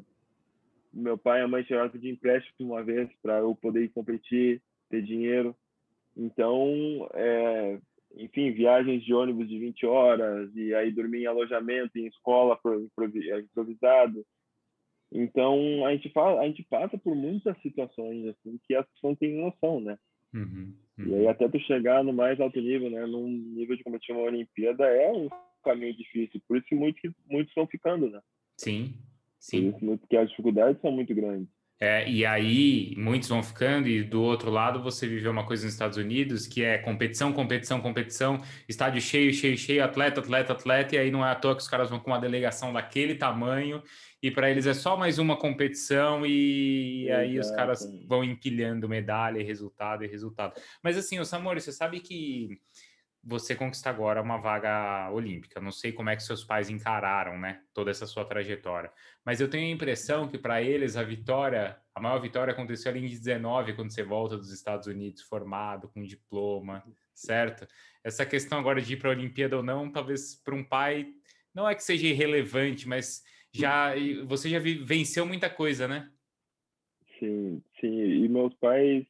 meu 0.94 1.18
pai 1.18 1.40
e 1.40 1.44
a 1.44 1.48
mãe 1.48 1.64
tiraram 1.64 1.90
de 1.90 2.10
empréstimo 2.10 2.74
uma 2.74 2.84
vez 2.84 3.10
para 3.22 3.40
eu 3.40 3.56
poder 3.56 3.84
ir 3.84 3.90
competir, 3.90 4.62
ter 4.90 5.02
dinheiro. 5.02 5.56
Então, 6.16 7.08
é, 7.14 7.78
enfim, 8.16 8.52
viagens 8.52 9.04
de 9.04 9.14
ônibus 9.14 9.48
de 9.48 9.60
20 9.60 9.86
horas 9.86 10.50
e 10.56 10.74
aí 10.74 10.92
dormir 10.92 11.24
em 11.24 11.28
alojamento, 11.28 11.98
em 11.98 12.08
escola 12.08 12.60
improvisado 12.66 14.26
então, 15.12 15.86
a 15.86 15.92
gente, 15.94 16.10
fala, 16.10 16.42
a 16.42 16.48
gente 16.48 16.64
passa 16.64 16.98
por 16.98 17.16
muitas 17.16 17.60
situações 17.62 18.28
assim 18.28 18.60
que 18.64 18.76
as 18.76 18.86
pessoas 18.88 19.12
não 19.12 19.16
têm 19.16 19.36
noção, 19.36 19.80
né? 19.80 19.98
Uhum, 20.34 20.74
uhum. 21.00 21.08
E 21.08 21.16
aí, 21.16 21.28
até 21.28 21.48
tu 21.48 21.60
chegar 21.60 22.04
no 22.04 22.12
mais 22.12 22.40
alto 22.40 22.60
nível, 22.60 22.90
né? 22.90 23.06
Num 23.06 23.28
nível 23.28 23.78
de 23.78 23.84
competir 23.84 24.14
uma 24.14 24.26
Olimpíada, 24.26 24.86
é 24.86 25.12
um 25.12 25.30
caminho 25.64 25.96
difícil. 25.96 26.42
Por 26.48 26.58
isso 26.58 26.68
que 26.68 26.76
muitos, 26.76 27.02
muitos 27.30 27.52
estão 27.52 27.66
ficando, 27.68 28.10
né? 28.10 28.22
Sim, 28.58 28.94
sim. 29.40 29.72
Por 29.72 29.78
isso, 29.78 29.98
porque 30.00 30.18
as 30.18 30.30
dificuldades 30.30 30.82
são 30.82 30.92
muito 30.92 31.14
grandes. 31.16 31.50
É, 31.80 32.10
e 32.10 32.26
aí 32.26 32.96
muitos 32.98 33.30
vão 33.30 33.44
ficando, 33.44 33.88
e 33.88 34.04
do 34.04 34.20
outro 34.20 34.50
lado 34.50 34.82
você 34.82 35.08
viveu 35.08 35.32
uma 35.32 35.46
coisa 35.46 35.64
nos 35.64 35.74
Estados 35.74 35.96
Unidos 35.96 36.48
que 36.48 36.64
é 36.64 36.80
competição, 36.80 37.32
competição, 37.32 37.80
competição, 37.80 38.42
estádio 38.68 39.00
cheio, 39.00 39.32
cheio, 39.32 39.56
cheio, 39.56 39.84
atleta, 39.84 40.20
atleta, 40.20 40.54
atleta, 40.54 40.96
e 40.96 40.98
aí 40.98 41.12
não 41.12 41.24
é 41.24 41.30
à 41.30 41.36
toa 41.36 41.56
que 41.56 41.62
os 41.62 41.68
caras 41.68 41.92
vão 41.92 42.00
com 42.00 42.10
uma 42.10 42.20
delegação 42.20 42.74
daquele 42.74 43.14
tamanho, 43.14 43.84
e 44.24 44.32
para 44.32 44.50
eles 44.50 44.66
é 44.66 44.74
só 44.74 44.98
mais 44.98 45.20
uma 45.20 45.38
competição, 45.38 46.26
e, 46.26 47.04
e 47.04 47.12
aí 47.12 47.40
os 47.40 47.52
caras 47.52 47.88
vão 48.08 48.24
empilhando 48.24 48.90
medalha, 48.90 49.40
e 49.40 49.44
resultado 49.44 50.04
e 50.04 50.08
resultado. 50.08 50.60
Mas 50.84 50.98
assim, 50.98 51.20
o 51.20 51.26
Samori, 51.26 51.62
você 51.62 51.72
sabe 51.72 52.00
que 52.00 52.60
você 53.28 53.54
conquista 53.54 53.90
agora 53.90 54.22
uma 54.22 54.38
vaga 54.38 55.12
olímpica. 55.12 55.60
Não 55.60 55.72
sei 55.72 55.92
como 55.92 56.10
é 56.10 56.16
que 56.16 56.24
seus 56.24 56.46
pais 56.46 56.70
encararam, 56.70 57.38
né, 57.38 57.62
toda 57.74 57.92
essa 57.92 58.06
sua 58.06 58.24
trajetória, 58.24 58.90
mas 59.26 59.42
eu 59.42 59.50
tenho 59.50 59.68
a 59.68 59.76
impressão 59.76 60.30
que 60.30 60.38
para 60.38 60.62
eles 60.62 60.96
a 60.96 61.04
vitória, 61.04 61.78
a 61.94 62.00
maior 62.00 62.20
vitória 62.22 62.54
aconteceu 62.54 62.90
ali 62.90 63.06
em 63.06 63.10
19, 63.10 63.74
quando 63.74 63.92
você 63.92 64.02
volta 64.02 64.38
dos 64.38 64.54
Estados 64.54 64.88
Unidos 64.88 65.24
formado, 65.24 65.90
com 65.90 66.02
diploma, 66.04 66.82
certo? 67.14 67.68
Essa 68.02 68.26
questão 68.26 68.58
agora 68.58 68.82
de 68.82 68.94
ir 68.94 68.98
para 68.98 69.10
a 69.10 69.14
Olimpíada 69.14 69.58
ou 69.58 69.64
não, 69.64 69.92
talvez 69.92 70.36
para 70.36 70.56
um 70.56 70.64
pai 70.64 71.08
não 71.54 71.70
é 71.70 71.76
que 71.76 71.84
seja 71.84 72.08
irrelevante, 72.08 72.88
mas 72.88 73.24
já 73.52 73.94
você 74.26 74.50
já 74.50 74.60
venceu 74.60 75.26
muita 75.26 75.50
coisa, 75.50 75.86
né? 75.86 76.10
Sim, 77.20 77.62
sim. 77.82 77.88
E 77.88 78.30
meus 78.30 78.54
pais, 78.54 79.06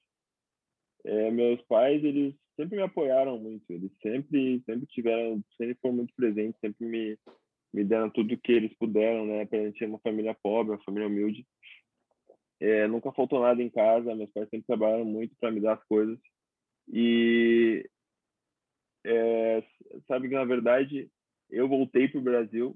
é, 1.04 1.30
meus 1.30 1.62
pais, 1.64 2.04
eles 2.04 2.34
sempre 2.58 2.76
me 2.76 2.84
apoiaram 2.84 3.38
muito. 3.40 3.64
Eles 3.70 3.92
sempre, 4.02 4.62
sempre 4.66 4.86
tiveram, 4.88 5.42
sempre 5.56 5.76
foram 5.76 5.96
muito 5.96 6.14
presentes, 6.16 6.60
sempre 6.60 6.86
me, 6.86 7.18
me 7.74 7.84
deram 7.86 8.10
tudo 8.10 8.38
que 8.38 8.52
eles 8.52 8.76
puderam, 8.78 9.26
né? 9.26 9.46
Para 9.46 9.60
a 9.60 9.66
gente 9.66 9.80
ter 9.80 9.86
uma 9.86 10.00
família 10.00 10.34
pobre, 10.34 10.74
uma 10.74 10.84
família 10.84 11.08
humilde. 11.08 11.46
É, 12.60 12.88
nunca 12.88 13.12
faltou 13.12 13.42
nada 13.42 13.62
em 13.62 13.70
casa. 13.70 14.16
Meus 14.16 14.32
pais 14.32 14.50
sempre 14.50 14.66
trabalharam 14.68 15.06
muito 15.06 15.36
para 15.40 15.52
me 15.52 15.62
dar 15.62 15.74
as 15.74 15.84
coisas. 15.86 16.20
E 16.92 17.88
é, 19.06 19.64
sabe 20.08 20.28
que 20.28 20.36
na 20.36 20.46
verdade 20.46 21.10
eu 21.50 21.68
voltei 21.68 22.08
para 22.08 22.20
o 22.20 22.24
Brasil 22.24 22.76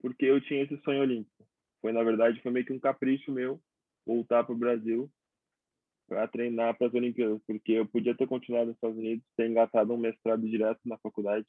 porque 0.00 0.24
eu 0.24 0.40
tinha 0.40 0.62
esse 0.62 0.76
sonho 0.78 1.00
olímpico. 1.00 1.46
Foi 1.80 1.92
na 1.92 2.02
verdade 2.02 2.40
foi 2.40 2.52
meio 2.52 2.64
que 2.64 2.72
um 2.72 2.78
capricho 2.78 3.32
meu 3.32 3.60
voltar 4.06 4.44
para 4.44 4.54
o 4.54 4.58
Brasil 4.58 5.10
para 6.06 6.28
treinar 6.28 6.76
para 6.76 6.86
as 6.86 6.94
Olimpíadas, 6.94 7.40
porque 7.46 7.72
eu 7.72 7.86
podia 7.86 8.16
ter 8.16 8.26
continuado 8.26 8.66
nos 8.66 8.76
Estados 8.76 8.96
Unidos, 8.96 9.24
ter 9.36 9.48
engatado 9.48 9.92
um 9.92 9.96
mestrado 9.96 10.48
direto 10.48 10.80
na 10.84 10.96
faculdade. 10.98 11.46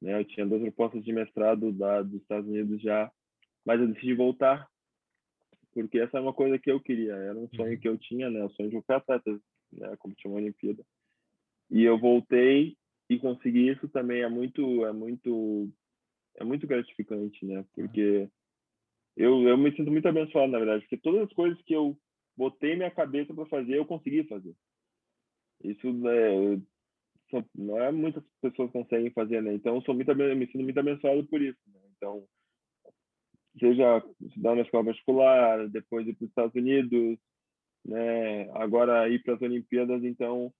Né? 0.00 0.18
Eu 0.18 0.24
tinha 0.24 0.46
duas 0.46 0.62
propostas 0.62 1.04
de 1.04 1.12
mestrado 1.12 1.72
da, 1.72 2.02
dos 2.02 2.20
Estados 2.22 2.48
Unidos 2.48 2.80
já, 2.80 3.10
mas 3.64 3.80
eu 3.80 3.88
decidi 3.88 4.14
voltar, 4.14 4.68
porque 5.74 5.98
essa 5.98 6.18
é 6.18 6.20
uma 6.20 6.32
coisa 6.32 6.58
que 6.58 6.70
eu 6.70 6.80
queria, 6.80 7.14
era 7.14 7.38
um 7.38 7.48
sonho 7.54 7.72
uhum. 7.72 7.78
que 7.78 7.88
eu 7.88 7.98
tinha, 7.98 8.30
né? 8.30 8.44
o 8.44 8.50
sonho 8.50 8.70
de 8.70 8.76
um 8.76 8.82
atleta, 8.88 9.40
né? 9.72 9.96
competir 9.98 10.28
uma 10.28 10.38
Olimpíada. 10.38 10.82
E 11.70 11.84
eu 11.84 11.98
voltei 11.98 12.76
e 13.10 13.18
consegui 13.18 13.68
isso 13.68 13.88
também 13.88 14.22
é 14.22 14.28
muito 14.28 14.84
é 14.84 14.92
muito 14.92 15.68
é 16.36 16.44
muito 16.44 16.66
gratificante, 16.66 17.44
né? 17.44 17.64
Porque 17.74 18.28
eu, 19.16 19.42
eu 19.48 19.58
me 19.58 19.74
sinto 19.74 19.90
muito 19.90 20.06
abençoado, 20.06 20.52
na 20.52 20.58
verdade, 20.58 20.82
porque 20.82 20.96
todas 20.96 21.22
as 21.22 21.32
coisas 21.32 21.60
que 21.62 21.74
eu 21.74 21.98
botei 22.38 22.76
minha 22.76 22.90
cabeça 22.90 23.34
para 23.34 23.44
fazer, 23.46 23.76
eu 23.76 23.84
consegui 23.84 24.22
fazer. 24.22 24.54
Isso 25.64 25.88
é, 26.08 27.42
não 27.54 27.82
é 27.82 27.90
muitas 27.90 28.22
pessoas 28.40 28.70
conseguem 28.70 29.10
fazer, 29.10 29.42
né? 29.42 29.52
Então, 29.52 29.82
sou 29.82 29.92
muito 29.92 30.14
me 30.14 30.46
sinto 30.46 30.62
muito 30.62 30.78
abençoado 30.78 31.26
por 31.26 31.42
isso. 31.42 31.58
Né? 31.66 31.80
Então, 31.96 32.24
seja 33.58 34.04
estudar 34.20 34.54
na 34.54 34.62
escola 34.62 34.84
particular, 34.84 35.68
depois 35.68 36.06
ir 36.06 36.14
para 36.14 36.24
os 36.24 36.30
Estados 36.30 36.54
Unidos, 36.54 37.18
né? 37.84 38.48
Agora 38.52 39.08
ir 39.08 39.20
para 39.24 39.34
as 39.34 39.42
Olimpíadas, 39.42 40.04
então 40.04 40.52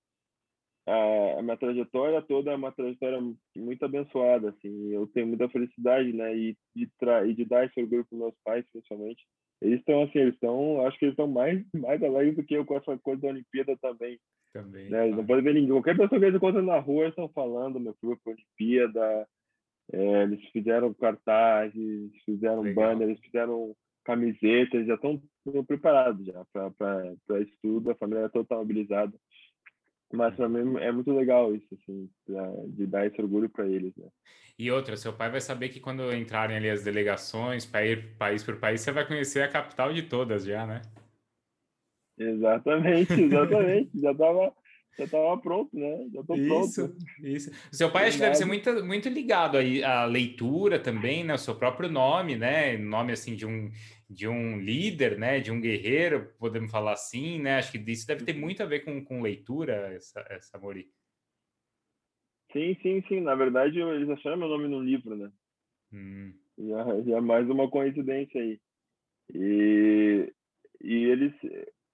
a, 0.84 1.38
a 1.38 1.42
minha 1.42 1.56
trajetória 1.56 2.20
toda 2.22 2.50
é 2.50 2.56
uma 2.56 2.72
trajetória 2.72 3.20
muito 3.56 3.84
abençoada, 3.84 4.50
assim. 4.50 4.88
Eu 4.92 5.06
tenho 5.06 5.28
muita 5.28 5.48
felicidade, 5.48 6.12
né? 6.12 6.36
E 6.36 6.56
de, 6.74 6.90
e 7.28 7.34
de 7.34 7.44
dar 7.44 7.66
esse 7.66 7.80
orgulho 7.80 8.04
para 8.04 8.18
meus 8.18 8.34
pais, 8.42 8.66
principalmente, 8.72 9.24
eles 9.60 9.80
estão 9.80 10.02
assim, 10.02 10.18
eles 10.18 10.34
estão, 10.34 10.86
acho 10.86 10.98
que 10.98 11.06
eles 11.06 11.12
estão 11.12 11.26
mais, 11.26 11.64
mais 11.74 12.02
alegres 12.02 12.36
do 12.36 12.44
que 12.44 12.54
eu 12.54 12.64
com 12.64 12.76
essa 12.76 12.96
coisa 12.98 13.22
da 13.22 13.28
Olimpíada 13.28 13.76
também. 13.78 14.18
Também. 14.52 14.88
Né? 14.88 15.08
Não 15.08 15.26
pode 15.26 15.42
ver 15.42 15.54
ninguém. 15.54 15.70
Qualquer 15.70 15.96
pessoa 15.96 16.18
que 16.18 16.24
eles 16.24 16.36
encontram 16.36 16.62
na 16.62 16.78
rua, 16.78 17.02
eles 17.02 17.12
estão 17.12 17.28
falando, 17.28 17.80
meu 17.80 17.94
filho 18.00 18.18
foi 18.22 18.34
Olimpíada. 18.34 19.26
É, 19.92 20.22
eles 20.22 20.44
fizeram 20.50 20.92
cartazes, 20.94 22.12
fizeram 22.24 22.60
Legal. 22.60 22.92
banner, 22.92 23.08
eles 23.08 23.20
fizeram 23.20 23.74
camisetas, 24.04 24.86
já 24.86 24.94
estão 24.94 25.20
preparados 25.66 26.24
já 26.24 26.44
para 26.52 27.40
estudo, 27.40 27.90
a 27.90 27.94
família 27.94 28.24
é 28.24 28.28
toda 28.28 28.56
mobilizada. 28.56 29.12
Mas 30.12 30.38
mim 30.38 30.78
é 30.78 30.90
muito 30.90 31.12
legal 31.12 31.54
isso, 31.54 31.66
assim, 31.74 32.08
pra, 32.24 32.50
de 32.68 32.86
dar 32.86 33.06
esse 33.06 33.20
orgulho 33.20 33.48
para 33.48 33.66
eles, 33.66 33.94
né? 33.96 34.08
E 34.58 34.70
outra, 34.70 34.96
seu 34.96 35.12
pai 35.12 35.30
vai 35.30 35.40
saber 35.40 35.68
que 35.68 35.78
quando 35.78 36.12
entrarem 36.12 36.56
ali 36.56 36.68
as 36.68 36.82
delegações, 36.82 37.64
para 37.64 37.86
ir 37.86 38.16
país 38.16 38.42
por 38.42 38.56
país, 38.56 38.80
você 38.80 38.90
vai 38.90 39.06
conhecer 39.06 39.42
a 39.42 39.48
capital 39.48 39.92
de 39.92 40.02
todas 40.02 40.44
já, 40.44 40.66
né? 40.66 40.80
Exatamente, 42.18 43.12
exatamente. 43.22 43.90
já 44.00 44.10
estava 44.10 44.52
já 44.98 45.06
tava 45.06 45.38
pronto, 45.38 45.70
né? 45.78 46.08
Já 46.12 46.24
tô 46.24 46.34
isso, 46.34 46.88
pronto. 46.88 46.96
Isso. 47.22 47.50
O 47.72 47.76
seu 47.76 47.88
pai 47.88 48.08
acho 48.08 48.16
que 48.16 48.22
deve 48.24 48.34
ser 48.34 48.46
muito, 48.46 48.84
muito 48.84 49.08
ligado 49.08 49.56
aí 49.56 49.84
à 49.84 50.04
leitura 50.04 50.80
também, 50.80 51.22
né? 51.22 51.34
O 51.34 51.38
seu 51.38 51.54
próprio 51.54 51.88
nome, 51.88 52.34
né? 52.34 52.76
Nome 52.76 53.12
assim 53.12 53.36
de 53.36 53.46
um 53.46 53.70
de 54.08 54.26
um 54.26 54.58
líder, 54.58 55.18
né, 55.18 55.38
de 55.38 55.52
um 55.52 55.60
guerreiro, 55.60 56.32
podemos 56.38 56.70
falar 56.70 56.92
assim, 56.92 57.40
né? 57.40 57.56
Acho 57.56 57.72
que 57.72 57.78
isso 57.90 58.06
deve 58.06 58.24
ter 58.24 58.32
muito 58.32 58.62
a 58.62 58.66
ver 58.66 58.80
com, 58.80 59.04
com 59.04 59.20
leitura, 59.20 59.92
essa, 59.94 60.24
essa 60.30 60.58
Mori. 60.58 60.90
Sim, 62.52 62.74
sim, 62.80 63.02
sim. 63.06 63.20
Na 63.20 63.34
verdade, 63.34 63.78
eles 63.78 64.08
acharam 64.08 64.38
meu 64.38 64.48
nome 64.48 64.66
no 64.66 64.80
livro, 64.80 65.14
né? 65.14 65.30
Hum. 65.92 66.32
E 66.56 67.12
é 67.12 67.20
mais 67.20 67.48
uma 67.50 67.70
coincidência 67.70 68.40
aí. 68.40 68.58
E, 69.34 70.32
e 70.82 71.04
eles... 71.04 71.34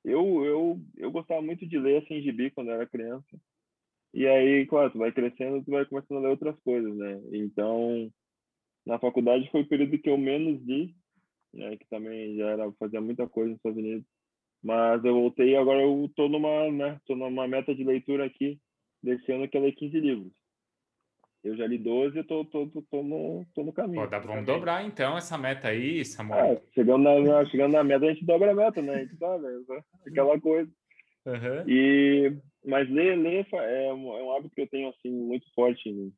Eu, 0.05 0.45
eu, 0.45 0.81
eu 0.97 1.11
gostava 1.11 1.43
muito 1.43 1.67
de 1.67 1.79
ler 1.79 2.03
assim, 2.03 2.23
gibi 2.23 2.51
quando 2.51 2.71
era 2.71 2.87
criança. 2.87 3.41
E 4.13 4.27
aí, 4.29 4.65
claro, 4.67 4.93
tu 4.93 4.99
vai 4.99 5.11
crescendo, 5.11 5.65
tu 5.65 5.73
vai 5.73 5.85
começando 5.87 6.19
a 6.19 6.21
ler 6.21 6.29
outras 6.29 6.57
coisas, 6.61 6.95
né? 6.95 7.21
Então, 7.33 8.13
na 8.87 8.99
faculdade 8.99 9.51
foi 9.51 9.63
o 9.63 9.69
período 9.69 9.99
que 9.99 10.09
eu 10.09 10.17
menos 10.17 10.63
li, 10.63 10.95
né, 11.55 11.77
que 11.77 11.87
também 11.89 12.37
já 12.37 12.51
era 12.51 12.73
fazia 12.73 13.01
muita 13.01 13.29
coisa 13.29 13.51
nos 13.51 13.59
Estados 13.59 13.79
Unidos. 13.79 14.05
Mas 14.63 15.05
eu 15.05 15.15
voltei 15.15 15.51
e 15.51 15.57
agora 15.57 15.83
eu 15.83 16.11
tô 16.17 16.29
numa, 16.29 16.71
né, 16.71 17.01
tô 17.07 17.15
numa 17.15 17.47
meta 17.47 17.75
de 17.75 17.85
leitura 17.85 18.25
aqui 18.25 18.59
desse 19.03 19.31
ano 19.31 19.49
que 19.49 19.57
é 19.57 19.61
ler 19.61 19.73
15 19.73 20.01
livros. 20.01 20.33
Eu 21.45 21.55
já 21.57 21.67
li 21.67 21.77
12 21.77 22.19
e 22.19 22.25
tô, 22.25 22.43
tô, 22.47 22.67
tô, 22.69 22.83
tô, 22.91 23.03
no, 23.03 23.45
tô 23.55 23.63
no 23.63 23.73
caminho. 23.73 24.03
Pô, 24.03 24.07
dá, 24.09 24.19
vamos 24.19 24.47
dobrar 24.47 24.83
então 24.83 25.19
essa 25.19 25.37
meta 25.37 25.69
aí, 25.69 26.03
Samuel. 26.03 26.41
É, 26.41 26.63
chegando, 26.73 27.03
na, 27.03 27.45
chegando 27.45 27.73
na 27.73 27.85
meta, 27.85 28.07
a 28.07 28.15
gente 28.15 28.25
dobra 28.25 28.53
a 28.53 28.55
meta, 28.55 28.81
né? 28.81 28.95
A 28.95 28.99
gente 29.01 29.17
sabe, 29.19 29.47
é 29.47 30.09
aquela 30.09 30.41
coisa. 30.41 30.71
Uhum. 31.27 31.69
E, 31.69 32.35
mas 32.65 32.89
ler, 32.89 33.17
ler 33.17 33.47
é, 33.53 33.93
um, 33.93 34.17
é 34.17 34.23
um 34.23 34.33
hábito 34.35 34.55
que 34.55 34.63
eu 34.63 34.69
tenho 34.69 34.89
assim, 34.89 35.11
muito 35.11 35.47
forte 35.55 35.87
em 35.87 35.95
mim. 35.95 36.13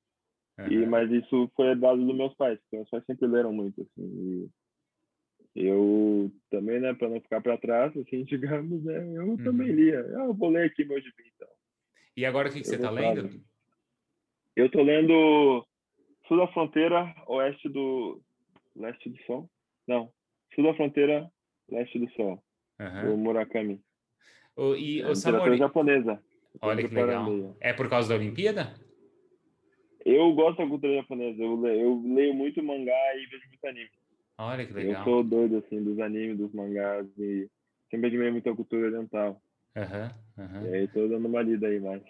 Uhum. 0.61 0.66
E, 0.68 0.87
mas 0.87 1.11
isso 1.11 1.51
foi 1.57 1.74
dado 1.74 2.05
dos 2.05 2.16
meus 2.16 2.34
pais, 2.34 2.61
porque 2.61 2.76
meus 2.76 2.91
pais 2.91 3.05
sempre 3.05 3.26
leram 3.26 3.53
muito. 3.53 3.82
Assim, 3.82 4.05
e, 4.05 4.49
eu 5.57 6.31
também, 6.51 6.79
né, 6.79 6.93
para 6.93 7.09
não 7.09 7.21
ficar 7.21 7.41
para 7.41 7.57
trás, 7.57 7.97
assim, 7.97 8.25
digamos, 8.29 8.85
né, 8.85 8.99
eu 9.17 9.29
uhum. 9.29 9.37
também 9.39 9.69
lia. 9.69 10.01
Ah, 10.19 10.27
eu 10.27 10.35
vou 10.35 10.51
ler 10.51 10.67
aqui 10.67 10.85
meu 10.85 11.01
gibi, 11.01 11.33
então. 11.35 11.49
E 12.15 12.25
agora 12.27 12.49
o 12.49 12.53
que, 12.53 12.61
que 12.61 12.67
você 12.67 12.77
está 12.77 12.91
lendo? 12.91 13.41
Eu 14.55 14.67
estou 14.67 14.83
lendo 14.83 15.67
Sul 16.29 16.37
da 16.37 16.49
Fronteira, 16.49 17.15
Oeste 17.27 17.69
do... 17.69 18.21
Leste 18.75 19.09
do 19.09 19.19
Sol? 19.23 19.51
Não, 19.87 20.13
Sul 20.55 20.65
da 20.65 20.75
Fronteira, 20.75 21.31
Leste 21.71 21.99
do 21.99 22.11
Sol, 22.13 22.43
uhum. 22.79 23.11
do 23.11 23.17
Murakami. 23.17 23.81
O, 24.55 24.75
e 24.75 25.01
é, 25.01 25.09
o 25.09 25.15
Samori... 25.15 25.57
japonesa. 25.57 26.23
Olha 26.61 26.87
que 26.87 26.95
legal. 26.95 27.57
É 27.61 27.73
por 27.73 27.89
causa 27.89 28.09
da 28.09 28.15
Olimpíada? 28.15 28.75
Eu 30.05 30.33
gosto 30.35 30.59
da 30.59 30.67
cultura 30.67 30.95
japonesa. 30.95 31.43
Eu 31.43 31.67
eu 31.67 32.03
leio 32.03 32.33
muito 32.33 32.63
mangá 32.63 33.15
e 33.17 33.27
vejo 33.27 33.49
muito 33.49 33.67
anime. 33.67 33.91
Olha 34.39 34.66
que 34.66 34.72
legal. 34.72 35.01
Eu 35.01 35.05
sou 35.05 35.24
doido, 35.24 35.57
assim, 35.59 35.82
dos 35.82 35.99
animes, 35.99 36.37
dos 36.37 36.53
mangás 36.53 37.07
e 37.18 37.49
sempre 37.91 38.09
admirei 38.09 38.30
muito 38.30 38.49
a 38.51 38.57
cultura 38.57 38.87
oriental. 38.87 39.41
Aham, 39.76 40.14
uhum, 40.37 40.45
uhum. 40.45 40.66
E 40.66 40.74
aí 40.74 40.89
tô 40.89 41.09
dando 41.09 41.26
uma 41.26 41.43
lida 41.43 41.66
aí 41.66 41.80
mais. 41.80 42.03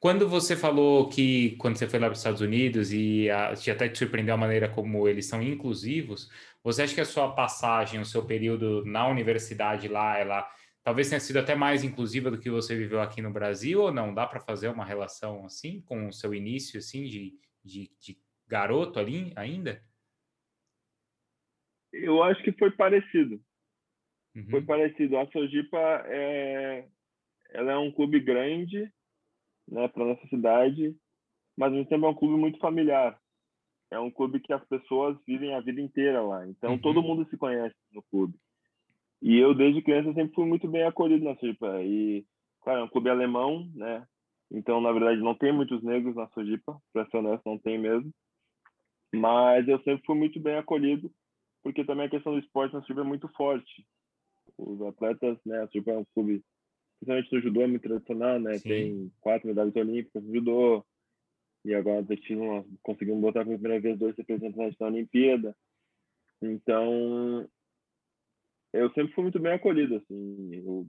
Quando 0.00 0.28
você 0.28 0.56
falou 0.56 1.08
que 1.08 1.56
quando 1.56 1.76
você 1.76 1.86
foi 1.86 1.98
lá 1.98 2.06
para 2.06 2.12
os 2.12 2.18
Estados 2.20 2.40
Unidos 2.40 2.92
e 2.92 3.28
a, 3.30 3.54
te 3.54 3.70
até 3.70 3.88
te 3.88 3.98
surpreendeu 3.98 4.34
a 4.34 4.38
maneira 4.38 4.68
como 4.68 5.06
eles 5.06 5.26
são 5.26 5.42
inclusivos, 5.42 6.30
você 6.62 6.82
acha 6.82 6.94
que 6.94 7.00
a 7.00 7.04
sua 7.04 7.32
passagem, 7.34 8.00
o 8.00 8.04
seu 8.04 8.24
período 8.24 8.84
na 8.84 9.06
universidade 9.06 9.88
lá, 9.88 10.18
ela 10.18 10.48
talvez 10.82 11.08
tenha 11.08 11.20
sido 11.20 11.38
até 11.38 11.54
mais 11.54 11.84
inclusiva 11.84 12.30
do 12.30 12.38
que 12.38 12.48
você 12.50 12.76
viveu 12.76 13.00
aqui 13.02 13.20
no 13.20 13.32
Brasil 13.32 13.82
ou 13.82 13.92
não? 13.92 14.14
Dá 14.14 14.26
para 14.26 14.40
fazer 14.40 14.68
uma 14.68 14.84
relação 14.84 15.44
assim 15.44 15.82
com 15.82 16.08
o 16.08 16.12
seu 16.12 16.34
início 16.34 16.78
assim 16.78 17.04
de, 17.04 17.34
de, 17.62 17.90
de 18.00 18.18
garoto 18.46 18.98
ali 18.98 19.32
ainda? 19.36 19.82
Eu 21.92 22.22
acho 22.22 22.42
que 22.42 22.52
foi 22.52 22.70
parecido. 22.70 23.40
uhum. 24.34 24.46
foi 24.50 24.62
parecido. 24.62 25.16
A 25.18 25.26
Sojipa 25.26 25.78
é, 26.06 26.86
ela 27.50 27.72
é 27.72 27.78
um 27.78 27.90
clube 27.90 28.20
grande, 28.20 28.90
né, 29.66 29.88
para 29.88 30.04
nossa 30.04 30.26
cidade, 30.28 30.96
mas 31.56 31.68
ao 31.68 31.74
mesmo 31.74 31.88
tempo 31.88 32.06
é 32.06 32.08
um 32.08 32.14
clube 32.14 32.40
muito 32.40 32.58
familiar. 32.58 33.18
É 33.90 33.98
um 33.98 34.10
clube 34.10 34.40
que 34.40 34.52
as 34.52 34.64
pessoas 34.66 35.16
vivem 35.26 35.54
a 35.54 35.60
vida 35.60 35.80
inteira 35.80 36.20
lá. 36.22 36.46
Então 36.46 36.72
uhum. 36.72 36.78
todo 36.78 37.02
mundo 37.02 37.26
se 37.30 37.36
conhece 37.36 37.76
no 37.92 38.02
clube. 38.02 38.34
E 39.20 39.36
eu 39.36 39.54
desde 39.54 39.82
criança 39.82 40.12
sempre 40.12 40.34
fui 40.34 40.46
muito 40.46 40.68
bem 40.68 40.84
acolhido 40.84 41.24
na 41.24 41.34
Sojipa. 41.36 41.82
E 41.82 42.24
claro, 42.62 42.80
é 42.80 42.84
um 42.84 42.88
clube 42.88 43.08
alemão, 43.08 43.68
né? 43.74 44.06
Então 44.50 44.80
na 44.80 44.92
verdade 44.92 45.20
não 45.20 45.34
tem 45.34 45.52
muitos 45.52 45.82
negros 45.82 46.14
na 46.14 46.28
Sojipa, 46.28 46.78
para 46.92 47.06
ser 47.06 47.16
honesto, 47.16 47.42
não 47.46 47.58
tem 47.58 47.78
mesmo. 47.78 48.12
Mas 49.12 49.66
eu 49.66 49.78
sempre 49.82 50.04
fui 50.04 50.14
muito 50.14 50.38
bem 50.38 50.56
acolhido, 50.56 51.10
porque 51.62 51.84
também 51.84 52.06
a 52.06 52.10
questão 52.10 52.32
do 52.32 52.38
esporte 52.38 52.74
na 52.74 52.80
Sojipa 52.80 53.00
é 53.00 53.04
muito 53.04 53.28
forte. 53.28 53.86
Os 54.56 54.80
atletas, 54.82 55.38
né? 55.44 55.62
A 55.62 55.66
Sojipa 55.66 55.92
é 55.92 55.98
um 55.98 56.04
clube 56.14 56.42
principalmente 56.98 57.32
no 57.32 57.40
judô 57.40 57.62
é 57.62 57.66
muito 57.66 57.82
tradicional, 57.82 58.40
né? 58.40 58.58
Sim. 58.58 58.68
Tem 58.68 59.12
quatro 59.20 59.46
medalhas 59.46 59.76
olímpicas 59.76 60.22
no 60.22 60.34
judô. 60.34 60.84
E 61.64 61.74
agora 61.74 62.02
nós 62.02 62.66
conseguimos 62.82 63.20
botar 63.20 63.44
pela 63.44 63.58
primeira 63.58 63.80
vez 63.80 63.98
dois 63.98 64.16
representantes 64.16 64.78
na 64.78 64.86
Olimpíada. 64.86 65.56
Então, 66.40 67.48
eu 68.72 68.90
sempre 68.92 69.12
fui 69.12 69.22
muito 69.22 69.40
bem 69.40 69.52
acolhido, 69.52 69.96
assim. 69.96 70.54
Eu, 70.54 70.86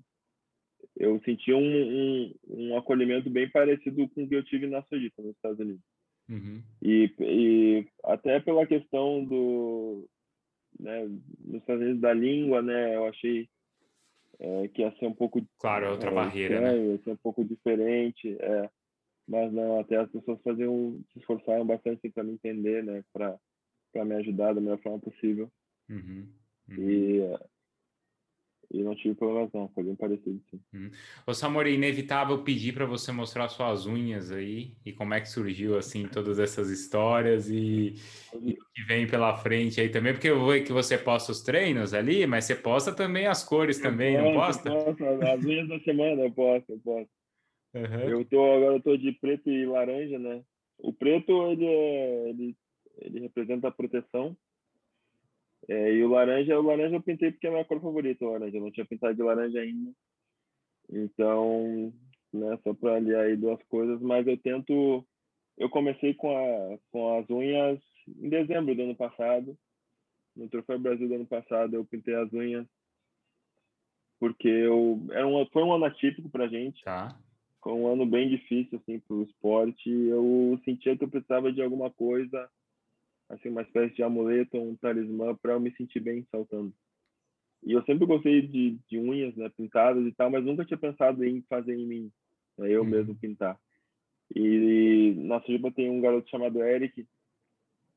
eu 0.95 1.21
senti 1.25 1.51
um, 1.53 1.59
um, 1.59 2.35
um 2.47 2.77
acolhimento 2.77 3.29
bem 3.29 3.49
parecido 3.49 4.07
com 4.09 4.23
o 4.23 4.29
que 4.29 4.35
eu 4.35 4.43
tive 4.43 4.67
na 4.67 4.83
Sojipa, 4.83 5.21
nos 5.21 5.35
Estados 5.35 5.59
Unidos. 5.59 5.83
Uhum. 6.29 6.61
E, 6.81 7.11
e 7.19 7.87
até 8.03 8.39
pela 8.39 8.67
questão 8.67 9.25
do... 9.25 10.07
Né, 10.79 11.05
nos 11.39 11.61
Estados 11.61 11.81
Unidos 11.81 12.01
da 12.01 12.13
língua, 12.13 12.61
né? 12.61 12.95
Eu 12.95 13.05
achei 13.07 13.49
é, 14.39 14.67
que 14.69 14.81
ia 14.81 14.91
ser 14.97 15.07
um 15.07 15.13
pouco 15.13 15.45
claro 15.59 15.85
é 15.85 15.89
outra 15.89 16.09
é, 16.09 16.13
barreira 16.13 16.61
né? 16.61 16.77
ia 16.77 16.97
ser 16.99 17.11
um 17.11 17.17
pouco 17.17 17.43
diferente 17.43 18.37
é, 18.39 18.69
mas 19.27 19.51
não 19.51 19.79
até 19.79 19.97
as 19.97 20.09
pessoas 20.09 20.41
faziam 20.41 20.97
se 21.11 21.19
esforçaram 21.19 21.65
bastante 21.65 22.09
para 22.09 22.23
me 22.23 22.33
entender 22.33 22.83
né 22.83 23.03
para 23.11 23.37
para 23.91 24.05
me 24.05 24.15
ajudar 24.15 24.53
da 24.53 24.61
melhor 24.61 24.79
forma 24.79 24.99
possível 24.99 25.51
uhum, 25.89 26.27
uhum. 26.69 26.89
e 26.89 27.21
e 28.71 28.83
não 28.83 28.95
tive 28.95 29.15
problemas 29.15 29.51
não, 29.53 29.67
foi 29.69 29.83
bem 29.83 29.95
parecido 29.95 30.39
sim. 30.49 30.59
Hum. 30.73 30.91
Ô 31.25 31.33
Samori, 31.33 31.73
inevitável 31.73 32.43
pedir 32.43 32.73
para 32.73 32.85
você 32.85 33.11
mostrar 33.11 33.49
suas 33.49 33.85
unhas 33.85 34.31
aí 34.31 34.75
e 34.85 34.93
como 34.93 35.13
é 35.13 35.21
que 35.21 35.29
surgiu 35.29 35.77
assim 35.77 36.07
todas 36.07 36.39
essas 36.39 36.69
histórias 36.69 37.49
e, 37.49 37.95
e 38.41 38.51
o 38.51 38.65
que 38.73 38.83
vem 38.87 39.07
pela 39.07 39.35
frente 39.37 39.81
aí 39.81 39.89
também, 39.89 40.13
porque 40.13 40.29
eu 40.29 40.39
vou 40.39 40.53
que 40.63 40.71
você 40.71 40.97
posta 40.97 41.31
os 41.31 41.41
treinos 41.41 41.93
ali, 41.93 42.27
mas 42.27 42.45
você 42.45 42.55
posta 42.55 42.93
também 42.93 43.25
as 43.25 43.43
cores 43.43 43.77
eu 43.77 43.83
também, 43.83 44.15
posto, 44.17 44.25
não 44.25 44.33
posta? 44.33 44.71
Posto, 44.71 45.05
as 45.05 45.45
unhas 45.45 45.67
da 45.67 45.79
semana 45.79 46.21
eu 46.21 46.31
posto, 46.31 46.71
eu 46.71 46.79
posto. 46.79 47.09
Uhum. 47.73 48.09
Eu 48.09 48.25
tô 48.25 48.43
agora 48.53 48.75
eu 48.75 48.81
tô 48.81 48.97
de 48.97 49.11
preto 49.13 49.49
e 49.49 49.65
laranja, 49.65 50.17
né? 50.19 50.43
O 50.77 50.93
preto 50.93 51.51
ele 51.51 51.65
é, 51.65 52.29
ele 52.29 52.57
ele 53.01 53.21
representa 53.21 53.67
a 53.67 53.71
proteção 53.71 54.35
é, 55.69 55.93
e 55.93 56.03
o 56.03 56.09
laranja, 56.09 56.59
o 56.59 56.63
laranja 56.63 56.95
eu 56.95 57.01
pintei 57.01 57.31
porque 57.31 57.45
é 57.45 57.49
a 57.49 57.53
minha 57.53 57.65
cor 57.65 57.79
favorita, 57.79 58.25
o 58.25 58.31
laranja. 58.31 58.57
Eu 58.57 58.61
não 58.61 58.71
tinha 58.71 58.85
pintado 58.85 59.13
de 59.13 59.21
laranja 59.21 59.59
ainda. 59.59 59.91
Então, 60.91 61.93
né, 62.33 62.57
só 62.63 62.73
para 62.73 62.95
aliar 62.95 63.25
aí 63.25 63.37
duas 63.37 63.61
coisas, 63.69 64.01
mas 64.01 64.25
eu 64.25 64.37
tento. 64.37 65.05
Eu 65.57 65.69
comecei 65.69 66.13
com, 66.15 66.35
a, 66.35 66.77
com 66.91 67.19
as 67.19 67.29
unhas 67.29 67.79
em 68.07 68.29
dezembro 68.29 68.73
do 68.73 68.81
ano 68.81 68.95
passado. 68.95 69.55
No 70.35 70.49
Troféu 70.49 70.79
Brasil 70.79 71.07
do 71.07 71.15
ano 71.15 71.27
passado, 71.27 71.75
eu 71.75 71.85
pintei 71.85 72.15
as 72.15 72.31
unhas 72.33 72.65
porque 74.19 74.47
eu 74.47 75.01
era 75.11 75.25
um, 75.25 75.45
foi 75.47 75.63
um 75.63 75.73
ano 75.73 75.85
atípico 75.85 76.29
para 76.29 76.47
gente. 76.47 76.83
Tá. 76.83 77.17
Foi 77.63 77.73
um 77.73 77.87
ano 77.87 78.05
bem 78.05 78.29
difícil 78.29 78.79
assim 78.79 78.99
para 78.99 79.15
o 79.15 79.23
esporte. 79.23 79.89
Eu 79.89 80.59
sentia 80.65 80.97
que 80.97 81.03
eu 81.03 81.09
precisava 81.09 81.51
de 81.51 81.61
alguma 81.61 81.89
coisa 81.89 82.49
assim 83.29 83.49
uma 83.49 83.61
espécie 83.61 83.95
de 83.95 84.03
amuleto, 84.03 84.57
um 84.57 84.75
talismã 84.75 85.35
para 85.35 85.53
eu 85.53 85.59
me 85.59 85.71
sentir 85.75 85.99
bem 85.99 86.25
saltando. 86.31 86.73
E 87.63 87.73
eu 87.73 87.83
sempre 87.83 88.05
gostei 88.05 88.41
de, 88.41 88.79
de 88.87 88.97
unhas, 88.97 89.35
né, 89.35 89.49
pintadas 89.49 90.05
e 90.05 90.11
tal, 90.13 90.29
mas 90.29 90.43
nunca 90.43 90.65
tinha 90.65 90.77
pensado 90.77 91.23
em 91.23 91.41
fazer 91.43 91.75
em 91.75 91.85
mim, 91.85 92.11
né, 92.57 92.69
eu 92.71 92.81
uhum. 92.81 92.87
mesmo 92.87 93.15
pintar. 93.15 93.59
E 94.35 95.13
na 95.17 95.41
Sujiba 95.41 95.71
tem 95.71 95.89
um 95.89 96.01
garoto 96.01 96.29
chamado 96.29 96.63
Eric, 96.63 97.05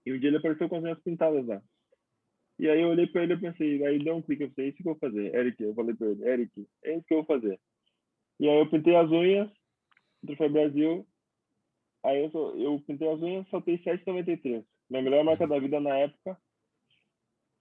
e 0.04 0.12
um 0.12 0.18
dia 0.18 0.28
ele 0.28 0.38
apareceu 0.38 0.68
com 0.68 0.76
as 0.76 0.84
unhas 0.84 1.00
pintadas 1.00 1.46
lá. 1.46 1.62
E 2.58 2.68
aí 2.68 2.80
eu 2.80 2.88
olhei 2.88 3.06
para 3.06 3.22
ele 3.22 3.34
e 3.34 3.40
pensei, 3.40 3.86
aí 3.86 3.98
deu 3.98 4.16
um 4.16 4.22
clique, 4.22 4.42
eu 4.42 4.52
é 4.58 4.68
isso 4.68 4.76
que 4.76 4.82
eu 4.82 4.92
vou 4.92 4.98
fazer, 4.98 5.34
Eric, 5.34 5.62
eu 5.62 5.74
falei 5.74 5.94
para 5.94 6.08
ele, 6.08 6.28
Eric, 6.28 6.68
é 6.84 6.96
isso 6.96 7.06
que 7.06 7.14
eu 7.14 7.24
vou 7.24 7.26
fazer. 7.26 7.58
E 8.38 8.48
aí 8.48 8.58
eu 8.58 8.68
pintei 8.68 8.96
as 8.96 9.10
unhas, 9.10 9.48
no 10.22 10.26
Troféu 10.26 10.50
Brasil, 10.50 11.06
aí 12.02 12.22
eu, 12.22 12.58
eu 12.58 12.80
pintei 12.86 13.08
as 13.08 13.20
unhas, 13.22 13.48
saltei 13.48 13.78
7,93 13.78 14.64
minha 14.92 15.02
melhor 15.02 15.24
marca 15.24 15.46
da 15.46 15.58
vida 15.58 15.80
na 15.80 15.96
época. 15.96 16.36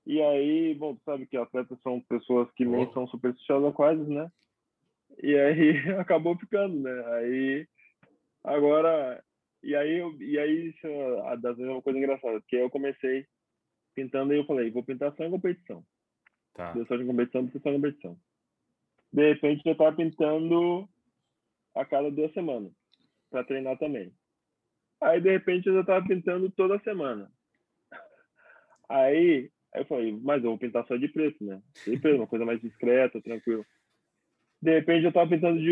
E 0.05 0.21
aí, 0.21 0.73
bom, 0.75 0.95
tu 0.95 1.01
sabe 1.03 1.25
que 1.25 1.37
atletas 1.37 1.79
são 1.81 2.01
pessoas 2.01 2.51
que 2.51 2.65
nem 2.65 2.91
são 2.91 3.07
supersticiosas 3.07 3.73
quase, 3.73 4.03
né? 4.03 4.29
E 5.21 5.35
aí 5.37 5.71
acabou 5.99 6.37
ficando, 6.37 6.79
né? 6.79 7.05
Aí 7.15 7.67
agora 8.43 9.23
e 9.63 9.75
aí 9.75 9.99
e 10.19 10.39
aí 10.39 10.69
isso 10.69 10.87
a 11.25 11.35
das 11.35 11.55
vezes 11.55 11.69
é 11.69 11.73
uma 11.73 11.81
coisa 11.81 11.99
engraçada, 11.99 12.39
porque 12.41 12.55
eu 12.55 12.69
comecei 12.69 13.25
pintando 13.93 14.33
e 14.33 14.37
eu 14.37 14.45
falei, 14.45 14.71
vou 14.71 14.83
pintar 14.83 15.13
só 15.15 15.23
em 15.23 15.31
competição. 15.31 15.83
Tá. 16.53 16.73
Deu 16.73 16.85
só 16.85 16.95
em 16.95 17.05
competição, 17.05 17.45
porque 17.45 17.59
só 17.59 17.69
em 17.69 17.75
competição. 17.75 18.17
De 19.13 19.29
repente 19.29 19.61
eu 19.65 19.75
tava 19.75 19.95
pintando 19.95 20.89
a 21.75 21.85
cada 21.85 22.09
duas 22.09 22.33
semanas 22.33 22.71
para 23.29 23.43
treinar 23.43 23.77
também. 23.77 24.11
Aí, 25.01 25.19
de 25.19 25.31
repente, 25.31 25.67
eu 25.67 25.75
já 25.75 25.83
tava 25.83 26.07
pintando 26.07 26.49
toda 26.51 26.79
semana. 26.79 27.31
Aí, 28.87 29.49
aí 29.73 29.81
eu 29.81 29.85
falei, 29.85 30.19
mas 30.21 30.43
eu 30.43 30.51
vou 30.51 30.59
pintar 30.59 30.85
só 30.85 30.95
de 30.95 31.07
preto, 31.07 31.43
né? 31.43 31.61
De 31.85 31.97
preto, 31.97 32.17
uma 32.17 32.27
coisa 32.27 32.45
mais 32.45 32.61
discreta, 32.61 33.21
tranquilo. 33.21 33.65
De 34.61 34.71
repente, 34.71 35.05
eu 35.05 35.11
tava 35.11 35.29
pintando 35.29 35.59
de 35.59 35.71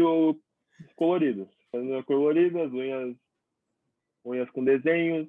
coloridas. 0.95 1.47
Fazendo 1.71 2.03
coloridas, 2.03 2.73
unhas, 2.73 3.15
unhas 4.25 4.49
com 4.49 4.63
desenhos, 4.63 5.27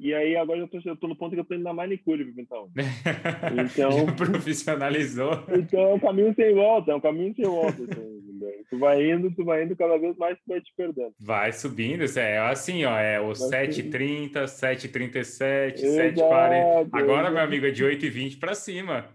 e 0.00 0.14
aí 0.14 0.34
agora 0.34 0.60
eu 0.60 0.66
tô, 0.66 0.78
eu 0.82 0.96
tô 0.96 1.06
no 1.06 1.14
ponto 1.14 1.34
que 1.34 1.40
eu 1.40 1.44
tô 1.44 1.54
indo 1.54 1.62
na 1.62 1.74
manicure 1.74 2.24
pra 2.24 2.34
pintar 2.34 2.58
unha. 2.58 2.72
Então. 3.62 4.16
profissionalizou. 4.16 5.44
Então 5.50 5.78
é 5.78 5.94
um 5.94 6.00
caminho 6.00 6.34
sem 6.34 6.54
volta, 6.54 6.92
é 6.92 6.94
um 6.94 7.00
caminho 7.00 7.34
sem 7.34 7.44
volta. 7.44 7.82
Assim, 7.82 8.19
tu 8.68 8.78
vai 8.78 9.10
indo, 9.10 9.30
tu 9.30 9.44
vai 9.44 9.64
indo, 9.64 9.76
cada 9.76 9.98
vez 9.98 10.16
mais 10.16 10.36
tu 10.38 10.44
vai 10.48 10.60
te 10.60 10.72
perdendo. 10.76 11.14
Vai 11.18 11.52
subindo, 11.52 12.04
é 12.18 12.38
assim, 12.38 12.84
ó, 12.84 12.98
é 12.98 13.20
o 13.20 13.32
7h30, 13.32 14.44
7h37, 14.44 15.80
7h40. 15.80 16.88
Agora, 16.92 17.30
meu 17.30 17.40
amigo, 17.40 17.66
é 17.66 17.70
de 17.70 17.84
8h20 17.84 18.38
para 18.38 18.54
cima. 18.54 19.08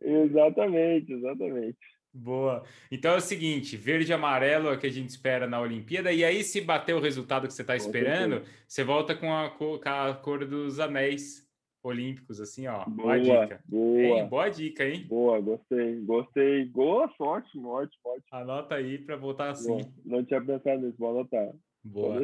Exatamente, 0.00 1.12
exatamente. 1.12 1.78
Boa. 2.12 2.62
Então 2.90 3.12
é 3.12 3.16
o 3.18 3.20
seguinte, 3.20 3.76
verde 3.76 4.10
e 4.10 4.14
amarelo 4.14 4.68
é 4.68 4.72
o 4.72 4.78
que 4.78 4.86
a 4.86 4.92
gente 4.92 5.10
espera 5.10 5.46
na 5.46 5.60
Olimpíada. 5.60 6.12
E 6.12 6.24
aí, 6.24 6.42
se 6.42 6.60
bater 6.60 6.94
o 6.94 7.00
resultado 7.00 7.46
que 7.46 7.52
você 7.52 7.62
está 7.62 7.76
esperando, 7.76 8.42
você 8.66 8.82
volta 8.82 9.14
com 9.14 9.32
a, 9.34 9.50
cor, 9.50 9.78
com 9.80 9.88
a 9.88 10.14
cor 10.14 10.46
dos 10.46 10.80
anéis 10.80 11.45
olímpicos, 11.86 12.40
assim, 12.40 12.66
ó. 12.66 12.84
Boa, 12.84 13.18
boa 13.18 13.18
dica. 13.18 13.60
Boa. 13.64 14.00
Hein? 14.00 14.28
Boa 14.28 14.48
dica, 14.48 14.84
hein? 14.84 15.06
Boa, 15.08 15.40
gostei, 15.40 16.00
gostei. 16.00 16.64
Boa 16.66 17.08
sorte, 17.16 17.58
ótimo, 17.58 17.68
ótimo. 17.68 18.22
Anota 18.30 18.74
aí 18.74 18.98
para 18.98 19.16
voltar 19.16 19.50
assim. 19.50 19.68
Boa. 19.68 19.92
Não 20.04 20.24
tinha 20.24 20.40
pensado 20.40 20.80
nisso, 20.82 20.96
vou 20.98 21.10
anotar. 21.10 21.52
Boa. 21.82 22.22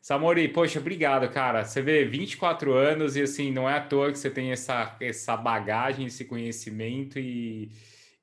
Samori, 0.00 0.48
poxa, 0.48 0.78
obrigado, 0.78 1.30
cara. 1.32 1.64
Você 1.64 1.80
vê 1.80 2.04
24 2.04 2.74
anos 2.74 3.16
e 3.16 3.22
assim, 3.22 3.50
não 3.50 3.68
é 3.68 3.78
à 3.78 3.80
toa 3.80 4.12
que 4.12 4.18
você 4.18 4.30
tem 4.30 4.52
essa, 4.52 4.96
essa 5.00 5.36
bagagem, 5.36 6.06
esse 6.06 6.24
conhecimento 6.26 7.18
e 7.18 7.70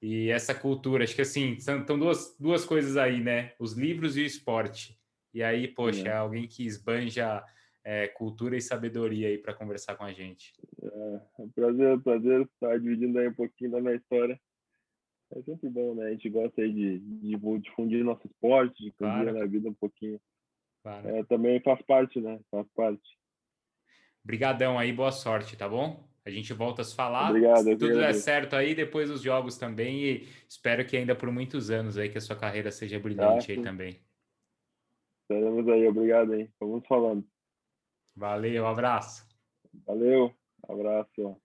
e 0.02 0.30
essa 0.30 0.56
cultura. 0.56 1.04
Acho 1.04 1.16
que 1.16 1.22
assim, 1.22 1.60
são, 1.60 1.86
são 1.86 2.00
duas, 2.00 2.36
duas 2.40 2.66
coisas 2.66 2.98
aí, 2.98 3.22
né? 3.22 3.54
Os 3.60 3.74
livros 3.74 4.18
e 4.18 4.22
o 4.22 4.26
esporte. 4.26 4.98
E 5.34 5.44
aí, 5.44 5.68
poxa, 5.68 6.08
é 6.08 6.14
alguém 6.14 6.48
que 6.48 6.66
esbanja 6.66 7.44
é, 7.84 8.08
cultura 8.08 8.56
e 8.56 8.62
sabedoria 8.62 9.28
aí 9.28 9.38
para 9.38 9.54
conversar 9.54 9.96
com 9.96 10.04
a 10.04 10.12
gente. 10.12 10.54
É, 10.82 11.22
é 11.40 11.42
um 11.42 11.50
prazer, 11.50 12.00
prazer 12.02 12.42
estar 12.42 12.80
dividindo 12.80 13.20
aí 13.20 13.28
um 13.28 13.34
pouquinho 13.34 13.72
da 13.72 13.82
minha 13.82 13.96
história. 13.96 14.40
É 15.34 15.42
sempre 15.44 15.70
bom, 15.70 15.96
né? 15.96 16.08
A 16.08 16.12
gente 16.12 16.30
gosta 16.30 16.62
aí 16.62 16.72
de, 16.72 17.00
de 17.00 17.38
difundir 17.60 18.04
nosso 18.04 18.28
esporte, 18.28 18.84
difundir 18.84 19.24
claro. 19.24 19.40
na 19.40 19.46
vida 19.46 19.70
um 19.70 19.74
pouquinho. 19.74 20.20
Claro. 20.84 21.08
É, 21.08 21.24
também 21.24 21.62
faz 21.62 21.82
parte, 21.84 22.20
né? 22.20 22.40
Faz 22.50 22.68
parte. 22.76 23.18
Obrigadão 24.24 24.78
aí, 24.78 24.92
boa 24.92 25.12
sorte, 25.12 25.56
tá 25.56 25.68
bom? 25.68 26.04
A 26.24 26.30
gente 26.30 26.54
volta 26.54 26.82
a 26.82 26.86
se 26.86 26.96
falar. 26.96 27.30
Obrigado. 27.30 27.64
Se 27.64 27.76
tudo 27.78 27.96
der 27.96 28.14
certo 28.14 28.56
aí, 28.56 28.76
depois 28.76 29.10
dos 29.10 29.22
jogos 29.22 29.58
também. 29.58 30.04
E 30.04 30.28
espero 30.48 30.86
que 30.86 30.96
ainda 30.96 31.16
por 31.16 31.32
muitos 31.32 31.72
anos 31.72 31.98
aí 31.98 32.10
que 32.10 32.18
a 32.18 32.22
sua 32.22 32.36
carreira 32.36 32.72
seja 32.72 33.00
brilhante 33.00 33.52
ah, 33.52 33.56
aí 33.56 33.62
também. 33.62 34.00
Estaremos 35.24 35.68
aí, 35.68 35.88
obrigado 35.88 36.34
aí. 36.34 36.50
Vamos 36.60 36.86
falando. 36.86 37.26
Valeu, 38.22 38.68
abraço. 38.68 39.26
Valeu, 39.84 40.32
abraço. 40.70 41.42